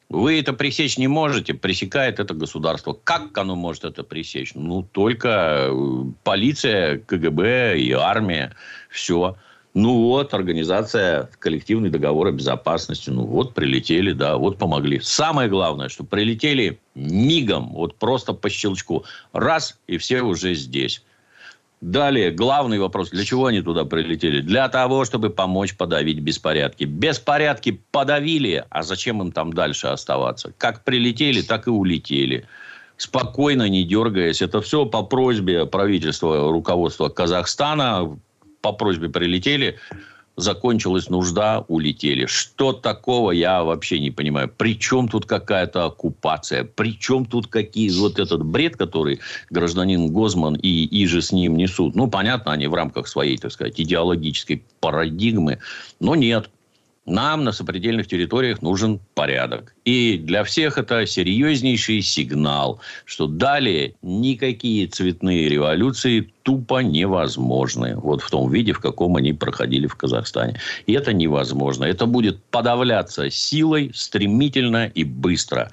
Вы 0.08 0.40
это 0.40 0.54
пресечь 0.54 0.98
не 0.98 1.10
можете, 1.10 1.54
пресекает 1.54 2.22
это 2.22 2.34
государство. 2.34 2.94
Как 3.04 3.38
оно 3.38 3.58
может 3.58 3.84
это 3.84 4.04
пресечь? 4.04 4.54
Ну, 4.56 4.84
только 4.84 5.68
э, 5.70 6.04
полиция, 6.24 7.00
КГБ 7.00 7.78
и 7.78 7.92
армия. 7.92 8.56
Все. 8.90 9.36
Ну 9.76 10.04
вот, 10.04 10.34
организация 10.34 11.30
коллективный 11.38 11.90
договор 11.90 12.28
о 12.28 12.32
безопасности. 12.32 13.10
Ну 13.10 13.26
вот, 13.26 13.54
прилетели, 13.54 14.14
да, 14.14 14.38
вот 14.38 14.58
помогли. 14.58 15.02
Самое 15.02 15.50
главное, 15.50 15.90
что 15.90 16.06
прилетели 16.06 16.80
мигом, 16.96 17.74
вот 17.74 17.96
просто 17.98 18.32
по 18.32 18.50
щелчку. 18.50 19.04
Раз, 19.34 19.78
и 19.88 19.98
все 19.98 20.22
уже 20.22 20.56
здесь. 20.56 21.04
Далее, 21.82 22.32
главный 22.32 22.80
вопрос. 22.80 23.10
Для 23.10 23.26
чего 23.26 23.48
они 23.48 23.62
туда 23.62 23.84
прилетели? 23.84 24.40
Для 24.40 24.70
того, 24.70 25.04
чтобы 25.04 25.30
помочь 25.30 25.76
подавить 25.76 26.20
беспорядки. 26.20 26.86
Беспорядки 26.86 27.82
подавили, 27.92 28.64
а 28.70 28.82
зачем 28.82 29.22
им 29.22 29.34
там 29.34 29.52
дальше 29.52 29.88
оставаться? 29.88 30.54
Как 30.58 30.86
прилетели, 30.86 31.42
так 31.42 31.68
и 31.68 31.70
улетели 31.70 32.46
спокойно, 32.96 33.68
не 33.68 33.84
дергаясь. 33.84 34.42
Это 34.42 34.62
все 34.62 34.86
по 34.86 35.04
просьбе 35.04 35.66
правительства, 35.66 36.50
руководства 36.50 37.10
Казахстана 37.10 38.18
по 38.66 38.72
просьбе 38.72 39.10
прилетели, 39.10 39.78
закончилась 40.38 41.08
нужда, 41.08 41.64
улетели. 41.68 42.26
Что 42.26 42.74
такого, 42.74 43.30
я 43.30 43.64
вообще 43.64 44.00
не 44.00 44.10
понимаю. 44.10 44.52
Причем 44.58 45.08
тут 45.08 45.28
какая-то 45.28 45.86
оккупация? 45.86 46.64
Причем 46.64 47.26
тут 47.26 47.46
какие 47.46 47.92
вот 47.92 48.18
этот 48.18 48.44
бред, 48.44 48.76
который 48.76 49.20
гражданин 49.52 50.12
Гозман 50.12 50.56
и 50.56 51.04
Иже 51.04 51.22
с 51.22 51.32
ним 51.32 51.58
несут? 51.58 51.96
Ну, 51.96 52.08
понятно, 52.08 52.54
они 52.54 52.66
в 52.66 52.74
рамках 52.74 53.08
своей, 53.08 53.38
так 53.38 53.52
сказать, 53.52 53.80
идеологической 53.80 54.64
парадигмы. 54.80 55.60
Но 56.00 56.16
нет. 56.16 56.50
Нам 57.06 57.44
на 57.44 57.52
сопредельных 57.52 58.08
территориях 58.08 58.64
нужен 58.64 59.00
порядок. 59.14 59.76
И 59.86 60.18
для 60.18 60.44
всех 60.44 60.80
это 60.80 61.06
серьезнейший 61.06 62.02
сигнал, 62.02 62.80
что 63.06 63.28
далее 63.28 63.94
никакие 64.02 64.88
цветные 64.88 65.48
революции 65.48 66.32
тупо 66.42 66.80
невозможны. 66.80 67.96
Вот 67.96 68.24
в 68.24 68.30
том 68.32 68.52
виде, 68.52 68.74
в 68.74 68.80
каком 68.80 69.18
они 69.18 69.34
проходили 69.34 69.86
в 69.86 69.96
Казахстане. 69.96 70.60
И 70.88 70.94
это 70.94 71.14
невозможно. 71.14 71.86
Это 71.86 72.08
будет 72.08 72.44
подавляться 72.46 73.30
силой 73.30 73.92
стремительно 73.94 74.88
и 74.88 75.04
быстро. 75.04 75.72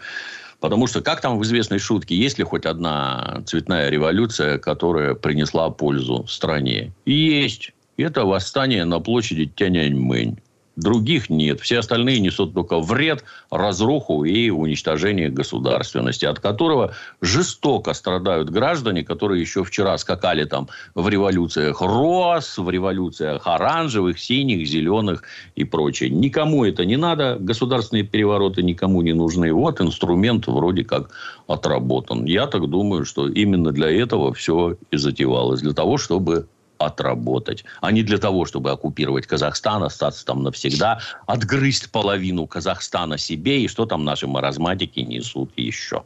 Потому 0.60 0.86
что, 0.86 1.00
как 1.00 1.22
там 1.22 1.38
в 1.38 1.42
известной 1.44 1.78
шутке, 1.78 2.14
есть 2.14 2.38
ли 2.38 2.44
хоть 2.44 2.66
одна 2.66 3.42
цветная 3.46 3.88
революция, 3.88 4.58
которая 4.58 5.14
принесла 5.14 5.70
пользу 5.70 6.26
стране? 6.28 6.92
Есть. 7.06 7.72
Это 7.96 8.24
восстание 8.24 8.84
на 8.84 9.00
площади 9.00 9.46
Тяньаньмэнь. 9.46 10.38
Других 10.76 11.28
нет. 11.28 11.60
Все 11.60 11.80
остальные 11.80 12.20
несут 12.20 12.54
только 12.54 12.80
вред, 12.80 13.24
разруху 13.50 14.24
и 14.24 14.48
уничтожение 14.48 15.28
государственности, 15.28 16.24
от 16.24 16.40
которого 16.40 16.94
жестоко 17.20 17.92
страдают 17.92 18.48
граждане, 18.48 19.04
которые 19.04 19.42
еще 19.42 19.64
вчера 19.64 19.98
скакали 19.98 20.44
там 20.44 20.68
в 20.94 21.06
революциях 21.08 21.82
роз, 21.82 22.56
в 22.56 22.70
революциях 22.70 23.46
оранжевых, 23.46 24.18
синих, 24.18 24.66
зеленых 24.66 25.24
и 25.56 25.64
прочее. 25.64 26.08
Никому 26.08 26.64
это 26.64 26.86
не 26.86 26.96
надо. 26.96 27.36
Государственные 27.38 28.04
перевороты 28.04 28.62
никому 28.62 29.02
не 29.02 29.12
нужны. 29.12 29.52
Вот 29.52 29.80
инструмент 29.82 30.46
вроде 30.46 30.84
как 30.84 31.10
отработан. 31.48 32.24
Я 32.24 32.46
так 32.46 32.66
думаю, 32.70 33.04
что 33.04 33.28
именно 33.28 33.72
для 33.72 33.90
этого 33.90 34.32
все 34.32 34.78
и 34.90 34.96
затевалось. 34.96 35.60
Для 35.60 35.74
того, 35.74 35.98
чтобы 35.98 36.48
отработать, 36.86 37.64
а 37.80 37.90
не 37.92 38.02
для 38.02 38.18
того, 38.18 38.44
чтобы 38.44 38.70
оккупировать 38.70 39.26
Казахстан, 39.26 39.82
остаться 39.82 40.24
там 40.24 40.42
навсегда, 40.42 41.00
отгрызть 41.26 41.90
половину 41.90 42.46
Казахстана 42.46 43.18
себе, 43.18 43.62
и 43.62 43.68
что 43.68 43.86
там 43.86 44.04
наши 44.04 44.26
маразматики 44.26 45.00
несут 45.00 45.52
еще. 45.56 46.04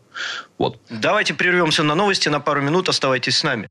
Вот. 0.58 0.78
Давайте 0.90 1.34
прервемся 1.34 1.82
на 1.82 1.94
новости 1.94 2.28
на 2.28 2.40
пару 2.40 2.62
минут, 2.62 2.88
оставайтесь 2.88 3.38
с 3.38 3.42
нами. 3.42 3.68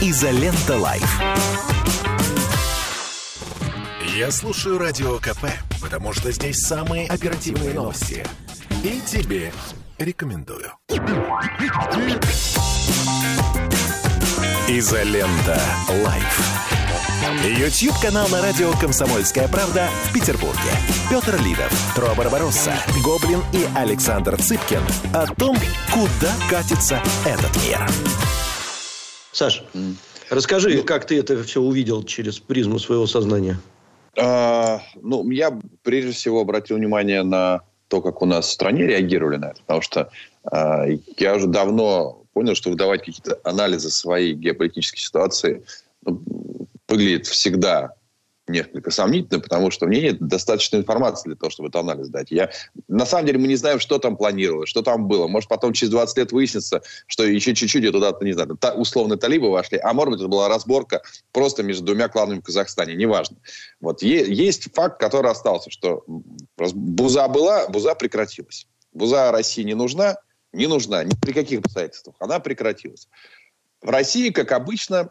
Изолента 0.00 0.76
Live. 0.76 1.20
Я 4.16 4.30
слушаю 4.30 4.78
Радио 4.78 5.18
КП, 5.18 5.46
потому 5.82 6.12
что 6.12 6.30
здесь 6.30 6.58
самые 6.58 7.08
оперативные 7.08 7.74
новости. 7.74 8.24
И 8.84 9.00
тебе 9.00 9.52
рекомендую. 9.98 10.72
Изолента. 14.68 15.60
Live. 16.04 16.64
YouTube 17.44 17.94
канал 18.00 18.28
на 18.28 18.42
радио 18.42 18.72
«Комсомольская 18.80 19.48
правда» 19.48 19.88
в 20.04 20.12
Петербурге. 20.12 20.70
Петр 21.10 21.40
Лидов, 21.42 21.72
Тро 21.94 22.14
Барбаросса, 22.14 22.74
Гоблин 23.02 23.40
и 23.52 23.66
Александр 23.76 24.36
Цыпкин 24.36 24.82
о 25.14 25.26
том, 25.34 25.56
куда 25.92 26.32
катится 26.50 27.00
этот 27.24 27.54
мир. 27.64 27.80
Саш, 29.32 29.64
расскажи, 30.30 30.76
ну, 30.76 30.82
как 30.84 31.06
ты 31.06 31.18
это 31.18 31.42
все 31.42 31.60
увидел 31.60 32.02
через 32.04 32.38
призму 32.38 32.78
своего 32.78 33.06
сознания? 33.06 33.58
А, 34.18 34.80
ну, 35.00 35.28
я 35.30 35.58
прежде 35.82 36.12
всего 36.12 36.40
обратил 36.40 36.76
внимание 36.76 37.22
на 37.22 37.62
то, 37.88 38.00
как 38.00 38.22
у 38.22 38.26
нас 38.26 38.48
в 38.48 38.52
стране 38.52 38.86
реагировали 38.86 39.36
на 39.36 39.46
это. 39.46 39.60
Потому 39.66 39.80
что 39.82 40.10
э, 40.50 40.98
я 41.18 41.34
уже 41.34 41.46
давно 41.46 42.24
понял, 42.32 42.54
что 42.54 42.70
выдавать 42.70 43.00
какие-то 43.00 43.38
анализы 43.44 43.90
своей 43.90 44.34
геополитической 44.34 45.00
ситуации 45.00 45.64
ну, 46.04 46.22
выглядит 46.88 47.26
всегда 47.26 47.94
несколько 48.46 48.90
сомнительно, 48.90 49.40
потому 49.40 49.70
что 49.70 49.86
мне 49.86 50.00
нет 50.00 50.18
достаточной 50.20 50.80
информации 50.80 51.30
для 51.30 51.36
того, 51.36 51.50
чтобы 51.50 51.68
этот 51.68 51.80
анализ 51.80 52.08
дать. 52.08 52.30
Я, 52.30 52.50
на 52.88 53.06
самом 53.06 53.26
деле 53.26 53.38
мы 53.38 53.48
не 53.48 53.56
знаем, 53.56 53.80
что 53.80 53.98
там 53.98 54.16
планировалось, 54.16 54.68
что 54.68 54.82
там 54.82 55.08
было. 55.08 55.26
Может, 55.28 55.48
потом 55.48 55.72
через 55.72 55.90
20 55.90 56.18
лет 56.18 56.32
выяснится, 56.32 56.82
что 57.06 57.24
еще 57.24 57.54
чуть-чуть 57.54 57.90
туда-то, 57.90 58.24
не 58.24 58.32
знаю, 58.32 58.56
та, 58.58 58.72
условно 58.72 59.16
талибы 59.16 59.50
вошли, 59.50 59.78
а 59.78 59.92
может 59.92 60.12
быть, 60.12 60.20
это 60.20 60.28
была 60.28 60.48
разборка 60.48 61.02
просто 61.32 61.62
между 61.62 61.84
двумя 61.84 62.08
кланами 62.08 62.40
в 62.40 62.42
Казахстане, 62.42 62.94
неважно. 62.94 63.36
Вот 63.80 64.02
е- 64.02 64.32
есть 64.32 64.74
факт, 64.74 65.00
который 65.00 65.30
остался, 65.30 65.70
что 65.70 66.04
Буза 66.56 67.28
была, 67.28 67.68
Буза 67.68 67.94
прекратилась. 67.94 68.66
Буза 68.92 69.32
России 69.32 69.62
не 69.62 69.74
нужна, 69.74 70.16
не 70.52 70.66
нужна 70.66 71.02
ни 71.04 71.14
при 71.14 71.32
каких 71.32 71.60
обстоятельствах. 71.60 72.16
Она 72.20 72.38
прекратилась. 72.38 73.08
В 73.82 73.90
России, 73.90 74.30
как 74.30 74.52
обычно, 74.52 75.10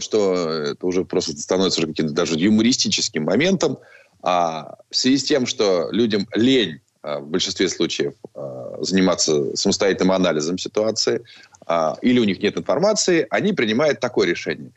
что 0.00 0.34
это 0.34 0.86
уже 0.86 1.04
просто 1.04 1.32
становится 1.38 1.80
уже 1.80 1.88
каким-то 1.88 2.14
даже 2.14 2.38
юмористическим 2.38 3.24
моментом, 3.24 3.78
а 4.22 4.76
в 4.90 4.96
связи 4.96 5.18
с 5.18 5.24
тем, 5.24 5.46
что 5.46 5.88
людям 5.90 6.26
лень 6.34 6.80
а, 7.02 7.20
в 7.20 7.26
большинстве 7.26 7.68
случаев 7.68 8.14
а, 8.34 8.78
заниматься 8.80 9.54
самостоятельным 9.54 10.12
анализом 10.12 10.56
ситуации, 10.56 11.22
а, 11.66 11.98
или 12.00 12.18
у 12.18 12.24
них 12.24 12.40
нет 12.40 12.56
информации, 12.56 13.26
они 13.28 13.52
принимают 13.52 14.00
такое 14.00 14.26
решение. 14.26 14.72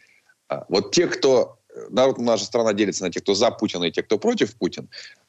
Вот 0.69 0.91
те, 0.91 1.07
кто... 1.07 1.57
Народ, 1.89 2.17
наша 2.17 2.45
страна 2.45 2.73
делится 2.73 3.03
на 3.03 3.11
тех, 3.11 3.21
кто 3.21 3.35
за 3.35 3.51
Путина 3.51 3.83
и 3.83 3.91
тех, 3.91 4.05
кто 4.05 4.17
против 4.17 4.55
Путина. 4.55 4.87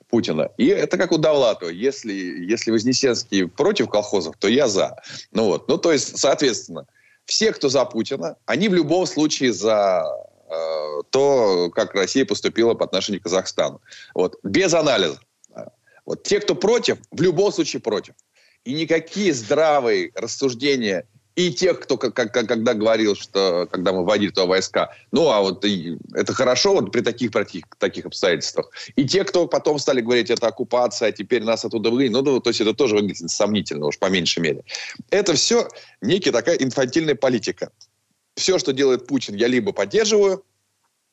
Путина. 0.08 0.50
И 0.56 0.66
это 0.66 0.96
как 0.96 1.12
у 1.12 1.18
Довлатова. 1.18 1.68
Если, 1.68 2.12
если 2.12 2.70
Вознесенский 2.70 3.46
против 3.46 3.90
колхозов, 3.90 4.36
то 4.38 4.48
я 4.48 4.66
за. 4.66 4.96
Ну 5.32 5.44
вот. 5.44 5.68
Ну, 5.68 5.76
то 5.76 5.92
есть, 5.92 6.16
соответственно, 6.16 6.86
все, 7.28 7.52
кто 7.52 7.68
за 7.68 7.84
Путина, 7.84 8.36
они 8.46 8.68
в 8.68 8.74
любом 8.74 9.06
случае 9.06 9.52
за 9.52 10.02
э, 10.48 11.02
то, 11.10 11.70
как 11.74 11.94
Россия 11.94 12.24
поступила 12.24 12.74
по 12.74 12.86
отношению 12.86 13.20
к 13.20 13.24
Казахстану. 13.24 13.80
Вот. 14.14 14.36
Без 14.42 14.72
анализа. 14.72 15.20
Вот. 16.06 16.22
Те, 16.22 16.40
кто 16.40 16.54
против, 16.54 16.96
в 17.10 17.20
любом 17.20 17.52
случае 17.52 17.82
против. 17.82 18.14
И 18.64 18.72
никакие 18.72 19.34
здравые 19.34 20.10
рассуждения 20.14 21.06
и 21.38 21.52
тех, 21.52 21.78
кто 21.78 21.96
как, 21.96 22.14
как, 22.14 22.32
когда 22.32 22.74
говорил, 22.74 23.14
что 23.14 23.68
когда 23.70 23.92
мы 23.92 24.04
вводили 24.04 24.30
туда 24.30 24.46
войска, 24.46 24.92
ну, 25.12 25.30
а 25.30 25.40
вот 25.40 25.64
и, 25.64 25.96
это 26.12 26.32
хорошо 26.34 26.74
вот 26.74 26.90
при 26.90 27.00
таких, 27.00 27.30
при 27.30 27.44
таких, 27.44 27.64
таких 27.78 28.06
обстоятельствах. 28.06 28.72
И 28.96 29.06
те, 29.06 29.22
кто 29.22 29.46
потом 29.46 29.78
стали 29.78 30.00
говорить, 30.00 30.30
это 30.30 30.48
оккупация, 30.48 31.10
а 31.10 31.12
теперь 31.12 31.44
нас 31.44 31.64
оттуда 31.64 31.90
выгнали, 31.90 32.08
ну, 32.08 32.40
то 32.40 32.50
есть 32.50 32.60
это 32.60 32.74
тоже 32.74 32.96
выглядит 32.96 33.30
сомнительно, 33.30 33.86
уж 33.86 34.00
по 34.00 34.06
меньшей 34.06 34.40
мере. 34.40 34.64
Это 35.10 35.34
все 35.34 35.68
некая 36.00 36.32
такая 36.32 36.56
инфантильная 36.56 37.14
политика. 37.14 37.70
Все, 38.34 38.58
что 38.58 38.72
делает 38.72 39.06
Путин, 39.06 39.36
я 39.36 39.46
либо 39.46 39.70
поддерживаю, 39.70 40.42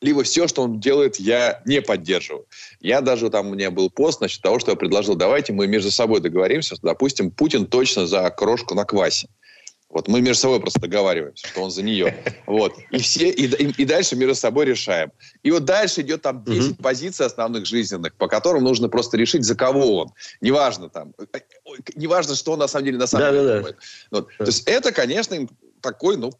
либо 0.02 0.24
все, 0.24 0.48
что 0.48 0.64
он 0.64 0.80
делает, 0.80 1.18
я 1.18 1.62
не 1.66 1.84
поддерживаю. 1.84 2.48
Я 2.80 3.02
даже, 3.02 3.30
там 3.30 3.50
у 3.50 3.54
меня 3.54 3.70
был 3.70 3.92
пост, 3.92 4.18
значит, 4.18 4.42
того, 4.42 4.58
что 4.58 4.72
я 4.72 4.76
предложил, 4.76 5.14
давайте 5.14 5.54
мы 5.54 5.68
между 5.68 5.92
собой 5.92 6.20
договоримся, 6.20 6.76
допустим, 6.82 7.30
Путин 7.30 7.68
точно 7.68 8.08
за 8.08 8.28
крошку 8.32 8.74
на 8.74 8.86
квасе. 8.86 9.28
Вот 9.96 10.10
мы 10.10 10.20
между 10.20 10.42
собой 10.42 10.60
просто 10.60 10.82
договариваемся, 10.82 11.48
что 11.48 11.62
он 11.62 11.72
за 11.72 11.82
нее. 11.82 12.22
Вот. 12.48 12.76
И, 12.92 12.98
все, 12.98 13.30
и, 13.30 13.46
и, 13.46 13.72
и 13.82 13.86
дальше 13.86 14.18
между 14.18 14.36
собой 14.36 14.66
решаем. 14.66 15.10
И 15.42 15.52
вот 15.52 15.64
дальше 15.64 16.02
идет 16.02 16.22
там 16.22 16.44
10 16.44 16.72
угу. 16.72 16.84
позиций 16.84 17.26
основных 17.26 17.66
жизненных, 17.66 18.14
по 18.16 18.28
которым 18.28 18.66
нужно 18.66 18.90
просто 18.90 19.16
решить, 19.16 19.46
за 19.46 19.56
кого 19.56 20.00
он. 20.00 20.10
Неважно 20.42 20.90
там, 20.90 21.14
неважно, 21.96 22.36
что 22.36 22.52
он 22.52 22.60
на 22.60 22.68
самом 22.68 22.86
деле 22.88 22.98
на 22.98 23.08
самом 23.08 23.28
да, 23.28 23.32
деле 23.32 23.48
да, 23.48 23.56
думает. 23.56 23.76
Да. 24.12 24.18
Вот. 24.18 24.28
Да. 24.38 24.46
То 24.46 24.52
есть 24.52 24.68
это, 24.68 24.92
конечно, 24.92 25.48
такой, 25.80 26.18
ну, 26.18 26.34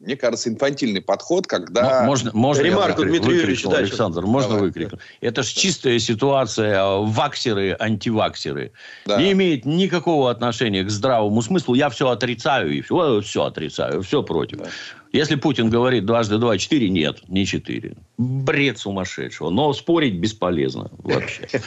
мне 0.00 0.16
кажется, 0.16 0.48
инфантильный 0.48 1.00
подход, 1.00 1.46
когда... 1.46 2.04
Можно, 2.04 2.30
можно 2.32 2.62
Ремарку, 2.62 3.02
я 3.02 3.08
Дмитрий 3.08 3.36
Юрьевич, 3.36 3.64
да, 3.64 3.78
Александр, 3.78 4.22
можно 4.22 4.50
Давай. 4.50 4.68
выкрикнуть? 4.68 5.00
Это 5.20 5.42
же 5.42 5.54
чистая 5.54 5.98
ситуация 5.98 6.84
ваксеры, 6.84 7.76
антиваксеры. 7.78 8.72
Да. 9.06 9.20
Не 9.20 9.32
имеет 9.32 9.64
никакого 9.64 10.30
отношения 10.30 10.84
к 10.84 10.90
здравому 10.90 11.42
смыслу. 11.42 11.74
Я 11.74 11.90
все 11.90 12.08
отрицаю, 12.08 12.72
и 12.72 12.80
все, 12.80 13.20
все 13.22 13.44
отрицаю, 13.44 14.02
все 14.02 14.22
против. 14.22 14.58
Да. 14.58 14.68
Если 15.12 15.36
Путин 15.36 15.70
говорит 15.70 16.04
дважды 16.04 16.38
два 16.38 16.58
четыре, 16.58 16.90
нет, 16.90 17.28
не 17.28 17.46
четыре. 17.46 17.94
Бред 18.18 18.78
сумасшедшего. 18.78 19.50
Но 19.50 19.72
спорить 19.72 20.14
бесполезно 20.14 20.90
вообще. 20.98 21.48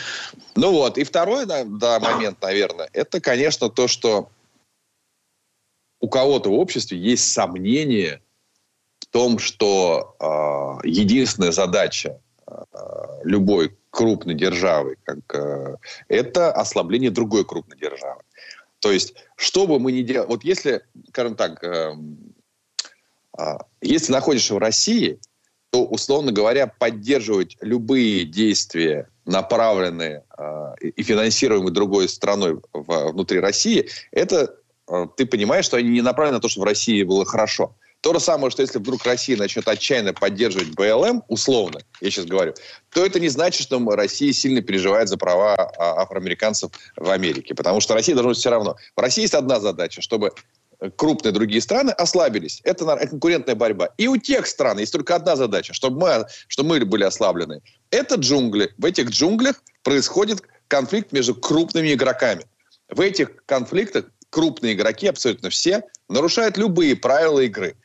Ну 0.55 0.71
вот. 0.71 0.97
И 0.97 1.03
второй 1.05 1.45
да, 1.45 1.63
момент, 1.99 2.41
наверное, 2.41 2.89
это, 2.91 3.21
конечно, 3.21 3.69
то, 3.69 3.87
что 3.87 4.29
кого-то 6.11 6.49
в 6.49 6.53
обществе 6.53 6.97
есть 6.97 7.31
сомнение 7.31 8.21
в 8.99 9.07
том, 9.07 9.39
что 9.39 10.15
э, 10.19 10.87
единственная 10.87 11.51
задача 11.51 12.21
э, 12.47 12.53
любой 13.23 13.75
крупной 13.89 14.35
державы 14.35 14.97
как, 15.03 15.19
э, 15.33 15.77
это 16.07 16.51
ослабление 16.51 17.09
другой 17.09 17.45
крупной 17.45 17.77
державы. 17.77 18.21
То 18.79 18.91
есть, 18.91 19.15
что 19.35 19.67
бы 19.67 19.79
мы 19.79 19.91
ни 19.91 20.01
делали, 20.01 20.27
вот 20.27 20.43
если, 20.43 20.83
скажем 21.09 21.35
так, 21.35 21.63
э, 21.63 21.93
э, 23.37 23.57
если 23.81 24.11
находишься 24.11 24.55
в 24.55 24.59
России, 24.59 25.19
то, 25.71 25.85
условно 25.85 26.31
говоря, 26.31 26.67
поддерживать 26.67 27.57
любые 27.61 28.25
действия, 28.25 29.07
направленные 29.25 30.23
э, 30.37 30.73
и 30.81 31.03
финансируемые 31.03 31.71
другой 31.71 32.09
страной 32.09 32.59
в, 32.73 33.11
внутри 33.11 33.39
России, 33.39 33.89
это 34.11 34.57
ты 35.15 35.25
понимаешь, 35.25 35.65
что 35.65 35.77
они 35.77 35.89
не 35.89 36.01
направлены 36.01 36.37
на 36.37 36.41
то, 36.41 36.49
чтобы 36.49 36.65
в 36.65 36.67
России 36.69 37.03
было 37.03 37.25
хорошо. 37.25 37.75
То 38.01 38.13
же 38.13 38.19
самое, 38.19 38.49
что 38.49 38.63
если 38.63 38.79
вдруг 38.79 39.05
Россия 39.05 39.37
начнет 39.37 39.67
отчаянно 39.67 40.13
поддерживать 40.13 40.69
БЛМ, 40.69 41.23
условно, 41.27 41.81
я 42.01 42.09
сейчас 42.09 42.25
говорю, 42.25 42.55
то 42.91 43.05
это 43.05 43.19
не 43.19 43.29
значит, 43.29 43.61
что 43.61 43.79
Россия 43.91 44.33
сильно 44.33 44.61
переживает 44.61 45.07
за 45.07 45.17
права 45.17 45.55
а, 45.55 46.01
афроамериканцев 46.01 46.71
в 46.95 47.09
Америке. 47.11 47.53
Потому 47.53 47.79
что 47.79 47.93
Россия 47.93 48.15
должна 48.15 48.29
быть 48.29 48.39
все 48.39 48.49
равно. 48.49 48.75
В 48.95 48.99
России 48.99 49.21
есть 49.21 49.35
одна 49.35 49.59
задача, 49.59 50.01
чтобы 50.01 50.31
крупные 50.95 51.31
другие 51.31 51.61
страны 51.61 51.91
ослабились. 51.91 52.59
Это 52.63 52.85
конкурентная 53.07 53.53
борьба. 53.53 53.89
И 53.97 54.07
у 54.07 54.17
тех 54.17 54.47
стран 54.47 54.79
есть 54.79 54.91
только 54.91 55.15
одна 55.15 55.35
задача, 55.35 55.73
чтобы 55.73 55.99
мы, 55.99 56.25
чтобы 56.47 56.69
мы 56.69 56.85
были 56.85 57.03
ослаблены. 57.03 57.61
Это 57.91 58.15
джунгли. 58.15 58.73
В 58.79 58.85
этих 58.85 59.09
джунглях 59.09 59.61
происходит 59.83 60.41
конфликт 60.67 61.11
между 61.11 61.35
крупными 61.35 61.93
игроками. 61.93 62.45
В 62.89 62.99
этих 62.99 63.45
конфликтах 63.45 64.05
крупные 64.31 64.73
игроки, 64.73 65.05
абсолютно 65.07 65.51
все, 65.51 65.83
нарушают 66.09 66.57
любые 66.57 66.95
правила 66.95 67.41
игры. 67.41 67.75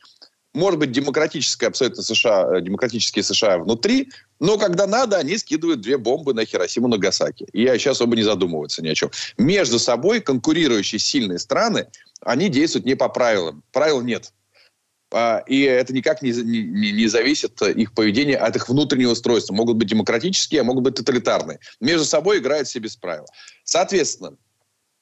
Может 0.55 0.81
быть, 0.81 0.91
демократическая 0.91 1.67
абсолютно 1.67 2.03
США, 2.03 2.57
э, 2.57 2.61
демократические 2.63 3.23
США 3.23 3.59
внутри, 3.59 4.09
но 4.41 4.57
когда 4.57 4.87
надо, 4.87 5.19
они 5.19 5.37
скидывают 5.37 5.83
две 5.83 5.99
бомбы 5.99 6.33
на 6.33 6.47
Хиросиму 6.47 6.89
Нагасаки. 6.89 7.47
И 7.53 7.63
я 7.63 7.77
сейчас 7.79 8.01
оба 8.01 8.17
не 8.17 8.23
задумываются 8.23 8.83
ни 8.83 8.89
о 8.89 8.95
чем. 8.95 9.11
Между 9.37 9.79
собой 9.79 10.21
конкурирующие 10.21 10.99
сильные 10.99 11.39
страны, 11.39 11.89
они 12.23 12.49
действуют 12.49 12.87
не 12.87 12.95
по 12.95 13.11
правилам. 13.11 13.63
Правил 13.71 14.01
нет. 14.01 14.33
А, 15.13 15.43
и 15.47 15.61
это 15.61 15.93
никак 15.93 16.23
не, 16.23 16.33
не, 16.33 16.91
не 16.93 17.07
зависит 17.07 17.61
э, 17.61 17.73
их 17.73 17.93
поведение 17.93 18.39
от 18.39 18.57
их 18.57 18.69
внутреннего 18.69 19.13
устройства. 19.13 19.53
Могут 19.53 19.77
быть 19.77 19.89
демократические, 19.89 20.63
а 20.63 20.65
могут 20.65 20.85
быть 20.85 20.95
тоталитарные. 20.95 21.61
Между 21.81 22.07
собой 22.07 22.39
играют 22.39 22.67
все 22.67 22.79
без 22.79 22.97
правил. 22.97 23.27
Соответственно, 23.65 24.37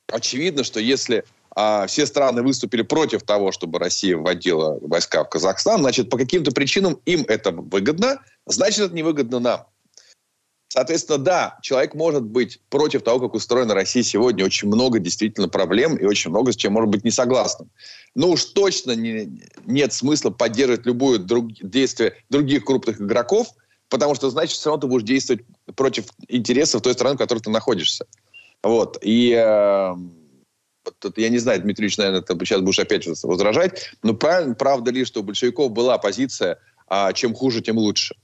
очевидно, 0.08 0.64
что 0.64 0.80
если 0.80 1.24
а, 1.56 1.86
все 1.86 2.06
страны 2.06 2.42
выступили 2.42 2.82
против 2.82 3.22
того, 3.22 3.52
чтобы 3.52 3.78
Россия 3.78 4.16
вводила 4.16 4.78
войска 4.80 5.24
в 5.24 5.28
Казахстан, 5.28 5.80
значит, 5.80 6.10
по 6.10 6.18
каким-то 6.18 6.50
причинам 6.52 7.00
им 7.06 7.24
это 7.28 7.52
выгодно, 7.52 8.20
значит, 8.46 8.86
это 8.86 8.94
невыгодно 8.94 9.38
нам. 9.38 9.66
Соответственно, 10.68 11.18
да, 11.18 11.58
человек 11.62 11.94
может 11.94 12.24
быть 12.24 12.60
против 12.68 13.02
того, 13.02 13.20
как 13.20 13.34
устроена 13.34 13.74
Россия 13.74 14.02
сегодня. 14.02 14.44
Очень 14.44 14.66
много 14.66 14.98
действительно 14.98 15.48
проблем 15.48 15.94
и 15.94 16.04
очень 16.04 16.30
много 16.32 16.50
с 16.50 16.56
чем 16.56 16.72
может 16.72 16.90
быть 16.90 17.04
не 17.04 17.12
согласным. 17.12 17.70
Но 18.16 18.30
уж 18.30 18.44
точно 18.46 18.96
не, 18.96 19.40
нет 19.66 19.92
смысла 19.92 20.30
поддерживать 20.30 20.84
любое 20.84 21.20
друг, 21.20 21.52
действие 21.60 22.14
других 22.28 22.64
крупных 22.64 23.00
игроков, 23.00 23.50
потому 23.88 24.16
что 24.16 24.30
значит, 24.30 24.56
все 24.56 24.70
равно 24.70 24.80
ты 24.80 24.86
будешь 24.88 25.06
действовать 25.06 25.44
против 25.76 26.06
интересов 26.26 26.82
той 26.82 26.94
страны, 26.94 27.14
в 27.14 27.18
которой 27.18 27.38
ты 27.38 27.50
находишься. 27.50 28.06
Вот. 28.64 28.98
И 29.02 29.30
э, 29.32 29.94
вот, 30.84 31.18
я 31.18 31.28
не 31.28 31.38
знаю, 31.38 31.60
Дмитрий 31.60 31.84
Ильич, 31.84 31.98
наверное, 31.98 32.22
ты 32.22 32.34
сейчас 32.44 32.62
будешь 32.62 32.78
опять 32.78 33.06
возражать, 33.22 33.92
но 34.02 34.14
правда 34.14 34.90
ли, 34.90 35.04
что 35.04 35.20
у 35.20 35.22
большевиков 35.22 35.70
была 35.70 35.98
позиция, 35.98 36.58
а 36.88 37.12
чем 37.12 37.34
хуже, 37.34 37.60
тем 37.60 37.76
лучше? 37.76 38.16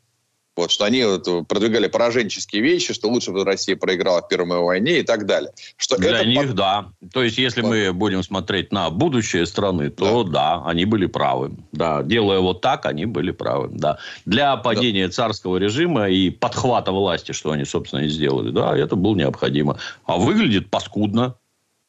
Вот, 0.61 0.71
что 0.71 0.85
они 0.85 1.03
вот, 1.05 1.27
продвигали 1.49 1.87
пораженческие 1.87 2.61
вещи, 2.61 2.93
что 2.93 3.09
лучше 3.09 3.33
бы 3.33 3.45
Россия 3.45 3.77
проиграла 3.77 4.21
в 4.21 4.29
Первой 4.29 4.47
мировой 4.47 4.67
войне 4.67 5.01
и 5.01 5.03
так 5.03 5.25
далее. 5.25 5.53
Что 5.79 5.97
Для 5.97 6.19
это 6.19 6.27
них, 6.27 6.49
под... 6.49 6.55
да. 6.55 6.93
То 7.15 7.23
есть, 7.23 7.39
если 7.39 7.63
вот. 7.63 7.69
мы 7.69 7.93
будем 7.95 8.23
смотреть 8.23 8.71
на 8.73 8.91
будущее 8.91 9.47
страны, 9.47 9.89
то 9.89 10.23
да. 10.23 10.59
да, 10.59 10.63
они 10.67 10.85
были 10.85 11.07
правы. 11.07 11.53
Да, 11.73 12.03
делая 12.03 12.41
вот 12.41 12.61
так, 12.61 12.85
они 12.85 13.07
были 13.07 13.31
правы. 13.31 13.69
Да. 13.73 13.99
Для 14.27 14.55
падения 14.59 15.07
да. 15.07 15.13
царского 15.13 15.57
режима 15.57 16.11
и 16.11 16.29
подхвата 16.29 16.93
власти, 16.93 17.33
что 17.33 17.53
они, 17.53 17.65
собственно, 17.65 18.01
и 18.01 18.09
сделали, 18.09 18.51
да, 18.51 18.77
это 18.77 18.97
было 18.97 19.15
необходимо. 19.15 19.79
А 20.05 20.19
выглядит 20.19 20.69
паскудно. 20.69 21.37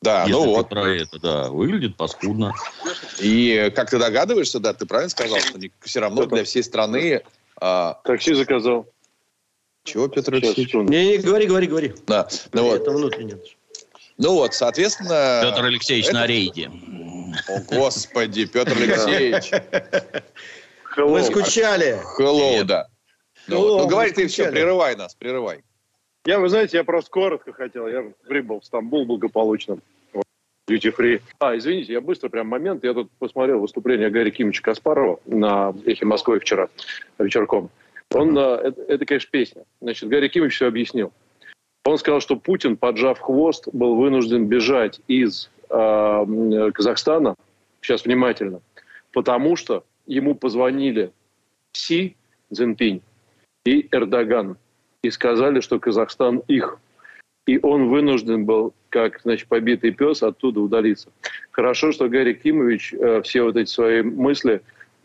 Да, 0.02 0.22
Если 0.22 0.32
ну 0.32 0.46
вот. 0.48 0.70
про 0.70 0.90
это, 0.90 1.20
да, 1.20 1.50
выглядит 1.50 1.96
паскудно. 1.96 2.54
И 3.20 3.72
как 3.76 3.92
ты 3.92 4.00
догадываешься, 4.00 4.60
да, 4.60 4.74
ты 4.74 4.88
правильно 4.88 5.10
сказал, 5.10 5.40
что 5.40 5.60
все 5.82 6.00
равно 6.00 6.26
для 6.26 6.44
всей 6.44 6.64
страны 6.64 7.22
а... 7.62 8.02
Такси 8.04 8.34
заказал. 8.34 8.88
Чего, 9.84 10.08
Петр 10.08 10.34
Алексеевич? 10.34 10.74
Не, 10.74 11.08
не, 11.08 11.17
говори, 11.17 11.47
говори, 11.47 11.67
говори. 11.67 11.93
Да. 12.08 12.28
Ну, 12.54 12.63
вот. 12.63 12.82
Это 12.82 12.91
внутреннее. 12.91 13.39
Ну 14.17 14.34
вот, 14.34 14.54
соответственно... 14.54 15.41
Петр 15.43 15.65
Алексеевич 15.65 16.08
это... 16.08 16.15
на 16.15 16.28
рейде. 16.28 16.71
О, 17.47 17.60
Господи, 17.76 18.45
Петр 18.45 18.74
Алексеевич. 18.74 19.52
Мы 20.97 21.24
скучали. 21.24 22.00
Hello, 22.19 22.63
да. 22.63 22.88
Ну, 23.47 23.80
ну 23.80 23.88
говори 23.88 24.12
ты 24.12 24.28
все, 24.28 24.52
прерывай 24.52 24.95
нас, 24.95 25.15
прерывай. 25.15 25.63
Я, 26.26 26.39
вы 26.39 26.50
знаете, 26.50 26.78
я 26.78 26.84
просто 26.84 27.10
коротко 27.10 27.54
хотел. 27.54 27.88
Я 27.88 28.12
прибыл 28.28 28.60
в 28.60 28.65
Стамбул 28.65 29.06
благополучно. 29.06 29.80
Duty 30.72 30.96
Free. 30.96 31.22
А, 31.40 31.56
извините, 31.56 31.94
я 31.94 32.02
быстро 32.02 32.30
прям 32.30 32.48
момент. 32.48 32.84
Я 32.84 32.94
тут 32.94 33.12
посмотрел 33.20 33.60
выступление 33.60 34.10
Гарри 34.10 34.30
Кимовича 34.30 34.62
Каспарова 34.62 35.20
на 35.26 35.74
«Эхе 35.86 36.06
Москвы» 36.06 36.40
вчера 36.40 36.70
вечерком. 37.20 37.70
Он, 38.14 38.38
э, 38.38 38.42
это, 38.42 38.82
это, 38.84 39.06
конечно, 39.06 39.30
песня. 39.32 39.64
Значит, 39.82 40.10
Гарри 40.10 40.28
Кимович 40.28 40.56
все 40.56 40.68
объяснил. 40.68 41.12
Он 41.86 41.98
сказал, 41.98 42.22
что 42.22 42.36
Путин, 42.36 42.78
поджав 42.78 43.20
хвост, 43.20 43.68
был 43.74 43.96
вынужден 43.96 44.46
бежать 44.46 45.02
из 45.08 45.50
э, 45.70 46.72
Казахстана, 46.74 47.36
сейчас 47.82 48.06
внимательно, 48.06 48.62
потому 49.12 49.56
что 49.56 49.84
ему 50.06 50.36
позвонили 50.36 51.12
Си 51.74 52.16
Цзиньпинь 52.54 53.02
и 53.66 53.88
Эрдоган 53.92 54.58
и 55.02 55.10
сказали, 55.10 55.62
что 55.62 55.80
Казахстан 55.80 56.44
их. 56.48 56.80
И 57.52 57.60
он 57.62 57.90
вынужден 57.90 58.46
был 58.46 58.74
как 58.88 59.20
значит, 59.24 59.50
побитый 59.50 59.92
пес, 59.92 60.24
оттуда 60.24 60.62
удалиться. 60.62 61.10
Хорошо, 61.52 61.92
что 61.92 62.08
Гарри 62.08 62.32
Кимович 62.32 62.94
э, 62.94 63.22
все 63.24 63.44
вот 63.44 63.58
эти 63.58 63.70
свои 63.70 64.02
мысли, 64.02 64.62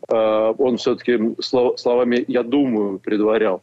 э, 0.07 0.53
он 0.57 0.77
все-таки 0.77 1.35
слов, 1.41 1.77
словами 1.77 2.23
«я 2.29 2.43
думаю» 2.43 2.99
предварял. 2.99 3.61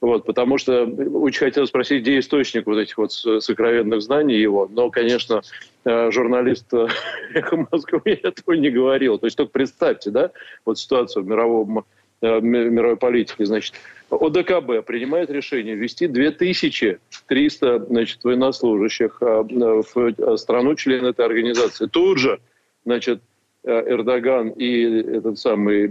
Вот, 0.00 0.24
потому 0.24 0.56
что 0.56 0.84
очень 0.84 1.40
хотел 1.40 1.66
спросить, 1.66 2.00
где 2.02 2.18
источник 2.18 2.66
вот 2.66 2.78
этих 2.78 2.96
вот 2.96 3.12
сокровенных 3.12 4.00
знаний 4.00 4.36
его. 4.36 4.66
Но, 4.72 4.90
конечно, 4.90 5.42
э, 5.84 6.10
журналист 6.10 6.72
э, 6.72 6.86
«Эхо 7.34 7.66
Москвы» 7.70 8.18
этого 8.22 8.54
не 8.54 8.70
говорил. 8.70 9.18
То 9.18 9.26
есть 9.26 9.36
только 9.36 9.52
представьте, 9.52 10.10
да, 10.10 10.30
вот 10.64 10.78
ситуацию 10.78 11.22
э, 11.22 11.84
мировой 12.22 12.96
политике. 12.96 13.44
Значит, 13.46 13.74
ОДКБ 14.10 14.86
принимает 14.86 15.30
решение 15.30 15.74
ввести 15.74 16.06
2300 16.06 17.86
значит, 17.86 18.24
военнослужащих 18.24 19.18
в 19.20 20.36
страну 20.36 20.74
член 20.74 21.04
этой 21.06 21.26
организации. 21.26 21.86
Тут 21.86 22.18
же 22.18 22.40
значит, 22.84 23.20
Эрдоган 23.64 24.50
и 24.50 24.82
этот 25.16 25.38
самый 25.38 25.88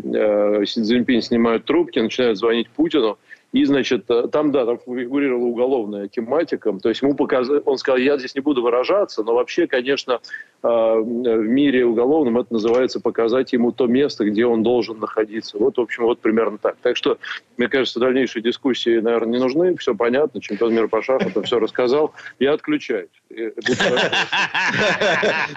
Си 0.65 0.81
Цзиньпинь 0.81 1.21
снимают 1.21 1.65
трубки, 1.65 1.99
начинают 1.99 2.37
звонить 2.37 2.69
Путину– 2.69 3.17
и, 3.55 3.63
значит, 3.63 4.03
э, 4.09 4.27
там, 4.29 4.51
да, 4.51 4.65
там 4.65 4.79
фигурировала 4.79 5.45
уголовная 5.45 6.09
тематика. 6.09 6.73
То 6.73 6.89
есть 6.89 7.01
ему 7.01 7.15
показ... 7.15 7.47
он 7.63 7.77
сказал, 7.77 7.97
я 7.97 8.17
здесь 8.17 8.35
не 8.35 8.41
буду 8.41 8.61
выражаться, 8.61 9.23
но 9.23 9.33
вообще, 9.33 9.65
конечно, 9.65 10.19
э, 10.61 10.67
в 10.67 11.47
мире 11.47 11.85
уголовном 11.85 12.37
это 12.37 12.51
называется 12.51 12.99
показать 12.99 13.53
ему 13.53 13.71
то 13.71 13.87
место, 13.87 14.25
где 14.25 14.45
он 14.45 14.61
должен 14.61 14.99
находиться. 14.99 15.57
Вот, 15.57 15.77
в 15.77 15.79
общем, 15.79 16.03
вот 16.03 16.19
примерно 16.19 16.57
так. 16.57 16.75
Так 16.81 16.97
что, 16.97 17.17
мне 17.55 17.69
кажется, 17.69 18.01
дальнейшие 18.01 18.43
дискуссии, 18.43 18.99
наверное, 18.99 19.31
не 19.31 19.39
нужны. 19.39 19.77
Все 19.77 19.95
понятно. 19.95 20.41
Чемпион 20.41 20.73
мира 20.73 20.89
по 20.89 21.01
шаху 21.01 21.29
это 21.29 21.41
все 21.43 21.57
рассказал. 21.57 22.13
Я 22.39 22.55
отключаюсь. 22.55 23.07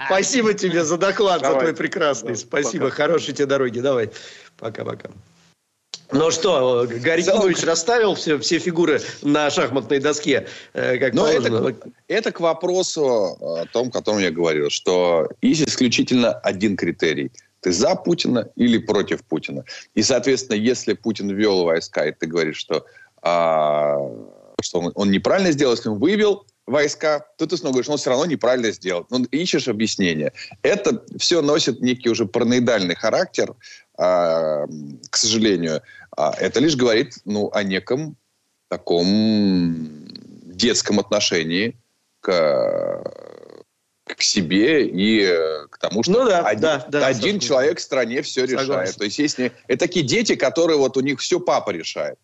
Спасибо 0.05 0.53
тебе 0.53 0.85
за 0.85 0.97
доклад, 0.97 1.41
за 1.41 1.53
твой 1.53 1.75
прекрасный. 1.75 2.37
Спасибо. 2.37 2.91
Хорошей 2.91 3.33
тебе 3.33 3.47
дороги. 3.47 3.81
Давай. 3.81 4.09
Пока-пока. 4.57 5.09
Ну 6.11 6.31
что, 6.31 6.87
Гарри 6.87 7.23
расставил 7.65 8.15
все, 8.15 8.39
все 8.39 8.57
фигуры 8.57 8.99
на 9.21 9.49
шахматной 9.51 9.99
доске, 9.99 10.47
э, 10.73 10.97
как 10.97 11.13
Но 11.13 11.27
Это, 11.27 11.75
это 12.07 12.31
к 12.31 12.39
вопросу 12.39 13.37
о 13.39 13.65
том, 13.71 13.89
о 13.89 13.91
котором 13.91 14.19
я 14.19 14.31
говорил, 14.31 14.69
что 14.71 15.29
есть 15.41 15.67
исключительно 15.67 16.31
один 16.31 16.77
критерий. 16.77 17.31
Ты 17.61 17.71
за 17.71 17.93
Путина 17.95 18.49
или 18.55 18.79
против 18.79 19.23
Путина? 19.23 19.65
И, 19.93 20.01
соответственно, 20.01 20.55
если 20.57 20.93
Путин 20.93 21.29
ввел 21.29 21.63
войска, 21.63 22.05
и 22.07 22.11
ты 22.11 22.25
говоришь, 22.25 22.57
что, 22.57 22.85
а, 23.21 23.97
что 24.61 24.79
он, 24.79 24.91
он 24.95 25.11
неправильно 25.11 25.51
сделал, 25.51 25.75
если 25.75 25.89
он 25.89 25.99
вывел 25.99 26.45
войска, 26.69 27.25
то 27.37 27.45
ты 27.45 27.57
снова 27.57 27.73
говоришь, 27.73 27.89
он 27.89 27.97
все 27.97 28.09
равно 28.09 28.25
неправильно 28.25 28.71
сделал. 28.71 29.05
Ну, 29.09 29.25
ищешь 29.25 29.67
объяснение. 29.67 30.33
Это 30.61 31.03
все 31.17 31.41
носит 31.41 31.81
некий 31.81 32.09
уже 32.09 32.25
параноидальный 32.25 32.95
характер, 32.95 33.55
а, 33.97 34.65
к 35.09 35.17
сожалению. 35.17 35.81
А 36.15 36.33
это 36.37 36.59
лишь 36.59 36.75
говорит 36.75 37.15
ну, 37.25 37.49
о 37.53 37.63
неком 37.63 38.15
таком 38.69 40.07
детском 40.45 40.99
отношении 40.99 41.75
к, 42.21 43.03
к 44.05 44.21
себе 44.21 44.87
и 44.87 45.25
к 45.69 45.77
тому, 45.79 46.03
что 46.03 46.11
ну, 46.11 46.25
да, 46.25 46.41
один, 46.41 46.61
да, 46.61 46.85
да, 46.89 47.07
один 47.07 47.39
человек 47.39 47.79
в 47.79 47.81
стране 47.81 48.21
все 48.21 48.47
Согласен. 48.47 48.71
решает. 48.71 48.95
То 48.95 49.03
есть 49.05 49.19
есть 49.19 49.37
не, 49.37 49.51
это 49.67 49.79
такие 49.79 50.05
дети, 50.05 50.35
которые 50.35 50.77
вот 50.77 50.97
у 50.97 51.01
них 51.01 51.19
все 51.19 51.39
папа 51.39 51.71
решает. 51.71 52.19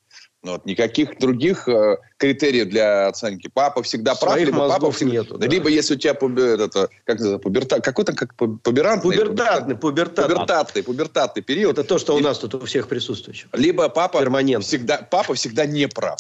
Ну, 0.46 0.52
вот, 0.52 0.66
никаких 0.68 1.18
других 1.18 1.68
э, 1.68 1.98
критериев 2.18 2.70
для 2.70 3.08
оценки. 3.08 3.50
Папа 3.52 3.82
всегда 3.82 4.14
прав, 4.14 4.34
Своих 4.34 4.46
либо 4.46 4.70
папа 4.70 4.92
всегда... 4.92 5.14
Нету, 5.14 5.40
да. 5.40 5.48
Либо 5.48 5.70
если 5.70 5.96
у 5.96 5.98
тебя 5.98 6.12
это, 6.12 6.90
как 7.04 7.20
это, 7.20 7.40
пуберта... 7.40 7.82
какой-то 7.82 8.14
как 8.14 8.36
пуберантный... 8.36 9.18
Пубертатный, 9.18 9.76
пубертатный. 9.76 10.36
Пубертатный, 10.36 10.84
пубертатный 10.84 11.42
период. 11.42 11.80
Это 11.80 11.88
то, 11.88 11.98
что 11.98 12.16
у 12.16 12.20
нас 12.20 12.38
тут 12.38 12.54
у 12.54 12.66
всех 12.68 12.88
присутствующих. 12.88 13.50
Либо 13.54 13.90
папа 13.90 14.20
всегда, 14.60 15.08
папа 15.10 15.34
всегда 15.34 15.66
не 15.66 15.88
прав. 15.88 16.20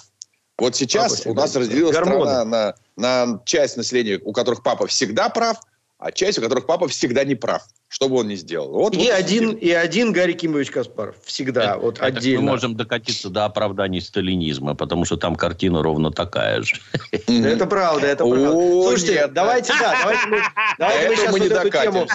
Вот 0.57 0.75
сейчас 0.75 1.27
у 1.27 1.35
нас 1.35 1.55
разделилась 1.55 1.95
страна 1.95 2.45
на, 2.45 2.75
на 2.95 3.41
часть 3.45 3.77
населения, 3.77 4.19
у 4.25 4.33
которых 4.33 4.63
папа 4.63 4.87
всегда 4.87 5.29
прав, 5.29 5.59
а 5.99 6.11
часть, 6.11 6.39
у 6.39 6.41
которых 6.41 6.65
папа 6.65 6.87
всегда 6.87 7.23
не 7.25 7.35
прав 7.35 7.61
что 7.95 8.09
бы 8.09 8.17
он 8.17 8.27
ни 8.27 8.35
сделал. 8.35 8.71
Вот, 8.71 8.93
и, 8.93 8.97
вот 8.97 9.09
один, 9.11 9.51
и 9.51 9.69
один 9.69 10.11
Гарри 10.11 10.33
Кимович 10.33 10.69
Каспаров. 10.69 11.15
Всегда. 11.23 11.63
Это, 11.63 11.77
вот 11.77 11.95
это 11.95 12.05
отдельно. 12.05 12.41
Мы 12.41 12.51
можем 12.51 12.75
докатиться 12.75 13.29
до 13.29 13.45
оправданий 13.45 14.01
сталинизма, 14.01 14.75
потому 14.75 15.05
что 15.05 15.15
там 15.15 15.37
картина 15.37 15.81
ровно 15.81 16.11
такая 16.11 16.61
же. 16.61 16.75
Это 17.11 17.65
правда, 17.65 18.07
это 18.07 18.25
правда. 18.25 18.51
Слушайте, 18.51 19.27
давайте, 19.27 19.71
да, 19.79 19.95
давайте 20.01 20.27
мы, 20.27 20.41
давайте 20.77 21.07
мы 21.07 21.15
сейчас 21.15 21.31
вот 21.31 21.41
эту 21.41 21.69
тему, 21.69 22.07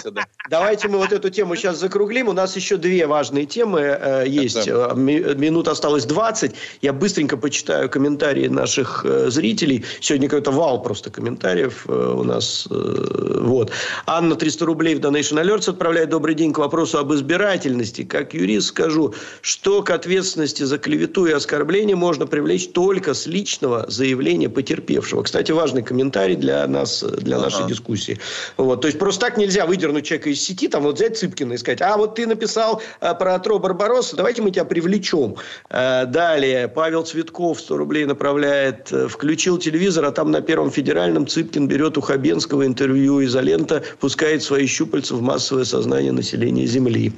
давайте 0.51 0.87
мы 0.87 0.97
вот 0.99 1.11
эту 1.11 1.29
тему 1.31 1.55
сейчас 1.55 1.79
закруглим. 1.79 2.27
У 2.27 2.33
нас 2.33 2.55
еще 2.55 2.77
две 2.77 3.07
важные 3.07 3.47
темы 3.47 3.79
э, 3.79 4.25
есть. 4.27 4.67
Э, 4.67 4.93
минут 4.93 5.67
осталось 5.67 6.05
20. 6.05 6.51
Я 6.83 6.93
быстренько 6.93 7.37
почитаю 7.37 7.89
комментарии 7.89 8.47
наших 8.47 9.03
э, 9.03 9.31
зрителей. 9.31 9.83
Сегодня 9.99 10.29
какой-то 10.29 10.51
вал 10.51 10.83
просто 10.83 11.09
комментариев 11.09 11.87
у 11.87 12.23
нас. 12.23 12.67
Вот. 12.69 13.71
Анна, 14.05 14.35
300 14.35 14.63
рублей 14.63 14.93
в 14.93 14.99
Donation 14.99 15.41
Alerts 15.43 15.70
отправляет 15.71 16.09
добрый 16.09 16.35
день 16.35 16.53
к 16.53 16.57
вопросу 16.59 16.97
об 16.99 17.13
избирательности. 17.13 18.03
Как 18.03 18.33
юрист 18.33 18.67
скажу, 18.67 19.13
что 19.41 19.81
к 19.81 19.89
ответственности 19.89 20.63
за 20.63 20.77
клевету 20.77 21.25
и 21.25 21.31
оскорбление 21.31 21.95
можно 21.95 22.27
привлечь 22.27 22.69
только 22.69 23.13
с 23.13 23.25
личного 23.25 23.85
заявления 23.89 24.49
потерпевшего. 24.49 25.23
Кстати, 25.23 25.51
важный 25.51 25.83
комментарий 25.83 26.35
для 26.35 26.67
нас, 26.67 27.03
для 27.03 27.37
ага. 27.37 27.45
нашей 27.45 27.67
дискуссии. 27.67 28.19
Вот. 28.57 28.81
То 28.81 28.87
есть, 28.87 28.99
просто 28.99 29.27
так 29.27 29.37
нельзя 29.37 29.65
выдернуть 29.65 30.05
человека 30.05 30.29
из 30.29 30.41
сети, 30.41 30.67
там 30.67 30.83
вот 30.83 30.95
взять 30.95 31.17
Цыпкина 31.17 31.53
и 31.53 31.57
сказать, 31.57 31.81
а 31.81 31.97
вот 31.97 32.15
ты 32.15 32.27
написал 32.27 32.81
а, 32.99 33.13
про 33.13 33.35
Атро 33.35 33.59
Барбаросса, 33.59 34.15
давайте 34.15 34.41
мы 34.41 34.51
тебя 34.51 34.65
привлечем. 34.65 35.35
А, 35.69 36.05
далее, 36.05 36.67
Павел 36.67 37.03
Цветков 37.03 37.59
100 37.59 37.77
рублей 37.77 38.05
направляет, 38.05 38.91
э, 38.91 39.07
включил 39.07 39.57
телевизор, 39.57 40.05
а 40.05 40.11
там 40.11 40.31
на 40.31 40.41
Первом 40.41 40.71
федеральном 40.71 41.27
Цыпкин 41.27 41.67
берет 41.67 41.97
у 41.97 42.01
Хабенского 42.01 42.65
интервью 42.65 43.23
изолента, 43.23 43.83
пускает 43.99 44.43
свои 44.43 44.65
щупальца 44.65 45.15
в 45.15 45.21
массовое 45.21 45.60
массовое 45.61 45.65
сознание 45.65 46.11
населения 46.11 46.65
Земли. 46.65 47.11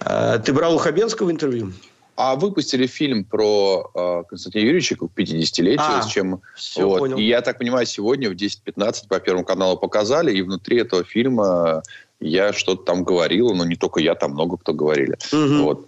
А, 0.00 0.38
ты 0.38 0.52
брал 0.52 0.74
у 0.74 0.78
Хабенского 0.78 1.30
интервью? 1.30 1.72
А 2.16 2.34
выпустили 2.34 2.86
фильм 2.86 3.24
про 3.24 3.90
э, 3.94 4.22
Константина 4.28 4.62
Юрьевича 4.62 4.96
к 4.96 5.02
50-летию, 5.02 5.98
а, 5.98 6.02
с 6.02 6.06
чем... 6.06 6.40
Все, 6.54 6.86
вот. 6.86 6.98
Понял. 7.00 7.18
И 7.18 7.24
я 7.24 7.42
так 7.42 7.58
понимаю, 7.58 7.84
сегодня 7.84 8.30
в 8.30 8.32
10-15 8.32 9.08
по 9.08 9.20
Первому 9.20 9.44
каналу 9.44 9.76
показали, 9.76 10.32
и 10.32 10.40
внутри 10.40 10.78
этого 10.78 11.04
фильма 11.04 11.82
я 12.20 12.54
что-то 12.54 12.84
там 12.84 13.04
говорил, 13.04 13.52
но 13.54 13.66
не 13.66 13.76
только 13.76 14.00
я, 14.00 14.14
там 14.14 14.30
много 14.30 14.56
кто 14.56 14.72
говорили. 14.72 15.18
Угу. 15.30 15.62
Вот. 15.62 15.86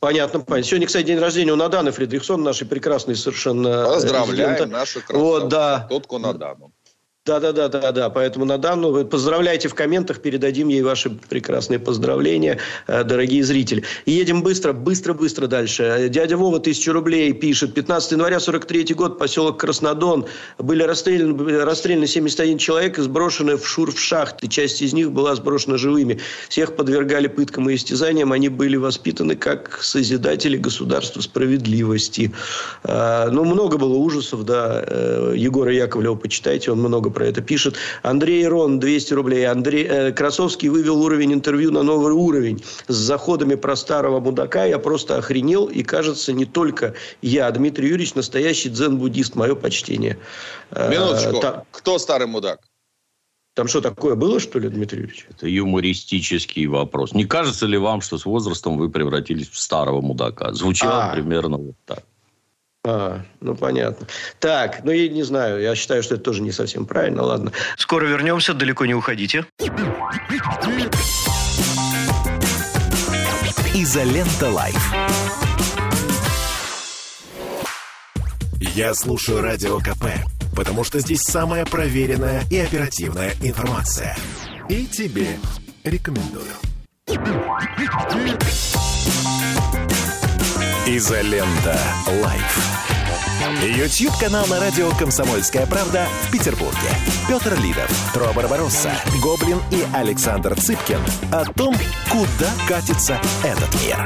Понятно, 0.00 0.40
понятно. 0.40 0.68
Сегодня, 0.68 0.86
кстати, 0.86 1.06
день 1.06 1.18
рождения 1.18 1.52
у 1.52 1.56
Наданы 1.56 1.90
Фридрихсон, 1.90 2.42
нашей 2.42 2.66
прекрасной 2.66 3.14
совершенно... 3.14 3.84
Поздравляем 3.84 4.70
нашу 4.70 5.00
красавцу. 5.00 5.18
Вот, 5.18 5.48
да. 5.48 5.86
Тотку 5.90 6.18
Надану. 6.18 6.72
Да, 7.26 7.40
да, 7.40 7.52
да, 7.52 7.68
да, 7.68 7.90
да. 7.90 8.10
Поэтому 8.10 8.44
на 8.44 8.58
данную 8.58 9.06
поздравляйте 9.06 9.68
в 9.68 9.74
комментах, 9.74 10.20
передадим 10.20 10.68
ей 10.68 10.82
ваши 10.82 11.08
прекрасные 11.08 11.78
поздравления, 11.78 12.58
э, 12.86 13.02
дорогие 13.02 13.42
зрители. 13.42 13.82
Едем 14.04 14.42
быстро, 14.42 14.74
быстро, 14.74 15.14
быстро 15.14 15.46
дальше. 15.46 16.08
Дядя 16.10 16.36
Вова, 16.36 16.60
тысячу 16.60 16.92
рублей, 16.92 17.32
пишет. 17.32 17.72
15 17.72 18.12
января 18.12 18.40
43 18.40 18.92
год, 18.92 19.18
поселок 19.18 19.58
Краснодон. 19.58 20.26
Были 20.58 20.82
расстреляны, 20.82 21.64
расстреляны 21.64 22.06
71 22.06 22.58
человек 22.58 22.98
сброшены 22.98 23.56
в 23.56 23.66
шур 23.66 23.90
в 23.90 23.98
шахты. 23.98 24.46
Часть 24.46 24.82
из 24.82 24.92
них 24.92 25.10
была 25.10 25.34
сброшена 25.34 25.78
живыми. 25.78 26.20
Всех 26.50 26.76
подвергали 26.76 27.28
пыткам 27.28 27.70
и 27.70 27.74
истязаниям. 27.76 28.32
Они 28.32 28.50
были 28.50 28.76
воспитаны 28.76 29.34
как 29.34 29.78
созидатели 29.82 30.58
государства 30.58 31.22
справедливости. 31.22 32.34
Э, 32.82 33.30
ну, 33.30 33.46
много 33.46 33.78
было 33.78 33.94
ужасов, 33.94 34.44
да. 34.44 34.84
Э, 34.86 35.32
Егора 35.34 35.72
Яковлева 35.72 36.16
почитайте, 36.16 36.70
он 36.70 36.80
много 36.80 37.13
про 37.14 37.26
это 37.26 37.40
пишет. 37.40 37.76
Андрей 38.02 38.46
Рон, 38.46 38.78
200 38.80 39.14
рублей. 39.14 39.46
Андрей, 39.46 39.86
э, 39.88 40.12
Красовский 40.12 40.68
вывел 40.68 41.00
уровень 41.00 41.32
интервью 41.32 41.70
на 41.70 41.82
новый 41.82 42.12
уровень. 42.12 42.62
С 42.88 42.94
заходами 42.94 43.54
про 43.54 43.76
старого 43.76 44.20
мудака 44.20 44.64
я 44.64 44.78
просто 44.78 45.16
охренел. 45.16 45.66
И, 45.66 45.82
кажется, 45.82 46.32
не 46.32 46.44
только 46.44 46.94
я. 47.22 47.50
Дмитрий 47.50 47.88
Юрьевич 47.88 48.14
настоящий 48.14 48.68
дзен-буддист. 48.68 49.36
Мое 49.36 49.54
почтение. 49.54 50.18
Э, 50.70 50.90
Минуточку. 50.90 51.40
Та... 51.40 51.64
Кто 51.70 51.98
старый 51.98 52.26
мудак? 52.26 52.60
Там 53.54 53.68
что 53.68 53.80
такое 53.80 54.16
было, 54.16 54.40
что 54.40 54.58
ли, 54.58 54.68
Дмитрий 54.68 55.02
Юрьевич? 55.02 55.26
Это 55.30 55.48
юмористический 55.48 56.66
вопрос. 56.66 57.12
Не 57.12 57.24
кажется 57.24 57.66
ли 57.66 57.78
вам, 57.78 58.00
что 58.00 58.18
с 58.18 58.26
возрастом 58.26 58.76
вы 58.76 58.90
превратились 58.90 59.48
в 59.48 59.58
старого 59.58 60.00
мудака? 60.00 60.52
Звучало 60.52 61.04
а. 61.04 61.12
примерно 61.12 61.56
вот 61.58 61.76
так. 61.86 62.02
А, 62.86 63.22
ну 63.40 63.54
понятно. 63.54 64.06
Так, 64.40 64.84
ну 64.84 64.90
я 64.90 65.08
не 65.08 65.22
знаю, 65.22 65.60
я 65.60 65.74
считаю, 65.74 66.02
что 66.02 66.16
это 66.16 66.24
тоже 66.24 66.42
не 66.42 66.52
совсем 66.52 66.84
правильно, 66.84 67.22
ладно. 67.22 67.52
Скоро 67.78 68.04
вернемся, 68.04 68.52
далеко 68.52 68.84
не 68.84 68.94
уходите. 68.94 69.46
Изолента 73.74 74.50
Live. 74.50 74.92
Я 78.60 78.94
слушаю 78.94 79.40
Радио 79.40 79.78
КП, 79.78 80.06
потому 80.54 80.84
что 80.84 81.00
здесь 81.00 81.22
самая 81.22 81.64
проверенная 81.64 82.42
и 82.50 82.58
оперативная 82.58 83.32
информация. 83.40 84.16
И 84.68 84.86
тебе 84.86 85.38
рекомендую. 85.84 86.52
Изолента. 90.86 91.78
Live. 92.22 92.58
YouTube-канал 93.62 94.46
на 94.48 94.60
радио 94.60 94.90
«Комсомольская 94.98 95.64
правда» 95.66 96.06
в 96.24 96.30
Петербурге. 96.30 96.76
Петр 97.26 97.58
Лидов, 97.62 97.90
Тро 98.12 98.30
Барбаросса, 98.36 98.92
Гоблин 99.22 99.60
и 99.70 99.82
Александр 99.94 100.54
Цыпкин 100.60 101.00
о 101.32 101.46
том, 101.46 101.74
куда 102.10 102.52
катится 102.68 103.18
этот 103.42 103.70
мир. 103.82 103.96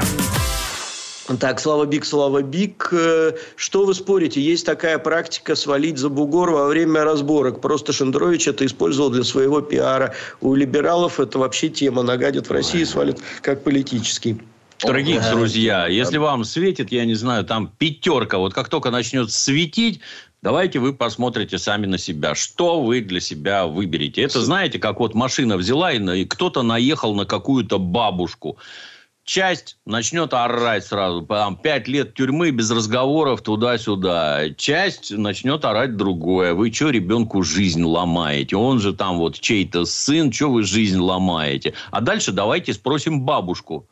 Так, 1.37 1.59
Слава 1.59 1.85
Бик, 1.85 2.05
Слава 2.05 2.41
Бик. 2.41 2.87
Э, 2.93 3.33
что 3.57 3.83
вы 3.83 3.93
спорите? 3.93 4.39
Есть 4.39 4.65
такая 4.65 4.99
практика 4.99 5.55
свалить 5.55 5.97
за 5.97 6.07
бугор 6.07 6.51
во 6.51 6.67
время 6.67 7.03
разборок. 7.03 7.59
Просто 7.59 7.91
Шендерович 7.91 8.47
это 8.47 8.65
использовал 8.65 9.09
для 9.09 9.25
своего 9.25 9.59
пиара. 9.59 10.13
У 10.39 10.55
либералов 10.55 11.19
это 11.19 11.39
вообще 11.39 11.67
тема. 11.67 12.03
Нагадят 12.03 12.47
в 12.47 12.51
России, 12.53 12.85
свалят 12.85 13.19
как 13.41 13.65
политический. 13.65 14.39
Дорогие 14.81 15.21
друзья, 15.21 15.87
если 15.87 16.17
вам 16.17 16.43
светит, 16.43 16.91
я 16.91 17.05
не 17.05 17.15
знаю, 17.15 17.43
там 17.45 17.71
пятерка, 17.77 18.37
вот 18.37 18.53
как 18.53 18.69
только 18.69 18.91
начнет 18.91 19.31
светить, 19.31 19.99
Давайте 20.41 20.79
вы 20.79 20.93
посмотрите 20.93 21.57
сами 21.57 21.85
на 21.85 21.97
себя. 21.97 22.33
Что 22.33 22.81
вы 22.81 23.01
для 23.01 23.19
себя 23.19 23.67
выберете? 23.67 24.21
Это 24.21 24.39
знаете, 24.39 24.79
как 24.79 25.01
вот 25.01 25.13
машина 25.13 25.57
взяла 25.57 25.91
и 25.91 26.23
кто-то 26.23 26.61
наехал 26.61 27.13
на 27.13 27.25
какую-то 27.25 27.77
бабушку 27.77 28.57
часть 29.29 29.77
начнет 29.85 30.33
орать 30.33 30.87
сразу. 30.87 31.21
Там, 31.21 31.55
пять 31.55 31.87
лет 31.87 32.15
тюрьмы 32.15 32.49
без 32.49 32.71
разговоров 32.71 33.43
туда-сюда. 33.43 34.49
Часть 34.57 35.11
начнет 35.11 35.63
орать 35.65 35.95
другое. 35.95 36.55
Вы 36.55 36.71
что 36.73 36.89
ребенку 36.89 37.43
жизнь 37.43 37.83
ломаете? 37.83 38.55
Он 38.55 38.79
же 38.79 38.91
там 38.91 39.19
вот 39.19 39.39
чей-то 39.39 39.85
сын. 39.85 40.33
Что 40.33 40.49
вы 40.49 40.63
жизнь 40.63 40.97
ломаете? 40.97 41.75
А 41.91 42.01
дальше 42.01 42.31
давайте 42.31 42.73
спросим 42.73 43.21
бабушку. 43.21 43.87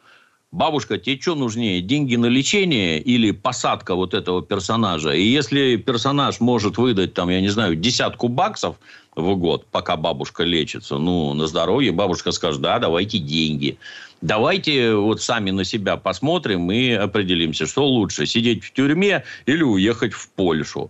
Бабушка, 0.52 0.98
тебе 0.98 1.20
что 1.20 1.36
нужнее, 1.36 1.82
деньги 1.82 2.16
на 2.16 2.28
лечение 2.28 3.02
или 3.02 3.32
посадка 3.32 3.95
вот 3.95 4.14
этого 4.14 4.41
персонажа? 4.41 5.12
И 5.12 5.22
если 5.22 5.76
персонаж 5.76 6.39
может 6.39 6.78
выдать, 6.78 7.14
там, 7.14 7.30
я 7.30 7.41
не 7.41 7.50
знаю, 7.50 7.76
десятку 7.76 8.30
баксов 8.30 8.78
в 9.18 9.36
год, 9.36 9.66
пока 9.70 9.98
бабушка 9.98 10.43
лечится, 10.43 11.00
ну, 11.00 11.34
на 11.34 11.48
здоровье, 11.48 11.91
бабушка 11.91 12.32
скажет, 12.32 12.62
да, 12.62 12.80
давайте 12.80 13.18
деньги. 13.18 13.78
Давайте 14.22 14.95
вот 14.95 15.22
сами 15.22 15.52
на 15.52 15.66
себя 15.66 15.98
посмотрим 15.98 16.72
и 16.72 16.91
определимся, 16.91 17.66
что 17.66 17.86
лучше, 17.86 18.26
сидеть 18.26 18.64
в 18.64 18.72
тюрьме 18.72 19.26
или 19.48 19.64
уехать 19.64 20.14
в 20.14 20.30
Польшу. 20.30 20.89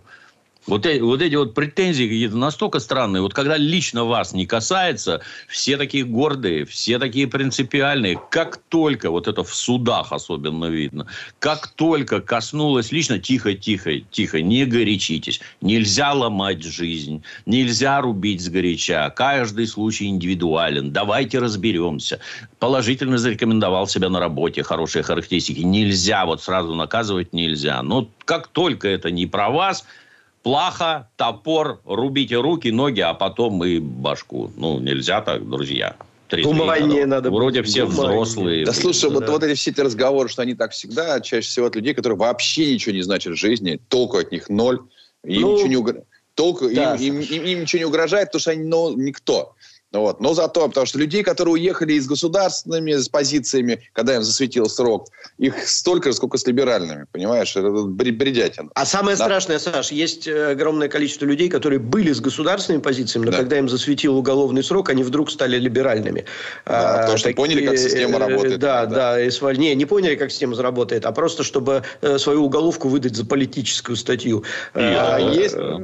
Вот, 0.66 0.84
эти, 0.84 1.00
вот 1.00 1.22
эти 1.22 1.34
вот 1.34 1.54
претензии 1.54 2.04
какие-то 2.04 2.36
настолько 2.36 2.78
странные. 2.78 3.22
Вот 3.22 3.32
когда 3.32 3.56
лично 3.56 4.04
вас 4.04 4.34
не 4.34 4.46
касается, 4.46 5.22
все 5.48 5.76
такие 5.78 6.04
гордые, 6.04 6.66
все 6.66 6.98
такие 6.98 7.26
принципиальные. 7.26 8.20
Как 8.30 8.58
только, 8.68 9.10
вот 9.10 9.28
это 9.28 9.44
в 9.44 9.54
судах 9.54 10.12
особенно 10.12 10.66
видно, 10.66 11.06
как 11.38 11.68
только 11.68 12.20
коснулось 12.20 12.92
лично, 12.92 13.18
тихо, 13.18 13.54
тихо, 13.54 14.00
тихо, 14.10 14.42
не 14.42 14.66
горячитесь. 14.66 15.40
Нельзя 15.62 16.12
ломать 16.12 16.62
жизнь, 16.62 17.22
нельзя 17.46 18.00
рубить 18.02 18.42
сгоряча. 18.42 19.10
Каждый 19.16 19.66
случай 19.66 20.06
индивидуален. 20.06 20.92
Давайте 20.92 21.38
разберемся. 21.38 22.20
Положительно 22.58 23.16
зарекомендовал 23.16 23.86
себя 23.86 24.10
на 24.10 24.20
работе, 24.20 24.62
хорошие 24.62 25.02
характеристики. 25.02 25.60
Нельзя, 25.60 26.26
вот 26.26 26.42
сразу 26.42 26.74
наказывать 26.74 27.32
нельзя. 27.32 27.82
Но 27.82 28.10
как 28.26 28.48
только 28.48 28.88
это 28.88 29.10
не 29.10 29.26
про 29.26 29.48
вас, 29.48 29.86
плохо, 30.42 31.10
топор, 31.16 31.80
рубите 31.84 32.36
руки, 32.36 32.68
ноги, 32.70 33.00
а 33.00 33.14
потом 33.14 33.64
и 33.64 33.78
башку. 33.78 34.50
Ну, 34.56 34.78
нельзя 34.80 35.20
так, 35.20 35.48
друзья. 35.48 35.96
Умание 36.44 37.06
надо 37.06 37.30
Вроде 37.30 37.62
все 37.62 37.84
Умание. 37.84 38.02
взрослые. 38.02 38.66
Да 38.66 38.72
слушай, 38.72 39.08
да. 39.08 39.16
Вот, 39.16 39.28
вот 39.28 39.42
эти 39.42 39.56
все 39.56 39.70
эти 39.70 39.80
разговоры, 39.80 40.28
что 40.28 40.42
они 40.42 40.54
так 40.54 40.72
всегда, 40.72 41.20
чаще 41.20 41.48
всего 41.48 41.66
от 41.66 41.76
людей, 41.76 41.94
которые 41.94 42.18
вообще 42.18 42.74
ничего 42.74 42.94
не 42.94 43.02
значат 43.02 43.32
в 43.32 43.36
жизни, 43.36 43.80
толку 43.88 44.18
от 44.18 44.30
них 44.30 44.48
ноль, 44.50 44.80
им 45.24 45.42
ну, 45.42 45.54
ничего 45.54 45.68
не 45.68 45.76
угрожает. 45.76 46.06
Толку, 46.34 46.68
да, 46.72 46.94
им, 46.94 47.18
им, 47.18 47.20
им, 47.20 47.44
им 47.44 47.60
ничего 47.62 47.80
не 47.80 47.84
угрожает, 47.86 48.28
потому 48.28 48.40
что 48.40 48.50
они 48.52 48.64
ну, 48.64 48.96
никто. 48.96 49.54
Вот. 49.92 50.20
Но 50.20 50.34
зато, 50.34 50.68
потому 50.68 50.86
что 50.86 50.98
людей, 50.98 51.22
которые 51.22 51.54
уехали 51.54 51.94
из 51.94 52.06
государственными 52.06 52.92
с 52.92 53.08
позициями, 53.08 53.80
когда 53.94 54.16
им 54.16 54.22
засветил 54.22 54.68
срок, 54.68 55.08
их 55.38 55.66
столько 55.66 56.10
же, 56.10 56.16
сколько 56.16 56.36
с 56.36 56.46
либеральными, 56.46 57.06
понимаешь? 57.10 57.56
Это 57.56 57.70
бредятина. 57.70 58.68
А 58.74 58.84
самое 58.84 59.16
да. 59.16 59.24
страшное, 59.24 59.58
Саш, 59.58 59.90
есть 59.90 60.28
э, 60.28 60.50
огромное 60.50 60.88
количество 60.88 61.24
людей, 61.24 61.48
которые 61.48 61.78
были 61.78 62.12
с 62.12 62.20
государственными 62.20 62.82
позициями, 62.82 63.26
но 63.26 63.32
да. 63.32 63.38
когда 63.38 63.58
им 63.58 63.68
засветил 63.68 64.18
уголовный 64.18 64.62
срок, 64.62 64.90
они 64.90 65.02
вдруг 65.02 65.30
стали 65.30 65.56
либеральными. 65.56 66.26
Да, 66.66 66.96
а, 66.96 67.00
потому 67.00 67.16
что 67.16 67.28
такие, 67.30 67.36
поняли, 67.36 67.64
как 67.66 67.78
система 67.78 68.16
э, 68.16 68.18
работает. 68.18 68.58
Да, 68.58 68.84
да, 68.84 68.94
да. 68.94 69.22
И 69.22 69.30
сваль... 69.30 69.58
не, 69.58 69.74
не 69.74 69.86
поняли, 69.86 70.16
как 70.16 70.30
система 70.30 70.60
работает, 70.60 71.06
а 71.06 71.12
просто, 71.12 71.44
чтобы 71.44 71.82
э, 72.02 72.18
свою 72.18 72.44
уголовку 72.44 72.88
выдать 72.88 73.16
за 73.16 73.24
политическую 73.24 73.96
статью. 73.96 74.44
И, 74.74 74.80
а, 74.80 75.16
а, 75.16 75.18
есть... 75.18 75.54
А 75.56 75.78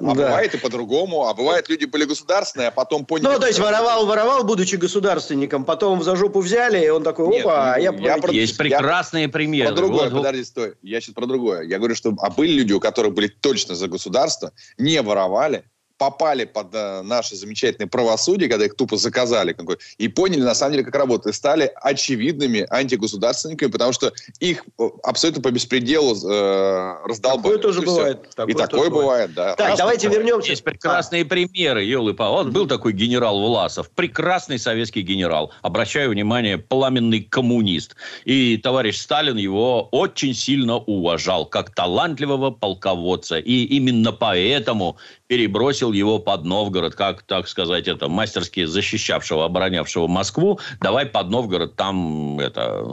да. 0.00 0.14
бывает 0.14 0.54
и 0.54 0.58
по-другому. 0.58 1.28
А 1.28 1.34
бывает, 1.34 1.68
люди 1.68 1.84
были 1.84 2.04
государственные, 2.04 2.68
а 2.68 2.70
потом 2.72 3.04
поняли... 3.04 3.26
Ну, 3.26 3.43
то 3.44 3.48
есть, 3.48 3.60
воровал, 3.60 4.06
воровал, 4.06 4.42
будучи 4.42 4.76
государственником, 4.76 5.66
потом 5.66 6.02
за 6.02 6.16
жопу 6.16 6.40
взяли, 6.40 6.82
и 6.82 6.88
он 6.88 7.02
такой, 7.02 7.26
опа, 7.26 7.34
Нет, 7.36 7.46
а 7.46 7.78
я... 7.78 8.14
я 8.14 8.16
про... 8.16 8.32
Есть 8.32 8.56
прекрасные 8.56 9.24
я... 9.24 9.28
примеры. 9.28 9.68
Про 9.68 9.76
другое, 9.76 10.08
вот, 10.08 10.22
подожди, 10.22 10.44
стой. 10.44 10.74
Я 10.80 11.02
сейчас 11.02 11.14
про 11.14 11.26
другое. 11.26 11.62
Я 11.64 11.76
говорю, 11.76 11.94
что 11.94 12.14
а 12.22 12.30
были 12.30 12.52
люди, 12.52 12.72
у 12.72 12.80
которых 12.80 13.12
были 13.12 13.28
точно 13.28 13.74
за 13.74 13.86
государство, 13.86 14.52
не 14.78 15.02
воровали, 15.02 15.64
попали 16.04 16.44
под 16.44 16.74
э, 16.74 17.00
наше 17.02 17.34
замечательное 17.34 17.88
правосудие, 17.88 18.50
когда 18.50 18.66
их 18.66 18.74
тупо 18.74 18.98
заказали, 18.98 19.54
какой, 19.54 19.78
и 19.96 20.08
поняли, 20.08 20.42
на 20.42 20.54
самом 20.54 20.72
деле, 20.72 20.84
как 20.84 20.94
работает, 20.94 21.34
стали 21.34 21.72
очевидными 21.76 22.66
антигосударственниками, 22.68 23.70
потому 23.70 23.94
что 23.94 24.12
их 24.38 24.64
э, 24.78 24.88
абсолютно 25.02 25.42
по 25.42 25.50
беспределу 25.50 26.14
э, 26.14 26.94
раздолбали. 27.06 27.54
Такое 27.54 27.58
тоже 27.58 27.82
и 27.82 27.86
бывает. 27.86 28.30
Такое 28.36 28.54
и 28.54 28.58
такое 28.58 28.90
бывает, 28.90 29.30
бывает 29.30 29.34
да. 29.34 29.54
Так, 29.56 29.78
давайте 29.78 30.08
бывает. 30.08 30.26
вернемся. 30.26 30.50
Есть 30.50 30.64
прекрасные 30.64 31.22
а. 31.22 31.24
примеры, 31.24 31.84
елы 31.84 32.12
па. 32.12 32.28
Вот 32.28 32.48
был 32.48 32.66
такой 32.66 32.92
генерал 32.92 33.40
Власов, 33.40 33.88
прекрасный 33.90 34.58
советский 34.58 35.00
генерал. 35.00 35.52
Обращаю 35.62 36.10
внимание, 36.10 36.58
пламенный 36.58 37.22
коммунист. 37.22 37.96
И 38.26 38.58
товарищ 38.58 38.98
Сталин 38.98 39.38
его 39.38 39.88
очень 39.90 40.34
сильно 40.34 40.76
уважал, 40.76 41.46
как 41.46 41.74
талантливого 41.74 42.50
полководца. 42.50 43.38
И 43.38 43.64
именно 43.64 44.12
поэтому 44.12 44.98
перебросил 45.26 45.92
его 45.92 46.18
под 46.18 46.44
Новгород, 46.44 46.94
как, 46.94 47.22
так 47.22 47.48
сказать, 47.48 47.88
это 47.88 48.08
мастерски 48.08 48.64
защищавшего, 48.66 49.46
оборонявшего 49.46 50.06
Москву. 50.06 50.60
Давай 50.80 51.06
под 51.06 51.30
Новгород, 51.30 51.76
там 51.76 52.38
это, 52.38 52.84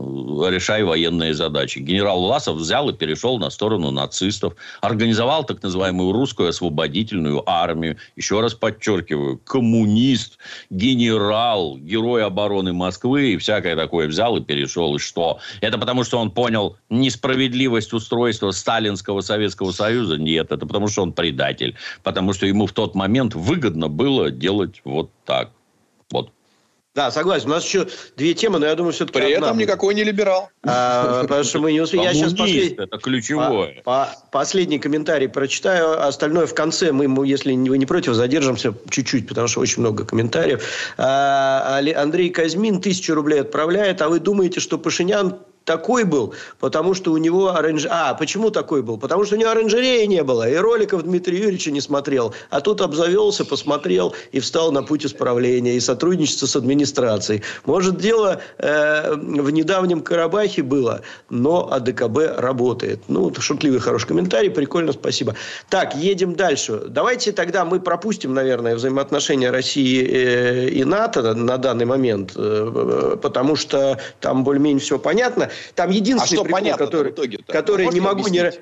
решай 0.50 0.84
военные 0.84 1.34
задачи. 1.34 1.80
Генерал 1.80 2.22
Власов 2.22 2.58
взял 2.58 2.90
и 2.90 2.94
перешел 2.94 3.38
на 3.38 3.50
сторону 3.50 3.92
нацистов. 3.92 4.56
Организовал 4.82 5.44
так 5.44 5.62
называемую 5.62 6.14
русскую 6.14 6.50
освободительную 6.50 7.44
армию. 7.50 7.98
Еще 8.16 8.40
раз 8.40 8.54
подчеркиваю, 8.54 9.38
коммунист, 9.38 10.38
генерал, 10.70 11.78
герой 11.78 12.24
обороны 12.24 12.72
Москвы 12.72 13.34
и 13.34 13.38
всякое 13.38 13.76
такое 13.76 14.08
взял 14.08 14.38
и 14.38 14.42
перешел. 14.42 14.96
И 14.96 15.00
что? 15.00 15.40
Это 15.60 15.78
потому, 15.78 16.04
что 16.06 16.18
он 16.18 16.32
понял 16.32 16.78
несправедливость 16.90 17.92
устройства 17.92 18.52
Сталинского 18.52 19.22
Советского 19.22 19.72
Союза? 19.72 20.18
Нет, 20.18 20.52
это 20.52 20.66
потому, 20.66 20.88
что 20.88 21.02
он 21.02 21.12
предатель. 21.12 21.76
Потому 22.04 22.21
потому 22.22 22.34
что 22.34 22.46
ему 22.46 22.68
в 22.68 22.72
тот 22.72 22.94
момент 22.94 23.34
выгодно 23.34 23.88
было 23.88 24.30
делать 24.30 24.82
вот 24.84 25.10
так. 25.26 25.50
Вот. 26.12 26.32
Да, 26.94 27.10
согласен. 27.10 27.48
У 27.48 27.54
нас 27.54 27.66
еще 27.66 27.88
две 28.16 28.36
темы, 28.36 28.60
но 28.60 28.68
я 28.68 28.76
думаю, 28.76 28.94
все-таки 28.94 29.18
При 29.18 29.34
одна. 29.34 29.48
этом 29.48 29.58
никакой 29.58 29.96
не 29.96 30.04
либерал. 30.04 30.50
А, 30.64 31.24
потому 31.24 31.44
что 31.44 31.58
мы 31.60 31.72
не 31.72 31.82
успеем. 31.82 32.04
Я 32.04 32.14
сейчас 32.14 32.34
послед... 32.36 32.80
это 32.80 32.98
ключевое. 33.00 33.82
По, 33.84 34.08
по, 34.32 34.40
последний 34.40 34.78
комментарий 34.78 35.30
прочитаю. 35.30 36.06
Остальное 36.06 36.46
в 36.46 36.54
конце. 36.54 36.92
Мы, 36.92 37.28
если 37.28 37.54
вы 37.54 37.78
не 37.80 37.88
против, 37.88 38.14
задержимся 38.14 38.76
чуть-чуть, 38.90 39.28
потому 39.28 39.48
что 39.48 39.62
очень 39.62 39.82
много 39.82 40.06
комментариев. 40.06 40.64
А, 40.98 41.82
Андрей 41.96 42.30
Казьмин 42.30 42.82
тысячу 42.82 43.16
рублей 43.16 43.42
отправляет. 43.42 44.00
А 44.04 44.10
вы 44.10 44.20
думаете, 44.20 44.60
что 44.60 44.78
Пашинян 44.78 45.40
такой 45.72 46.04
был, 46.04 46.34
потому 46.60 46.94
что 46.94 47.14
у 47.14 47.18
него 47.18 47.56
оранж... 47.56 47.88
А, 47.90 48.14
почему 48.14 48.52
такой 48.52 48.82
был? 48.82 48.98
Потому 48.98 49.24
что 49.24 49.36
у 49.36 49.40
него 49.40 49.52
оранжереи 49.52 50.06
не 50.06 50.22
было, 50.22 50.50
и 50.50 50.56
роликов 50.56 51.04
Дмитрия 51.04 51.38
Юрьевича 51.38 51.72
не 51.72 51.80
смотрел. 51.80 52.34
А 52.50 52.60
тут 52.60 52.82
обзавелся, 52.82 53.46
посмотрел 53.46 54.14
и 54.34 54.42
встал 54.42 54.74
на 54.74 54.84
путь 54.84 55.06
исправления 55.06 55.76
и 55.78 55.80
сотрудничества 55.80 56.48
с 56.48 56.58
администрацией. 56.58 57.44
Может, 57.66 57.98
дело 57.98 58.42
э, 58.58 59.16
в 59.16 59.50
недавнем 59.50 60.02
Карабахе 60.02 60.62
было, 60.62 61.04
но 61.30 61.72
АДКБ 61.72 62.18
работает. 62.38 63.00
Ну, 63.08 63.34
шутливый 63.40 63.80
хороший 63.80 64.08
комментарий, 64.08 64.50
прикольно, 64.50 64.92
спасибо. 64.92 65.36
Так, 65.70 65.96
едем 65.96 66.36
дальше. 66.36 66.82
Давайте 66.90 67.32
тогда 67.32 67.64
мы 67.64 67.80
пропустим, 67.80 68.34
наверное, 68.34 68.76
взаимоотношения 68.76 69.52
России 69.52 70.06
э, 70.06 70.68
и 70.68 70.84
НАТО 70.84 71.34
на 71.34 71.58
данный 71.58 71.86
момент, 71.86 72.34
э, 72.36 73.18
потому 73.22 73.56
что 73.56 73.98
там 74.20 74.44
более-менее 74.44 74.82
все 74.82 75.00
понятно. 75.00 75.50
Там 75.76 75.90
единственный 75.90 76.24
а 76.24 76.28
что 76.28 76.44
прикол, 76.44 76.60
понятно 76.60 76.86
который, 76.86 77.14
который 77.48 77.88
не 77.88 78.00
могу 78.00 78.28
не 78.28 78.40
И, 78.40 78.62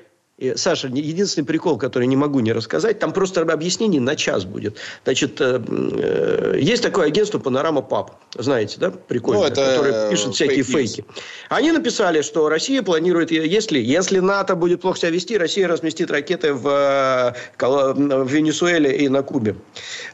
Саша, 0.56 0.88
единственный 0.88 1.44
прикол, 1.44 1.76
который 1.76 2.06
не 2.06 2.16
могу 2.16 2.40
не 2.40 2.52
рассказать, 2.52 2.98
там 2.98 3.12
просто 3.12 3.42
объяснение 3.42 4.00
на 4.00 4.16
час 4.16 4.44
будет. 4.44 4.76
Значит, 5.04 5.40
э, 5.40 5.60
э, 5.68 6.58
есть 6.60 6.82
такое 6.82 7.06
агентство 7.06 7.38
«Панорама 7.38 7.82
ПАП». 7.82 8.12
Знаете, 8.38 8.76
да? 8.78 8.90
Прикольно. 8.90 9.40
Ну, 9.40 9.46
это 9.46 9.64
которое 9.64 10.10
пишет 10.10 10.34
всякие 10.34 10.62
фейки. 10.62 11.04
Они 11.48 11.72
написали, 11.72 12.22
что 12.22 12.48
Россия 12.48 12.82
планирует, 12.82 13.30
если, 13.30 13.78
если 13.78 14.20
НАТО 14.20 14.54
будет 14.54 14.80
плохо 14.80 14.98
себя 14.98 15.10
вести, 15.10 15.36
Россия 15.36 15.68
разместит 15.68 16.10
ракеты 16.10 16.54
в, 16.54 16.66
э, 16.66 17.34
в 17.58 18.28
Венесуэле 18.28 18.96
и 18.96 19.08
на 19.08 19.22
Кубе. 19.22 19.56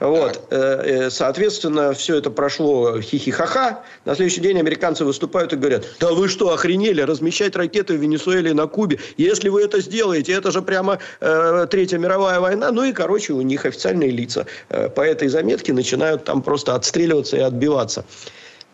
Вот. 0.01 0.49
Так. 0.49 1.13
Соответственно, 1.13 1.93
все 1.93 2.17
это 2.17 2.31
прошло 2.31 3.01
хихи-ха-ха. 3.01 3.83
На 4.05 4.15
следующий 4.15 4.41
день 4.41 4.59
американцы 4.59 5.05
выступают 5.05 5.53
и 5.53 5.57
говорят, 5.57 5.85
да 6.01 6.13
вы 6.13 6.29
что, 6.29 6.53
охренели, 6.53 7.01
размещать 7.01 7.55
ракеты 7.57 7.97
в 7.97 8.01
Венесуэле 8.01 8.51
и 8.51 8.55
на 8.55 8.67
Кубе? 8.67 8.99
Если 9.17 9.49
вы 9.49 9.63
это 9.63 9.81
сделаете, 9.81 10.16
делаете? 10.23 10.33
Это 10.33 10.51
же 10.51 10.63
прямо 10.63 10.99
э, 11.21 11.67
Третья 11.71 11.99
мировая 11.99 12.41
война. 12.41 12.73
Ну 12.73 12.85
и, 12.85 12.93
короче, 12.93 13.33
у 13.33 13.43
них 13.43 13.67
официальные 13.67 14.11
лица 14.11 14.47
э, 14.69 14.89
по 14.89 15.01
этой 15.01 15.29
заметке 15.29 15.73
начинают 15.73 16.25
там 16.25 16.43
просто 16.43 16.75
отстреливаться 16.75 17.37
и 17.37 17.41
отбиваться. 17.41 18.05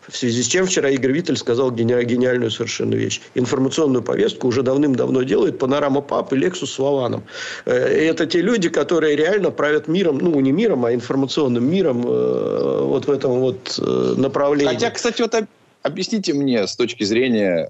В 0.07 0.17
связи 0.17 0.43
с 0.43 0.47
чем 0.47 0.65
вчера 0.65 0.89
Игорь 0.89 1.11
Виттель 1.13 1.37
сказал 1.37 1.71
гениальную 1.71 2.51
совершенно 2.51 2.95
вещь. 2.95 3.21
Информационную 3.35 4.03
повестку 4.03 4.47
уже 4.47 4.61
давным-давно 4.61 5.23
делает 5.23 5.59
Панорама 5.59 6.01
Пап 6.01 6.33
и 6.33 6.35
Лексус 6.35 6.73
с 6.73 6.79
Вованом. 6.79 7.23
Э, 7.65 7.73
это 7.73 8.25
те 8.25 8.41
люди, 8.41 8.69
которые 8.69 9.15
реально 9.15 9.51
правят 9.51 9.87
миром, 9.87 10.17
ну, 10.17 10.39
не 10.39 10.51
миром, 10.51 10.85
а 10.85 10.93
информационным 10.93 11.69
миром 11.69 12.03
э, 12.05 12.81
вот 12.83 13.07
в 13.07 13.11
этом 13.11 13.39
вот 13.39 13.79
э, 13.79 14.13
направлении. 14.17 14.73
Хотя, 14.73 14.91
кстати, 14.91 15.21
вот 15.21 15.35
объясните 15.81 16.33
мне 16.33 16.67
с 16.67 16.75
точки 16.75 17.03
зрения 17.03 17.69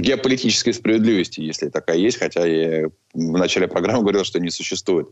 геополитической 0.00 0.72
справедливости, 0.72 1.40
если 1.40 1.68
такая 1.68 1.96
есть, 1.96 2.18
хотя 2.18 2.46
я 2.46 2.88
в 3.12 3.38
начале 3.38 3.68
программы 3.68 4.02
говорил, 4.02 4.24
что 4.24 4.40
не 4.40 4.50
существует. 4.50 5.08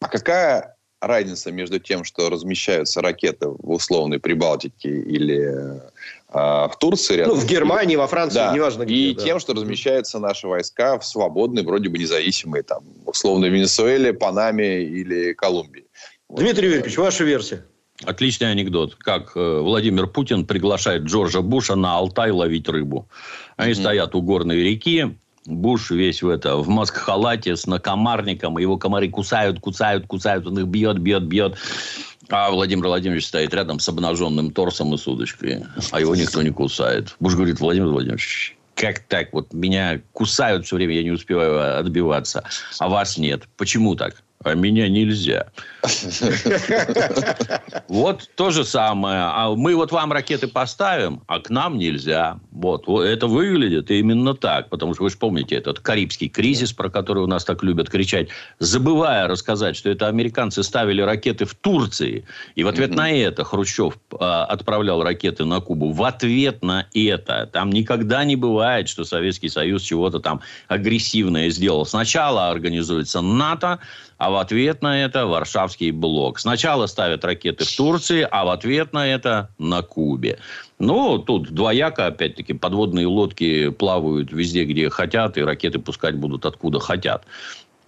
А 0.00 0.08
какая 0.08 0.76
разница 1.00 1.52
между 1.52 1.78
тем, 1.78 2.04
что 2.04 2.28
размещаются 2.28 3.00
ракеты 3.00 3.48
в 3.48 3.70
условной 3.70 4.18
Прибалтике 4.18 4.88
или 4.88 5.42
э, 5.44 5.80
в 6.28 6.72
Турции? 6.78 7.16
Рядом, 7.16 7.34
ну, 7.34 7.40
в 7.40 7.46
Германии, 7.46 7.96
во 7.96 8.06
Франции, 8.06 8.36
да, 8.36 8.54
неважно 8.54 8.84
где. 8.84 8.94
И 8.94 9.14
да. 9.14 9.22
тем, 9.22 9.38
что 9.40 9.54
размещаются 9.54 10.18
наши 10.18 10.46
войска 10.46 10.98
в 10.98 11.04
свободной, 11.04 11.62
вроде 11.62 11.88
бы 11.88 11.98
независимой, 11.98 12.62
там, 12.62 12.84
условно, 13.06 13.46
Венесуэле, 13.46 14.12
Панаме 14.12 14.82
или 14.82 15.32
Колумбии. 15.34 15.86
Дмитрий 16.28 16.68
Юрьевич, 16.68 16.96
ваша 16.98 17.24
версия. 17.24 17.64
Отличный 18.04 18.50
анекдот. 18.50 18.94
Как 18.94 19.32
э, 19.34 19.60
Владимир 19.60 20.06
Путин 20.06 20.46
приглашает 20.46 21.02
Джорджа 21.02 21.40
Буша 21.40 21.74
на 21.74 21.96
Алтай 21.96 22.30
ловить 22.30 22.68
рыбу. 22.68 23.08
Они 23.56 23.72
mm-hmm. 23.72 23.80
стоят 23.80 24.14
у 24.14 24.22
горной 24.22 24.62
реки. 24.62 25.16
Буш 25.46 25.90
весь 25.90 26.22
в 26.22 26.28
это, 26.28 26.56
в 26.56 26.68
маск-халате 26.68 27.56
с 27.56 27.66
накомарником. 27.66 28.58
Его 28.58 28.76
комары 28.76 29.08
кусают, 29.08 29.60
кусают, 29.60 30.06
кусают. 30.06 30.46
Он 30.46 30.58
их 30.58 30.66
бьет, 30.66 30.98
бьет, 30.98 31.24
бьет. 31.24 31.56
А 32.28 32.50
Владимир 32.50 32.86
Владимирович 32.86 33.26
стоит 33.26 33.54
рядом 33.54 33.80
с 33.80 33.88
обнаженным 33.88 34.52
торсом 34.52 34.94
и 34.94 34.98
с 34.98 35.08
удочкой. 35.08 35.64
А 35.90 36.00
его 36.00 36.14
никто 36.14 36.42
не 36.42 36.50
кусает. 36.50 37.16
Буш 37.18 37.34
говорит, 37.34 37.58
Владимир 37.58 37.88
Владимирович, 37.88 38.56
как 38.74 39.00
так? 39.00 39.32
Вот 39.32 39.52
меня 39.52 40.00
кусают 40.12 40.66
все 40.66 40.76
время, 40.76 40.94
я 40.94 41.02
не 41.02 41.10
успеваю 41.10 41.78
отбиваться. 41.78 42.44
А 42.78 42.88
вас 42.88 43.16
нет. 43.16 43.44
Почему 43.56 43.96
так? 43.96 44.22
А 44.44 44.54
меня 44.54 44.88
нельзя. 44.88 45.46
Вот 47.88 48.28
то 48.34 48.50
же 48.50 48.64
самое. 48.64 49.20
А 49.20 49.54
мы 49.54 49.74
вот 49.74 49.92
вам 49.92 50.12
ракеты 50.12 50.46
поставим, 50.46 51.22
а 51.26 51.40
к 51.40 51.48
нам 51.48 51.78
нельзя. 51.78 52.38
Вот. 52.50 52.86
Это 52.86 53.26
выглядит 53.26 53.90
именно 53.90 54.34
так. 54.34 54.68
Потому 54.68 54.92
что 54.92 55.04
вы 55.04 55.10
же 55.10 55.16
помните 55.16 55.54
этот 55.54 55.80
Карибский 55.80 56.28
кризис, 56.28 56.72
про 56.72 56.90
который 56.90 57.22
у 57.22 57.26
нас 57.26 57.44
так 57.44 57.62
любят 57.62 57.88
кричать, 57.88 58.28
забывая 58.58 59.26
рассказать, 59.26 59.74
что 59.74 59.88
это 59.88 60.06
американцы 60.06 60.62
ставили 60.62 61.00
ракеты 61.00 61.46
в 61.46 61.54
Турции. 61.54 62.26
И 62.56 62.62
в 62.62 62.68
ответ 62.68 62.94
на 62.94 63.10
это 63.10 63.42
Хрущев 63.42 63.94
а, 64.20 64.44
отправлял 64.44 65.02
ракеты 65.02 65.46
на 65.46 65.60
Кубу. 65.60 65.92
В 65.92 66.04
ответ 66.04 66.62
на 66.62 66.86
это. 66.92 67.48
Там 67.50 67.70
никогда 67.70 68.24
не 68.24 68.36
бывает, 68.36 68.88
что 68.88 69.04
Советский 69.04 69.48
Союз 69.48 69.82
чего-то 69.82 70.20
там 70.20 70.42
агрессивное 70.68 71.48
сделал. 71.48 71.86
Сначала 71.86 72.50
организуется 72.50 73.22
НАТО, 73.22 73.78
а 74.18 74.30
в 74.30 74.36
ответ 74.36 74.82
на 74.82 75.04
это 75.04 75.26
Варшавский 75.26 75.92
блок. 75.92 76.40
Сначала 76.40 76.86
ставят 76.86 77.24
ракеты 77.24 77.64
в 77.64 77.76
Турции, 77.76 78.26
а 78.28 78.44
в 78.44 78.50
ответ 78.50 78.92
на 78.92 79.06
это 79.06 79.50
на 79.58 79.82
Кубе. 79.82 80.38
Ну, 80.80 81.18
тут 81.18 81.50
двояко, 81.52 82.06
опять-таки, 82.06 82.52
подводные 82.52 83.06
лодки 83.06 83.70
плавают 83.70 84.32
везде, 84.32 84.64
где 84.64 84.90
хотят, 84.90 85.38
и 85.38 85.42
ракеты 85.42 85.78
пускать 85.78 86.16
будут 86.16 86.44
откуда 86.44 86.80
хотят. 86.80 87.24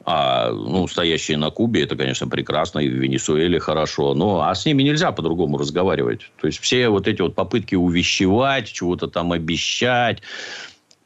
А, 0.04 0.50
ну, 0.50 0.86
стоящие 0.86 1.36
на 1.36 1.50
Кубе, 1.50 1.82
это, 1.82 1.94
конечно, 1.94 2.26
прекрасно, 2.26 2.78
и 2.78 2.88
в 2.88 2.94
Венесуэле 2.94 3.60
хорошо. 3.60 4.14
Но, 4.14 4.40
а 4.40 4.54
с 4.54 4.64
ними 4.64 4.82
нельзя 4.82 5.12
по-другому 5.12 5.58
разговаривать. 5.58 6.30
То 6.40 6.46
есть, 6.46 6.60
все 6.60 6.88
вот 6.88 7.06
эти 7.06 7.20
вот 7.20 7.34
попытки 7.34 7.74
увещевать, 7.74 8.72
чего-то 8.72 9.08
там 9.08 9.32
обещать, 9.32 10.22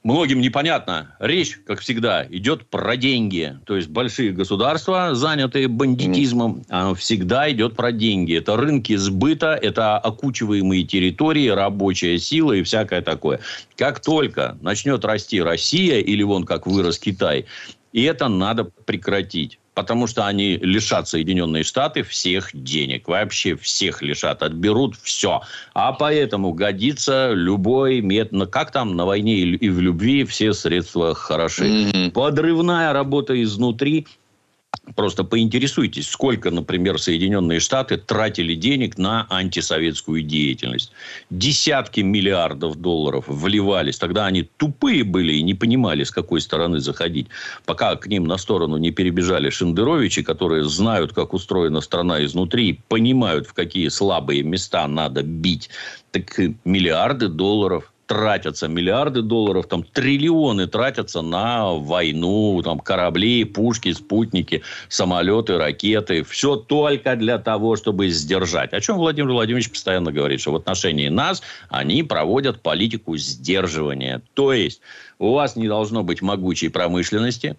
многим 0.05 0.41
непонятно. 0.41 1.17
Речь, 1.19 1.59
как 1.67 1.81
всегда, 1.81 2.25
идет 2.29 2.67
про 2.67 2.97
деньги. 2.97 3.59
То 3.65 3.77
есть, 3.77 3.89
большие 3.89 4.33
государства, 4.33 5.15
занятые 5.15 5.67
бандитизмом, 5.69 6.63
mm. 6.69 6.95
всегда 6.95 7.51
идет 7.51 7.75
про 7.75 7.91
деньги. 7.91 8.37
Это 8.37 8.57
рынки 8.57 8.95
сбыта, 8.97 9.59
это 9.61 9.99
окучиваемые 9.99 10.85
территории, 10.85 11.49
рабочая 11.49 12.19
сила 12.19 12.53
и 12.53 12.63
всякое 12.63 13.03
такое. 13.03 13.41
Как 13.77 14.01
только 14.01 14.57
начнет 14.61 15.05
расти 15.05 15.43
Россия, 15.43 16.01
или 16.01 16.23
вон 16.23 16.45
как 16.45 16.67
вырос 16.67 16.99
Китай, 16.99 17.47
и 17.93 18.03
это 18.03 18.29
надо 18.29 18.65
прекратить 18.65 19.59
потому 19.75 20.07
что 20.07 20.27
они 20.27 20.57
лишат 20.57 21.09
Соединенные 21.09 21.65
Штаты 21.65 22.03
всех 22.03 22.51
денег. 22.53 23.09
Вообще 23.09 23.57
всех 23.57 24.03
лишат. 24.03 24.43
Отберут 24.43 24.95
все. 25.03 25.43
А 25.75 25.93
поэтому 25.93 26.53
годится 26.53 27.33
любой 27.33 28.01
метод. 28.01 28.51
Как 28.51 28.71
там 28.71 28.97
на 28.97 29.05
войне 29.05 29.37
и 29.39 29.69
в 29.69 29.81
любви 29.81 30.25
все 30.25 30.53
средства 30.53 31.15
хороши. 31.15 31.65
Mm-hmm. 31.65 32.11
Подрывная 32.13 32.93
работа 32.93 33.41
изнутри 33.43 34.07
Просто 34.97 35.25
поинтересуйтесь, 35.25 36.09
сколько, 36.09 36.51
например, 36.51 37.01
Соединенные 37.01 37.59
Штаты 37.61 37.97
тратили 37.97 38.55
денег 38.55 38.99
на 38.99 39.27
антисоветскую 39.31 40.23
деятельность. 40.23 40.93
Десятки 41.31 42.01
миллиардов 42.01 42.77
долларов 42.77 43.25
вливались. 43.27 43.99
Тогда 43.99 44.27
они 44.27 44.43
тупые 44.57 45.05
были 45.05 45.35
и 45.35 45.43
не 45.43 45.55
понимали, 45.55 46.05
с 46.05 46.11
какой 46.11 46.41
стороны 46.41 46.81
заходить. 46.81 47.29
Пока 47.65 47.97
к 47.97 48.07
ним 48.07 48.25
на 48.25 48.37
сторону 48.37 48.77
не 48.77 48.91
перебежали 48.91 49.51
Шендеровичи, 49.51 50.23
которые 50.23 50.65
знают, 50.65 51.13
как 51.13 51.35
устроена 51.35 51.81
страна 51.81 52.25
изнутри, 52.25 52.71
и 52.71 52.81
понимают, 52.89 53.47
в 53.47 53.55
какие 53.55 53.89
слабые 53.89 54.43
места 54.43 54.87
надо 54.87 55.23
бить. 55.23 55.71
Так 56.13 56.39
миллиарды 56.65 57.29
долларов 57.29 57.94
тратятся 58.07 58.69
миллиарды 58.69 59.23
долларов, 59.23 59.67
там 59.67 59.83
триллионы 59.83 60.67
тратятся 60.67 61.23
на 61.23 61.73
войну, 61.73 62.61
там 62.63 62.81
корабли, 62.81 63.45
пушки, 63.45 63.93
спутники, 63.93 64.63
самолеты, 64.89 65.59
ракеты. 65.59 66.23
Все 66.25 66.57
только 66.57 67.17
для 67.17 67.39
того, 67.39 67.77
чтобы 67.77 68.09
сдержать. 68.09 68.73
О 68.73 68.81
чем 68.81 68.97
Владимир 68.97 69.33
Владимирович 69.33 69.71
постоянно 69.71 70.13
говорит, 70.13 70.41
что 70.41 70.53
в 70.53 70.57
отношении 70.57 71.09
нас 71.09 71.43
они 71.69 72.03
проводят 72.03 72.63
политику 72.63 73.17
сдерживания. 73.17 74.23
То 74.35 74.53
есть, 74.53 74.81
у 75.19 75.33
вас 75.33 75.57
не 75.57 75.69
должно 75.69 76.03
быть 76.03 76.23
могучей 76.23 76.71
промышленности, 76.71 77.57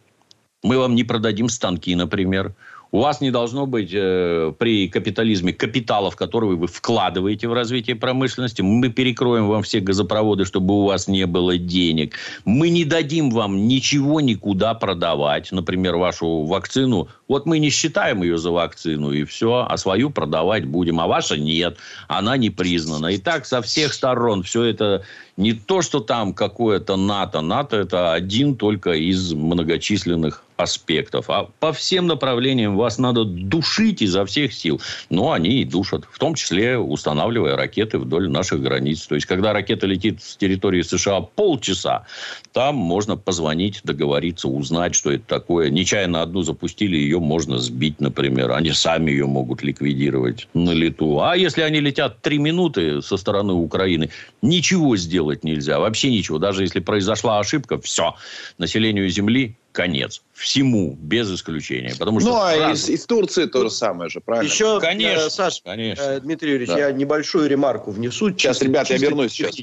мы 0.64 0.80
вам 0.80 0.96
не 0.96 1.04
продадим 1.04 1.48
станки, 1.48 1.96
например. 1.96 2.56
У 2.96 3.00
вас 3.00 3.20
не 3.20 3.30
должно 3.30 3.66
быть 3.66 3.90
э, 3.92 4.54
при 4.58 4.88
капитализме 4.88 5.52
капиталов, 5.52 6.16
которые 6.16 6.56
вы 6.56 6.68
вкладываете 6.68 7.50
в 7.50 7.54
развитие 7.54 7.98
промышленности. 7.98 8.62
Мы 8.62 8.88
перекроем 8.88 9.50
вам 9.50 9.64
все 9.64 9.82
газопроводы, 9.82 10.46
чтобы 10.46 10.76
у 10.76 10.86
вас 10.86 11.10
не 11.10 11.26
было 11.26 11.58
денег. 11.58 12.14
Мы 12.46 12.70
не 12.70 12.86
дадим 12.86 13.32
вам 13.32 13.68
ничего 13.68 14.22
никуда 14.22 14.74
продавать. 14.76 15.52
Например, 15.52 15.98
вашу 15.98 16.44
вакцину. 16.44 17.10
Вот 17.28 17.46
мы 17.46 17.60
не 17.60 17.70
считаем 17.70 18.24
ее 18.24 18.38
за 18.38 18.52
вакцину, 18.52 19.12
и 19.12 19.26
все. 19.26 19.68
А 19.70 19.76
свою 19.76 20.10
продавать 20.10 20.64
будем. 20.64 21.02
А 21.02 21.08
ваша 21.08 21.38
нет. 21.38 21.76
Она 22.08 22.38
не 22.38 22.50
признана. 22.50 23.08
И 23.08 23.18
так 23.18 23.46
со 23.46 23.62
всех 23.62 23.94
сторон 23.94 24.42
все 24.44 24.64
это 24.64 25.04
не 25.36 25.52
то, 25.52 25.82
что 25.82 26.00
там 26.00 26.34
какое-то 26.34 26.96
НАТО. 26.96 27.42
НАТО– 27.42 27.76
это 27.76 28.14
один 28.14 28.56
только 28.56 28.94
из 28.94 29.34
многочисленных 29.34 30.45
аспектов. 30.58 31.30
А 31.30 31.50
по 31.60 31.74
всем 31.74 32.08
направлениям 32.08 32.76
вас 32.78 32.98
надо 32.98 33.26
душить 33.26 34.02
изо 34.02 34.26
всех 34.26 34.54
сил. 34.54 34.82
Но 35.10 35.32
они 35.32 35.62
и 35.62 35.66
душат. 35.66 36.06
В 36.10 36.20
том 36.20 36.36
числе 36.36 36.78
устанавливая 36.78 37.56
ракеты 37.56 37.98
вдоль 37.98 38.30
наших 38.30 38.62
границ. 38.62 39.06
То 39.08 39.16
есть, 39.16 39.28
когда 39.28 39.54
ракета 39.54 39.88
летит 39.88 40.22
с 40.22 40.38
территории 40.38 40.82
США 40.82 41.22
полчаса, 41.22 42.06
там 42.54 42.76
можно 42.76 43.18
позвонить, 43.18 43.82
договориться, 43.84 44.48
узнать, 44.48 44.96
что 44.96 45.12
это 45.12 45.26
такое. 45.28 45.70
Нечаянно 45.70 46.22
одну 46.22 46.42
запустили, 46.42 46.96
ее 46.98 47.20
можно 47.20 47.60
сбить, 47.60 48.00
например. 48.00 48.52
Они 48.52 48.72
сами 48.72 49.12
ее 49.12 49.26
могут 49.26 49.64
ликвидировать 49.64 50.48
на 50.54 50.72
лету. 50.72 51.20
А 51.20 51.36
если 51.36 51.62
они 51.62 51.80
летят 51.80 52.22
три 52.22 52.38
минуты 52.38 53.02
со 53.02 53.18
стороны 53.18 53.54
Украины, 53.54 54.10
ничего 54.42 54.96
сделать 54.96 55.44
нельзя. 55.44 55.80
Вообще 55.80 56.12
ничего. 56.12 56.38
Даже 56.38 56.64
если 56.64 56.80
произошла 56.80 57.40
ошибка, 57.40 57.80
все. 57.80 58.16
Населению 58.58 59.10
Земли 59.10 59.56
конец. 59.76 60.24
Всему, 60.34 60.98
без 61.00 61.32
исключения. 61.32 61.94
Потому 62.00 62.20
что 62.20 62.30
ну, 62.30 62.36
а 62.38 62.54
сразу... 62.54 62.74
из, 62.74 62.90
из 62.90 63.06
Турции 63.06 63.46
то 63.46 63.62
же 63.64 63.70
самое 63.70 64.10
же, 64.10 64.22
правильно? 64.22 64.50
Еще, 64.50 64.80
Конечно, 64.80 65.28
э, 65.28 65.30
Саш, 65.30 65.62
конечно. 65.64 66.02
э, 66.02 66.20
Дмитрий 66.22 66.52
Юрьевич, 66.52 66.70
Да. 66.70 66.80
я 66.80 66.92
небольшую 66.92 67.48
ремарку 67.48 67.92
внесу. 67.92 68.30
Сейчас, 68.32 68.62
ребят, 68.62 68.90
я 68.90 68.98
вернусь 68.98 69.34
сейчас. 69.34 69.56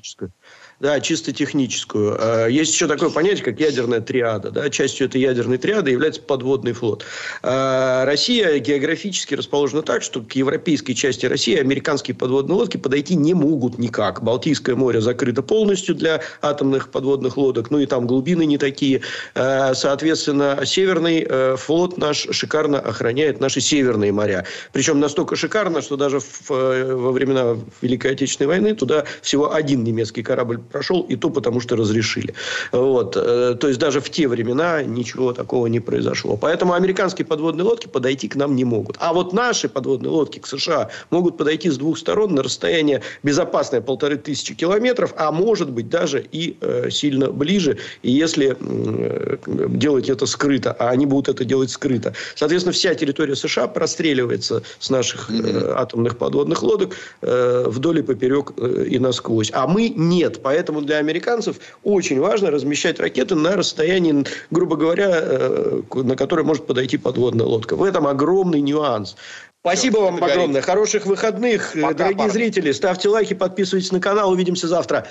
Да, 0.82 0.98
чисто 0.98 1.32
техническую. 1.32 2.16
Э, 2.18 2.48
Есть 2.50 2.74
еще 2.74 2.88
такое 2.88 3.08
понятие, 3.08 3.44
как 3.44 3.60
ядерная 3.60 4.00
триада. 4.00 4.50
Да? 4.50 4.68
Частью 4.68 5.06
этой 5.06 5.20
ядерной 5.20 5.56
триады 5.56 5.92
является 5.92 6.20
подводный 6.20 6.72
флот. 6.72 7.04
Э, 7.44 8.02
Россия 8.04 8.58
географически 8.58 9.36
расположена 9.36 9.82
так, 9.82 10.02
что 10.02 10.22
к 10.22 10.32
европейской 10.32 10.94
части 10.94 11.24
России 11.24 11.56
американские 11.56 12.16
подводные 12.16 12.56
лодки 12.56 12.78
подойти 12.78 13.14
не 13.14 13.32
могут 13.32 13.78
никак. 13.78 14.24
Балтийское 14.24 14.74
море 14.74 15.00
закрыто 15.00 15.40
полностью 15.40 15.94
для 15.94 16.20
атомных 16.40 16.88
подводных 16.90 17.36
лодок, 17.36 17.70
ну 17.70 17.78
и 17.78 17.86
там 17.86 18.08
глубины 18.08 18.44
не 18.44 18.58
такие. 18.58 19.02
Э, 19.36 19.74
Соответственно, 19.74 20.62
северный 20.64 21.24
э, 21.30 21.54
флот 21.56 21.96
наш 21.96 22.26
шикарно 22.32 22.80
охраняет 22.80 23.38
наши 23.38 23.60
северные 23.60 24.10
моря. 24.10 24.46
Причем 24.72 24.98
настолько 24.98 25.36
шикарно, 25.36 25.80
что 25.80 25.96
даже 25.96 26.18
э, 26.18 26.94
во 26.96 27.12
времена 27.12 27.56
Великой 27.82 28.14
Отечественной 28.14 28.48
войны 28.48 28.74
туда 28.74 29.04
всего 29.20 29.54
один 29.54 29.84
немецкий 29.84 30.24
корабль 30.24 30.60
прошел, 30.72 31.06
и 31.10 31.16
то 31.16 31.30
потому, 31.30 31.60
что 31.60 31.76
разрешили. 31.76 32.34
Вот. 32.72 33.16
Э, 33.16 33.54
То 33.60 33.68
есть, 33.68 33.78
даже 33.80 34.00
в 34.00 34.10
те 34.10 34.26
времена 34.28 34.82
ничего 34.82 35.32
такого 35.32 35.68
не 35.68 35.80
произошло. 35.80 36.36
Поэтому 36.36 36.72
американские 36.72 37.26
подводные 37.26 37.64
лодки 37.64 37.86
подойти 37.86 38.28
к 38.28 38.36
нам 38.36 38.56
не 38.56 38.64
могут. 38.64 38.96
А 38.98 39.12
вот 39.12 39.32
наши 39.32 39.68
подводные 39.68 40.10
лодки 40.10 40.38
к 40.38 40.46
США 40.46 40.88
могут 41.10 41.36
подойти 41.36 41.70
с 41.70 41.76
двух 41.76 41.98
сторон 41.98 42.34
на 42.34 42.42
расстояние 42.42 43.02
безопасное 43.22 43.80
полторы 43.80 44.16
тысячи 44.16 44.54
километров, 44.54 45.14
а 45.16 45.30
может 45.32 45.70
быть 45.70 45.88
даже 45.88 46.24
и 46.32 46.56
э, 46.60 46.90
сильно 46.90 47.30
ближе, 47.30 47.78
если 48.02 48.56
э, 48.58 49.36
делать 49.68 50.08
это 50.08 50.26
скрыто, 50.26 50.72
а 50.78 50.90
они 50.90 51.06
будут 51.06 51.28
это 51.28 51.44
делать 51.44 51.70
скрыто. 51.70 52.14
Соответственно, 52.34 52.72
вся 52.72 52.94
территория 52.94 53.36
США 53.36 53.68
простреливается 53.68 54.62
с 54.78 54.90
наших 54.90 55.30
э, 55.30 55.74
атомных 55.76 56.16
подводных 56.16 56.62
лодок 56.62 56.96
э, 57.20 57.64
вдоль 57.66 57.98
и 57.98 58.02
поперек 58.02 58.52
э, 58.56 58.86
и 58.88 58.98
насквозь. 58.98 59.50
А 59.52 59.66
мы 59.66 59.88
нет. 59.88 60.40
Поэтому 60.42 60.61
для 60.62 60.98
американцев 60.98 61.56
очень 61.82 62.20
важно 62.20 62.50
размещать 62.50 63.00
ракеты 63.00 63.34
на 63.34 63.56
расстоянии, 63.56 64.24
грубо 64.50 64.76
говоря, 64.76 65.08
э, 65.12 65.82
на 65.94 66.16
которое 66.16 66.42
может 66.44 66.66
подойти 66.66 66.96
подводная 66.98 67.46
лодка. 67.46 67.76
В 67.76 67.82
этом 67.82 68.06
огромный 68.06 68.60
нюанс. 68.60 69.16
Спасибо 69.60 69.96
Всё, 69.98 70.04
вам 70.04 70.14
это 70.16 70.20
горит. 70.24 70.36
огромное. 70.36 70.62
Хороших 70.62 71.06
выходных. 71.06 71.76
Э, 71.76 71.82
Пока, 71.82 71.94
Дорогие 71.94 72.18
парни. 72.18 72.32
зрители, 72.32 72.72
ставьте 72.72 73.08
лайки, 73.08 73.34
подписывайтесь 73.34 73.92
на 73.92 74.00
канал. 74.00 74.30
Увидимся 74.30 74.68
завтра. 74.68 75.06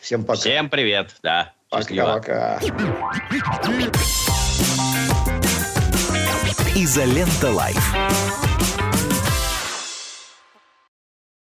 Всем 0.00 0.24
пока. 0.24 0.40
Всем 0.40 0.68
привет. 0.68 1.10
Да. 1.22 1.52
Пока-пока. 1.70 2.60
Изолента 6.76 7.50
Live. 7.50 8.43